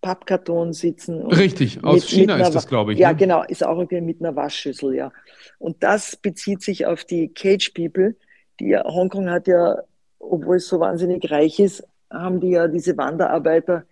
Pappkarton 0.00 0.72
sitzen. 0.72 1.26
Richtig, 1.26 1.82
aus 1.82 1.94
mit, 1.94 2.04
China 2.04 2.36
mit 2.36 2.46
ist 2.46 2.54
das, 2.54 2.68
glaube 2.68 2.92
ich. 2.92 2.98
Ja, 2.98 3.10
ne? 3.10 3.16
genau, 3.16 3.42
ist 3.42 3.64
auch 3.64 3.78
irgendwie 3.78 4.00
mit 4.00 4.20
einer 4.20 4.36
Waschschüssel, 4.36 4.94
ja. 4.94 5.12
Und 5.58 5.82
das 5.82 6.16
bezieht 6.16 6.62
sich 6.62 6.86
auf 6.86 7.04
die 7.04 7.28
Cage 7.28 7.72
People, 7.74 8.14
die 8.60 8.68
ja, 8.68 8.84
Hongkong 8.84 9.30
hat 9.30 9.48
ja, 9.48 9.82
obwohl 10.18 10.56
es 10.56 10.68
so 10.68 10.80
wahnsinnig 10.80 11.30
reich 11.30 11.58
ist, 11.58 11.84
haben 12.10 12.40
die 12.40 12.50
ja 12.50 12.68
diese 12.68 12.96
Wanderarbeiter, 12.96 13.84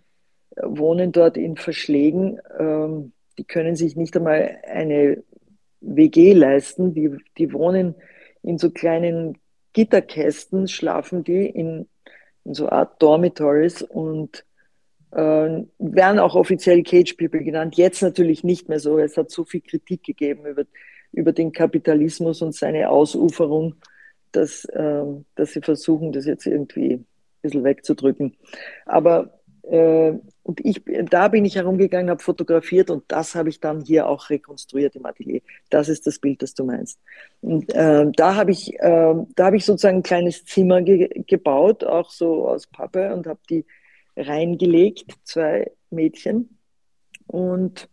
äh, 0.55 0.61
wohnen 0.65 1.11
dort 1.11 1.37
in 1.37 1.57
Verschlägen. 1.57 2.39
Ähm, 2.57 3.11
die 3.37 3.43
können 3.43 3.75
sich 3.75 3.95
nicht 3.95 4.15
einmal 4.15 4.57
eine 4.71 5.21
WG 5.85 6.33
leisten. 6.33 6.93
Die, 6.93 7.11
die 7.37 7.53
wohnen 7.53 7.95
in 8.43 8.57
so 8.57 8.69
kleinen 8.69 9.37
Gitterkästen, 9.73 10.67
schlafen 10.67 11.23
die 11.23 11.45
in, 11.45 11.87
in 12.43 12.53
so 12.53 12.69
Art 12.69 13.01
Dormitories 13.01 13.81
und 13.81 14.45
äh, 15.11 15.63
werden 15.79 16.19
auch 16.19 16.35
offiziell 16.35 16.83
Cage 16.83 17.13
People 17.13 17.43
genannt. 17.43 17.75
Jetzt 17.75 18.01
natürlich 18.01 18.43
nicht 18.43 18.69
mehr 18.69 18.79
so. 18.79 18.99
Es 18.99 19.17
hat 19.17 19.31
so 19.31 19.43
viel 19.43 19.61
Kritik 19.61 20.03
gegeben 20.03 20.45
über, 20.45 20.63
über 21.11 21.31
den 21.31 21.51
Kapitalismus 21.51 22.41
und 22.41 22.53
seine 22.53 22.89
Ausuferung, 22.89 23.75
dass, 24.31 24.65
äh, 24.65 25.03
dass 25.35 25.53
sie 25.53 25.61
versuchen, 25.61 26.11
das 26.11 26.25
jetzt 26.25 26.45
irgendwie 26.45 26.93
ein 26.93 27.05
bisschen 27.41 27.63
wegzudrücken. 27.63 28.35
Aber 28.85 29.34
und 29.67 30.63
ich, 30.63 30.83
da 31.09 31.27
bin 31.27 31.43
ich 31.43 31.55
herumgegangen, 31.55 32.09
habe 32.11 32.21
fotografiert 32.21 32.91
und 32.91 33.03
das 33.07 33.33
habe 33.33 33.49
ich 33.49 33.59
dann 33.59 33.81
hier 33.81 34.07
auch 34.07 34.29
rekonstruiert 34.29 34.95
im 34.95 35.05
Atelier. 35.05 35.41
Das 35.69 35.89
ist 35.89 36.05
das 36.05 36.19
Bild, 36.19 36.41
das 36.43 36.53
du 36.53 36.65
meinst. 36.65 36.99
Und 37.41 37.73
äh, 37.73 38.05
da 38.15 38.35
habe 38.35 38.51
ich, 38.51 38.79
äh, 38.79 39.15
da 39.35 39.51
ich 39.53 39.65
sozusagen 39.65 39.97
ein 39.97 40.03
kleines 40.03 40.45
Zimmer 40.45 40.81
ge 40.81 41.23
gebaut, 41.25 41.83
auch 41.83 42.11
so 42.11 42.47
aus 42.47 42.67
Pappe 42.67 43.13
und 43.13 43.25
habe 43.25 43.39
die 43.49 43.65
reingelegt, 44.15 45.11
zwei 45.23 45.71
Mädchen. 45.89 46.59
Und 47.25 47.89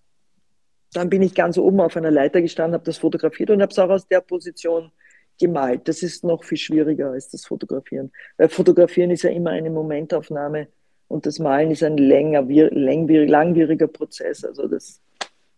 dann 0.93 1.09
bin 1.09 1.23
ich 1.23 1.35
ganz 1.35 1.57
oben 1.57 1.81
auf 1.81 1.97
einer 1.97 2.11
Leiter 2.11 2.43
gestanden, 2.43 2.75
habe 2.75 2.85
das 2.85 2.99
fotografiert 2.99 3.51
und 3.51 3.63
habe 3.63 3.73
es 3.73 3.79
auch 3.79 3.89
aus 3.89 4.07
der 4.07 4.21
Position 4.21 4.93
gemalt. 5.41 5.89
Das 5.89 6.03
ist 6.03 6.23
noch 6.23 6.45
viel 6.45 6.59
schwieriger 6.59 7.13
als 7.13 7.31
das 7.31 7.47
Fotografieren. 7.47 8.13
Weil 8.37 8.51
Fotografieren 8.51 9.11
ist 9.11 9.23
ja 9.23 9.31
immer 9.31 9.51
eine 9.51 9.71
Momentaufnahme 9.71 10.69
und 11.13 11.27
das 11.27 11.39
Malen 11.39 11.71
ist 11.71 11.83
ein 11.83 11.99
länger, 11.99 12.43
langwieriger 12.43 13.87
Prozess. 13.87 14.45
Also 14.45 14.67
das, 14.67 15.01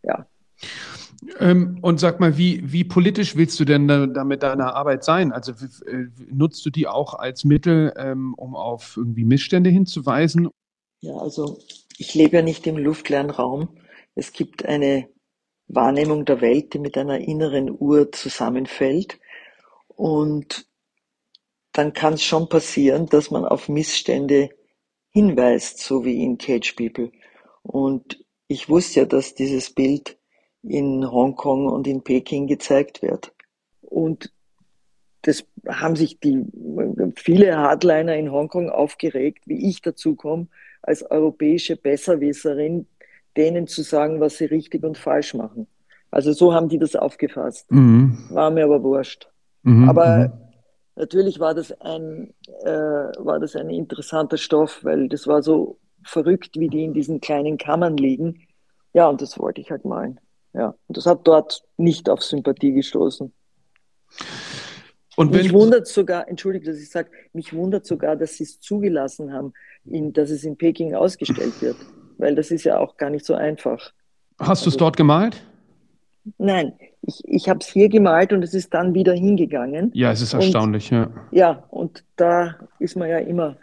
ja. 0.02 0.26
Ähm, 1.38 1.78
und 1.80 2.00
sag 2.00 2.18
mal, 2.18 2.36
wie, 2.36 2.60
wie 2.72 2.82
politisch 2.82 3.36
willst 3.36 3.58
du 3.60 3.64
denn 3.64 3.86
da, 3.86 4.06
da 4.06 4.24
mit 4.24 4.42
deiner 4.42 4.74
Arbeit 4.74 5.04
sein? 5.04 5.32
Also 5.32 5.52
äh, 5.52 6.08
nutzt 6.28 6.66
du 6.66 6.70
die 6.70 6.88
auch 6.88 7.14
als 7.14 7.44
Mittel, 7.44 7.94
ähm, 7.96 8.34
um 8.34 8.56
auf 8.56 8.96
irgendwie 8.96 9.24
Missstände 9.24 9.70
hinzuweisen? 9.70 10.50
Ja, 11.00 11.16
also 11.16 11.60
ich 11.98 12.14
lebe 12.14 12.36
ja 12.36 12.42
nicht 12.42 12.66
im 12.66 12.76
luftleeren 12.76 13.30
Raum. 13.30 13.68
Es 14.16 14.32
gibt 14.32 14.66
eine 14.66 15.08
Wahrnehmung 15.68 16.24
der 16.24 16.40
Welt, 16.40 16.74
die 16.74 16.80
mit 16.80 16.98
einer 16.98 17.18
inneren 17.18 17.70
Uhr 17.70 18.10
zusammenfällt. 18.10 19.20
Und 19.86 20.66
dann 21.72 21.92
kann 21.92 22.14
es 22.14 22.24
schon 22.24 22.48
passieren, 22.48 23.06
dass 23.06 23.30
man 23.30 23.44
auf 23.44 23.68
Missstände 23.68 24.50
hinweist, 25.14 25.78
so 25.78 26.04
wie 26.04 26.22
in 26.22 26.38
Cage 26.38 26.74
People. 26.74 27.10
Und 27.62 28.24
ich 28.48 28.68
wusste 28.68 29.00
ja, 29.00 29.06
dass 29.06 29.34
dieses 29.34 29.70
Bild 29.70 30.18
in 30.62 31.10
Hongkong 31.10 31.66
und 31.66 31.86
in 31.86 32.02
Peking 32.02 32.46
gezeigt 32.46 33.00
wird. 33.00 33.32
Und 33.80 34.32
das 35.22 35.46
haben 35.68 35.96
sich 35.96 36.20
die 36.20 36.44
viele 37.16 37.56
Hardliner 37.56 38.16
in 38.16 38.30
Hongkong 38.30 38.68
aufgeregt, 38.68 39.44
wie 39.46 39.68
ich 39.68 39.80
dazu 39.80 40.16
komme, 40.16 40.48
als 40.82 41.08
europäische 41.10 41.76
Besserwisserin, 41.76 42.86
denen 43.36 43.66
zu 43.66 43.82
sagen, 43.82 44.20
was 44.20 44.36
sie 44.36 44.44
richtig 44.44 44.84
und 44.84 44.98
falsch 44.98 45.34
machen. 45.34 45.66
Also 46.10 46.32
so 46.32 46.52
haben 46.52 46.68
die 46.68 46.78
das 46.78 46.94
aufgefasst. 46.94 47.70
Mhm. 47.72 48.26
War 48.30 48.50
mir 48.50 48.64
aber 48.64 48.82
wurscht. 48.82 49.28
Mhm, 49.62 49.88
aber 49.88 50.28
mhm. 50.28 50.43
Natürlich 50.96 51.40
war 51.40 51.54
das 51.54 51.72
ein 51.80 52.34
äh, 52.64 52.70
war 52.70 53.40
das 53.40 53.56
ein 53.56 53.70
interessanter 53.70 54.36
Stoff, 54.36 54.84
weil 54.84 55.08
das 55.08 55.26
war 55.26 55.42
so 55.42 55.78
verrückt, 56.04 56.58
wie 56.58 56.68
die 56.68 56.84
in 56.84 56.94
diesen 56.94 57.20
kleinen 57.20 57.58
Kammern 57.58 57.96
liegen. 57.96 58.46
Ja, 58.92 59.08
und 59.08 59.20
das 59.20 59.38
wollte 59.38 59.60
ich 59.60 59.70
halt 59.70 59.84
malen. 59.84 60.20
Ja, 60.52 60.74
und 60.86 60.96
das 60.96 61.06
hat 61.06 61.26
dort 61.26 61.64
nicht 61.76 62.08
auf 62.08 62.22
Sympathie 62.22 62.72
gestoßen. 62.72 63.32
Und 65.16 65.30
mich 65.30 65.52
wundert 65.52 65.86
sogar, 65.86 66.28
entschuldige, 66.28 66.70
dass 66.70 66.80
ich 66.80 66.90
sage, 66.90 67.10
mich 67.32 67.52
wundert 67.52 67.86
sogar, 67.86 68.16
dass 68.16 68.36
sie 68.36 68.44
es 68.44 68.60
zugelassen 68.60 69.32
haben, 69.32 69.52
in, 69.84 70.12
dass 70.12 70.30
es 70.30 70.44
in 70.44 70.56
Peking 70.56 70.94
ausgestellt 70.94 71.60
wird, 71.60 71.76
weil 72.18 72.34
das 72.34 72.50
ist 72.50 72.64
ja 72.64 72.78
auch 72.78 72.96
gar 72.96 73.10
nicht 73.10 73.24
so 73.24 73.34
einfach. 73.34 73.92
Hast 74.38 74.64
du 74.64 74.70
es 74.70 74.74
also, 74.74 74.78
dort 74.78 74.96
gemalt? 74.96 75.44
Nein, 76.38 76.72
ich, 77.02 77.20
ich 77.24 77.48
habe 77.48 77.60
es 77.60 77.68
hier 77.68 77.88
gemalt 77.88 78.32
und 78.32 78.42
es 78.42 78.54
ist 78.54 78.72
dann 78.72 78.94
wieder 78.94 79.12
hingegangen. 79.12 79.90
Ja, 79.94 80.10
es 80.10 80.22
ist 80.22 80.32
erstaunlich, 80.32 80.90
und, 80.90 80.98
ja. 80.98 81.10
Ja, 81.32 81.64
und 81.70 82.04
da 82.16 82.56
ist 82.78 82.96
man 82.96 83.08
ja 83.08 83.18
immer 83.18 83.56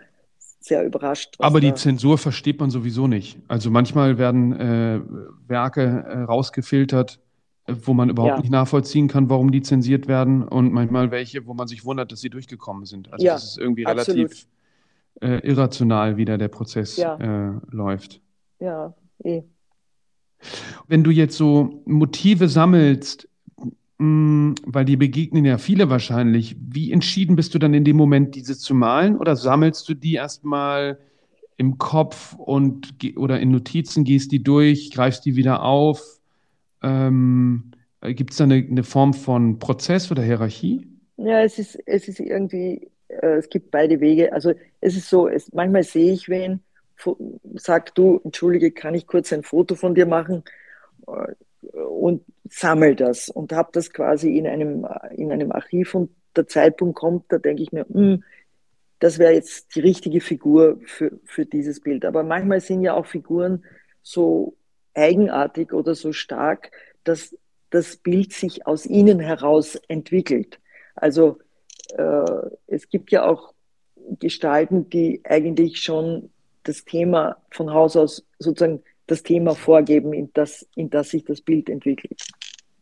sehr 0.60 0.86
überrascht. 0.86 1.36
Aber 1.40 1.60
die 1.60 1.74
Zensur 1.74 2.18
versteht 2.18 2.60
man 2.60 2.70
sowieso 2.70 3.08
nicht. 3.08 3.40
Also 3.48 3.72
manchmal 3.72 4.20
werden 4.20 4.54
äh, 4.54 5.02
Werke 5.48 5.82
äh, 5.82 6.22
rausgefiltert, 6.22 7.20
äh, 7.66 7.74
wo 7.84 7.94
man 7.94 8.10
überhaupt 8.10 8.36
ja. 8.36 8.40
nicht 8.40 8.52
nachvollziehen 8.52 9.08
kann, 9.08 9.30
warum 9.30 9.52
die 9.52 9.64
zensiert 9.64 10.08
werden 10.08 10.48
und 10.48 10.72
manchmal 10.72 11.10
welche, 11.10 11.48
wo 11.48 11.56
man 11.56 11.68
sich 11.68 11.84
wundert, 11.84 12.12
dass 12.12 12.22
sie 12.22 12.30
durchgekommen 12.30 12.86
sind. 12.86 13.12
Also 13.12 13.26
ja, 13.26 13.34
das 13.34 13.44
ist 13.46 13.58
irgendwie 13.58 13.84
relativ 13.84 14.46
äh, 15.20 15.40
irrational, 15.48 16.18
wie 16.18 16.26
da 16.26 16.38
der 16.38 16.48
Prozess 16.48 16.98
ja. 16.98 17.16
Äh, 17.16 17.54
läuft. 17.72 18.22
Ja, 18.60 18.94
eh. 19.24 19.42
Wenn 20.88 21.04
du 21.04 21.12
jetzt 21.12 21.38
so 21.38 21.82
Motive 21.86 22.50
sammelst, 22.50 23.28
Mm, 24.02 24.56
weil 24.66 24.84
die 24.84 24.98
begegnen 24.98 25.46
ja 25.46 25.60
viele 25.60 25.92
wahrscheinlich. 25.92 26.56
Wie 26.60 26.92
entschieden 26.92 27.36
bist 27.36 27.54
du 27.54 27.60
dann 27.60 27.76
in 27.76 27.84
dem 27.84 27.98
Moment, 27.98 28.34
diese 28.34 28.58
zu 28.58 28.74
malen 28.74 29.16
oder 29.16 29.36
sammelst 29.36 29.88
du 29.88 29.94
die 29.94 30.16
erstmal 30.16 30.98
im 31.56 31.78
Kopf 31.78 32.34
und 32.34 32.96
oder 33.16 33.40
in 33.40 33.52
Notizen, 33.52 34.04
gehst 34.04 34.32
die 34.32 34.42
durch, 34.42 34.90
greifst 34.90 35.24
die 35.26 35.36
wieder 35.36 35.62
auf? 35.62 36.02
Ähm, 36.82 37.74
Gibt 38.02 38.32
es 38.32 38.38
da 38.38 38.46
eine, 38.46 38.56
eine, 38.56 38.84
Form 38.84 39.14
von 39.14 39.60
Prozess 39.60 40.10
oder 40.10 40.24
Hierarchie? 40.24 40.88
Ja, 41.18 41.44
es 41.44 41.60
ist, 41.60 41.78
es 41.86 42.08
ist 42.08 42.20
irgendwie, 42.20 42.90
äh, 43.08 43.36
es 43.38 43.50
gibt 43.50 43.70
beide 43.70 44.00
Wege. 44.00 44.34
Also 44.34 44.54
es 44.80 44.96
ist 44.96 45.10
so, 45.10 45.28
es, 45.28 45.54
manchmal 45.54 45.84
sehe 45.84 46.12
ich 46.12 46.28
wen, 46.28 46.62
sag 47.56 47.96
du, 47.96 48.22
entschuldige, 48.24 48.72
kann 48.72 48.96
ich 48.96 49.08
kurz 49.08 49.34
ein 49.34 49.44
Foto 49.44 49.76
von 49.76 49.96
dir 49.96 50.06
machen? 50.06 50.44
und 51.62 52.24
sammle 52.50 52.96
das 52.96 53.30
und 53.30 53.54
habe 53.54 53.70
das 53.74 53.92
quasi 53.92 54.38
in 54.38 54.48
einem, 54.48 54.88
in 55.16 55.32
einem 55.32 55.52
Archiv 55.52 55.96
und 55.96 56.12
der 56.36 56.48
Zeitpunkt 56.48 56.96
kommt, 56.96 57.26
da 57.30 57.38
denke 57.38 57.64
ich 57.64 57.72
mir, 57.72 57.86
hm, 57.88 58.24
das 59.00 59.20
wäre 59.20 59.34
jetzt 59.34 59.76
die 59.76 59.80
richtige 59.80 60.22
Figur 60.22 60.80
für, 60.86 61.20
für 61.26 61.46
dieses 61.46 61.82
Bild. 61.82 62.06
Aber 62.06 62.24
manchmal 62.24 62.62
sind 62.62 62.82
ja 62.82 62.94
auch 62.94 63.06
Figuren 63.06 63.64
so 64.04 64.56
eigenartig 64.94 65.74
oder 65.74 65.96
so 65.96 66.14
stark, 66.14 66.72
dass 67.04 67.36
das 67.70 67.98
Bild 67.98 68.34
sich 68.34 68.68
aus 68.68 68.86
ihnen 68.86 69.20
heraus 69.20 69.76
entwickelt. 69.88 70.60
Also 70.96 71.40
äh, 71.98 72.50
es 72.68 72.90
gibt 72.90 73.12
ja 73.12 73.26
auch 73.26 73.54
Gestalten, 74.20 74.90
die 74.90 75.22
eigentlich 75.24 75.82
schon 75.82 76.30
das 76.64 76.86
Thema 76.86 77.38
von 77.52 77.72
Haus 77.72 77.96
aus 77.96 78.24
sozusagen 78.40 78.82
das 79.08 79.24
Thema 79.24 79.56
vorgeben, 79.56 80.14
in 80.14 80.30
das, 80.34 80.68
in 80.76 80.90
das 80.90 81.10
sich 81.10 81.26
das 81.26 81.42
Bild 81.42 81.70
entwickelt. 81.70 82.22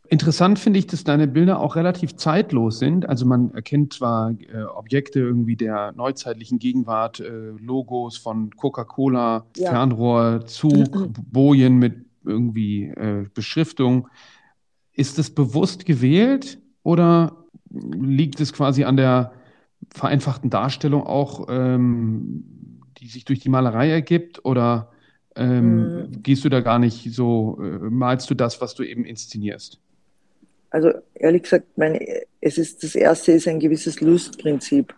Interessant 0.08 0.58
finde 0.58 0.80
ich, 0.80 0.88
dass 0.88 1.04
deine 1.04 1.28
Bilder 1.28 1.60
auch 1.60 1.76
relativ 1.76 2.16
zeitlos 2.16 2.80
sind. 2.80 3.08
Also 3.08 3.26
man 3.26 3.54
erkennt 3.54 3.92
zwar 3.92 4.32
äh, 4.32 4.62
Objekte 4.64 5.20
irgendwie 5.20 5.54
der 5.54 5.92
neuzeitlichen 5.92 6.58
Gegenwart, 6.58 7.20
äh, 7.20 7.50
Logos 7.60 8.16
von 8.16 8.50
Coca-Cola, 8.50 9.46
ja. 9.56 9.70
Fernrohr, 9.70 10.46
Zug, 10.46 11.08
Bojen 11.30 11.78
mit 11.78 12.06
irgendwie 12.24 12.86
äh, 12.86 13.26
Beschriftung. 13.32 14.08
Ist 14.92 15.18
das 15.18 15.30
bewusst 15.30 15.86
gewählt 15.86 16.58
oder 16.82 17.44
liegt 17.70 18.40
es 18.40 18.52
quasi 18.52 18.82
an 18.82 18.96
der 18.96 19.32
vereinfachten 19.94 20.50
Darstellung 20.50 21.04
auch, 21.04 21.46
ähm, 21.48 22.59
die 23.00 23.08
sich 23.08 23.24
durch 23.24 23.40
die 23.40 23.48
Malerei 23.48 23.90
ergibt? 23.90 24.44
Oder 24.44 24.90
ähm, 25.36 26.02
mhm. 26.02 26.22
Gehst 26.22 26.44
du 26.44 26.48
da 26.48 26.60
gar 26.60 26.78
nicht 26.78 27.12
so, 27.14 27.58
äh, 27.60 27.78
malst 27.78 28.28
du 28.30 28.34
das, 28.34 28.60
was 28.60 28.74
du 28.74 28.82
eben 28.82 29.04
inszenierst? 29.04 29.80
Also 30.70 30.92
ehrlich 31.14 31.42
gesagt, 31.42 31.66
mein, 31.76 31.98
es 32.40 32.58
ist 32.58 32.82
das 32.82 32.94
erste 32.94 33.32
ist 33.32 33.48
ein 33.48 33.60
gewisses 33.60 34.00
Lustprinzip. 34.00 34.94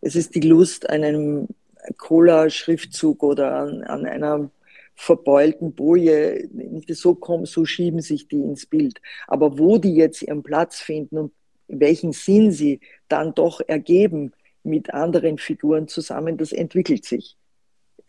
Es 0.00 0.16
ist 0.16 0.34
die 0.34 0.40
Lust 0.40 0.88
an 0.88 1.04
einem 1.04 1.48
Cola-Schriftzug 1.96 3.22
oder 3.22 3.54
an, 3.54 3.82
an 3.84 4.06
einer 4.06 4.50
verbeulten 4.94 5.74
Boje. 5.74 6.48
So 6.88 7.14
kommen, 7.14 7.46
so 7.46 7.64
schieben 7.64 8.00
sich 8.00 8.28
die 8.28 8.40
ins 8.40 8.66
Bild. 8.66 9.00
Aber 9.26 9.58
wo 9.58 9.78
die 9.78 9.94
jetzt 9.94 10.22
ihren 10.22 10.42
Platz 10.42 10.80
finden 10.80 11.18
und 11.18 11.32
welchen 11.68 12.12
Sinn 12.12 12.50
sie 12.50 12.80
dann 13.08 13.34
doch 13.34 13.60
ergeben 13.66 14.32
mit 14.64 14.92
anderen 14.92 15.38
Figuren 15.38 15.88
zusammen, 15.88 16.36
das 16.36 16.52
entwickelt 16.52 17.04
sich 17.04 17.36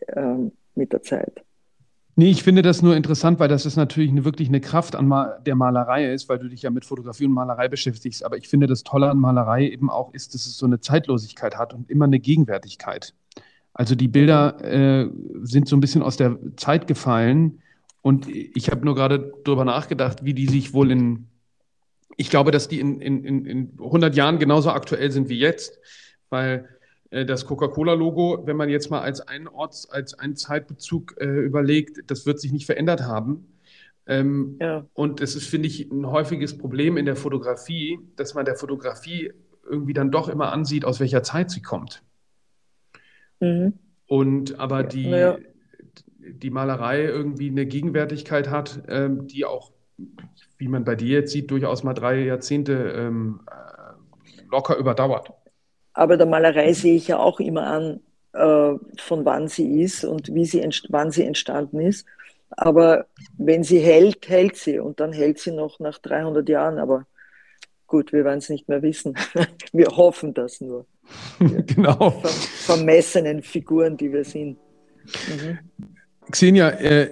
ähm, 0.08 0.52
mit 0.74 0.92
der 0.92 1.02
Zeit. 1.02 1.44
Nee, 2.16 2.30
ich 2.30 2.44
finde 2.44 2.62
das 2.62 2.80
nur 2.80 2.94
interessant, 2.94 3.40
weil 3.40 3.48
das 3.48 3.66
ist 3.66 3.76
natürlich 3.76 4.10
eine, 4.10 4.24
wirklich 4.24 4.48
eine 4.48 4.60
Kraft 4.60 4.94
an 4.94 5.08
Ma 5.08 5.36
der 5.44 5.56
Malerei 5.56 6.12
ist, 6.12 6.28
weil 6.28 6.38
du 6.38 6.48
dich 6.48 6.62
ja 6.62 6.70
mit 6.70 6.84
Fotografie 6.84 7.26
und 7.26 7.32
Malerei 7.32 7.66
beschäftigst. 7.66 8.24
Aber 8.24 8.36
ich 8.36 8.48
finde, 8.48 8.68
das 8.68 8.84
Tolle 8.84 9.10
an 9.10 9.18
Malerei 9.18 9.68
eben 9.68 9.90
auch 9.90 10.14
ist, 10.14 10.34
dass 10.34 10.46
es 10.46 10.56
so 10.56 10.66
eine 10.66 10.78
Zeitlosigkeit 10.78 11.56
hat 11.56 11.74
und 11.74 11.90
immer 11.90 12.04
eine 12.04 12.20
Gegenwärtigkeit. 12.20 13.14
Also 13.72 13.96
die 13.96 14.06
Bilder 14.06 14.62
äh, 14.62 15.10
sind 15.42 15.66
so 15.66 15.76
ein 15.76 15.80
bisschen 15.80 16.02
aus 16.02 16.16
der 16.16 16.38
Zeit 16.56 16.86
gefallen. 16.86 17.60
Und 18.00 18.28
ich 18.28 18.70
habe 18.70 18.84
nur 18.84 18.94
gerade 18.94 19.32
darüber 19.44 19.64
nachgedacht, 19.64 20.24
wie 20.24 20.34
die 20.34 20.46
sich 20.46 20.72
wohl 20.72 20.92
in, 20.92 21.26
ich 22.16 22.30
glaube, 22.30 22.52
dass 22.52 22.68
die 22.68 22.78
in, 22.78 23.00
in, 23.00 23.44
in 23.44 23.70
100 23.78 24.14
Jahren 24.14 24.38
genauso 24.38 24.70
aktuell 24.70 25.10
sind 25.10 25.28
wie 25.28 25.38
jetzt, 25.38 25.80
weil 26.30 26.68
das 27.24 27.46
Coca-Cola-Logo, 27.46 28.42
wenn 28.44 28.56
man 28.56 28.68
jetzt 28.68 28.90
mal 28.90 29.00
als 29.00 29.20
einen 29.20 29.46
Ort, 29.46 29.86
als 29.90 30.18
einen 30.18 30.36
Zeitbezug 30.36 31.14
äh, 31.20 31.26
überlegt, 31.26 32.10
das 32.10 32.26
wird 32.26 32.40
sich 32.40 32.52
nicht 32.52 32.66
verändert 32.66 33.02
haben. 33.02 33.46
Ähm, 34.06 34.56
ja. 34.60 34.84
Und 34.94 35.20
das 35.20 35.34
ist, 35.34 35.46
finde 35.46 35.68
ich, 35.68 35.90
ein 35.90 36.06
häufiges 36.06 36.58
Problem 36.58 36.96
in 36.96 37.06
der 37.06 37.16
Fotografie, 37.16 38.00
dass 38.16 38.34
man 38.34 38.44
der 38.44 38.56
Fotografie 38.56 39.32
irgendwie 39.64 39.94
dann 39.94 40.10
doch 40.10 40.28
immer 40.28 40.52
ansieht, 40.52 40.84
aus 40.84 41.00
welcher 41.00 41.22
Zeit 41.22 41.50
sie 41.50 41.62
kommt. 41.62 42.02
Mhm. 43.40 43.74
Und 44.06 44.58
aber 44.58 44.80
ja, 44.80 44.86
die, 44.86 45.08
ja. 45.08 45.38
die 46.18 46.50
Malerei 46.50 47.04
irgendwie 47.04 47.48
eine 47.48 47.66
Gegenwärtigkeit 47.66 48.50
hat, 48.50 48.82
ähm, 48.88 49.26
die 49.26 49.44
auch, 49.44 49.72
wie 50.58 50.68
man 50.68 50.84
bei 50.84 50.96
dir 50.96 51.20
jetzt 51.20 51.32
sieht, 51.32 51.50
durchaus 51.50 51.84
mal 51.84 51.94
drei 51.94 52.24
Jahrzehnte 52.24 52.72
ähm, 52.96 53.40
äh, 53.46 54.44
locker 54.50 54.76
überdauert. 54.76 55.32
Aber 55.94 56.16
der 56.16 56.26
Malerei 56.26 56.72
sehe 56.72 56.96
ich 56.96 57.08
ja 57.08 57.18
auch 57.18 57.40
immer 57.40 57.66
an, 57.66 58.00
äh, 58.32 58.74
von 59.00 59.24
wann 59.24 59.48
sie 59.48 59.82
ist 59.82 60.04
und 60.04 60.34
wie 60.34 60.44
sie, 60.44 60.68
wann 60.88 61.10
sie 61.10 61.24
entstanden 61.24 61.80
ist. 61.80 62.04
Aber 62.50 63.06
wenn 63.38 63.64
sie 63.64 63.78
hält, 63.78 64.28
hält 64.28 64.56
sie 64.56 64.78
und 64.78 65.00
dann 65.00 65.12
hält 65.12 65.38
sie 65.38 65.52
noch 65.52 65.80
nach 65.80 65.98
300 65.98 66.48
Jahren. 66.48 66.78
Aber 66.78 67.06
gut, 67.86 68.12
wir 68.12 68.24
werden 68.24 68.38
es 68.38 68.48
nicht 68.48 68.68
mehr 68.68 68.82
wissen. 68.82 69.16
wir 69.72 69.86
hoffen 69.86 70.34
das 70.34 70.60
nur. 70.60 70.86
genau. 71.38 72.10
vermessenen 72.22 73.42
Figuren, 73.42 73.96
die 73.96 74.12
wir 74.12 74.24
sind. 74.24 74.58
Mhm. 75.28 75.58
Xenia, 76.34 76.70
äh, 76.70 77.10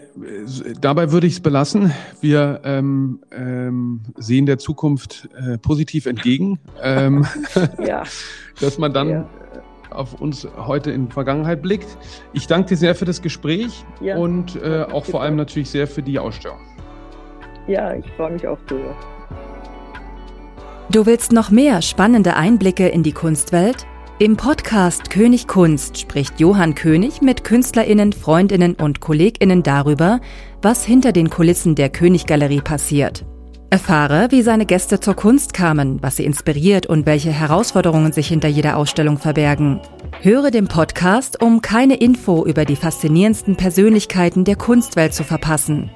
dabei 0.80 1.12
würde 1.12 1.28
ich 1.28 1.34
es 1.34 1.40
belassen. 1.40 1.92
Wir 2.20 2.60
ähm, 2.64 3.20
ähm, 3.30 4.00
sehen 4.16 4.46
der 4.46 4.58
Zukunft 4.58 5.28
äh, 5.36 5.58
positiv 5.58 6.06
entgegen, 6.06 6.58
ähm, 6.82 7.24
ja. 7.86 8.02
dass 8.60 8.78
man 8.78 8.92
dann 8.92 9.08
ja. 9.08 9.28
auf 9.90 10.20
uns 10.20 10.48
heute 10.56 10.90
in 10.90 11.08
Vergangenheit 11.08 11.62
blickt. 11.62 11.86
Ich 12.32 12.48
danke 12.48 12.70
dir 12.70 12.76
sehr 12.76 12.96
für 12.96 13.04
das 13.04 13.22
Gespräch 13.22 13.84
ja, 14.00 14.16
und 14.16 14.56
äh, 14.56 14.86
auch 14.90 15.04
vor 15.04 15.22
allem 15.22 15.36
natürlich 15.36 15.70
sehr 15.70 15.86
für 15.86 16.02
die 16.02 16.18
Ausstellung. 16.18 16.58
Ja, 17.68 17.94
ich 17.94 18.10
freue 18.16 18.32
mich 18.32 18.44
auch 18.48 18.58
drüber. 18.66 18.96
Du 20.90 21.06
willst 21.06 21.30
noch 21.30 21.52
mehr 21.52 21.80
spannende 21.80 22.34
Einblicke 22.34 22.88
in 22.88 23.04
die 23.04 23.12
Kunstwelt? 23.12 23.86
Im 24.22 24.36
Podcast 24.36 25.10
König 25.10 25.48
Kunst 25.48 25.98
spricht 25.98 26.38
Johann 26.38 26.76
König 26.76 27.22
mit 27.22 27.42
Künstlerinnen, 27.42 28.12
Freundinnen 28.12 28.76
und 28.76 29.00
Kolleginnen 29.00 29.64
darüber, 29.64 30.20
was 30.62 30.84
hinter 30.84 31.10
den 31.10 31.28
Kulissen 31.28 31.74
der 31.74 31.88
Königgalerie 31.88 32.60
passiert. 32.60 33.24
Erfahre, 33.70 34.28
wie 34.30 34.42
seine 34.42 34.64
Gäste 34.64 35.00
zur 35.00 35.14
Kunst 35.14 35.54
kamen, 35.54 36.00
was 36.04 36.18
sie 36.18 36.24
inspiriert 36.24 36.86
und 36.86 37.04
welche 37.04 37.32
Herausforderungen 37.32 38.12
sich 38.12 38.28
hinter 38.28 38.46
jeder 38.46 38.76
Ausstellung 38.76 39.18
verbergen. 39.18 39.80
Höre 40.20 40.52
den 40.52 40.68
Podcast, 40.68 41.42
um 41.42 41.60
keine 41.60 41.96
Info 41.96 42.46
über 42.46 42.64
die 42.64 42.76
faszinierendsten 42.76 43.56
Persönlichkeiten 43.56 44.44
der 44.44 44.54
Kunstwelt 44.54 45.14
zu 45.14 45.24
verpassen. 45.24 45.90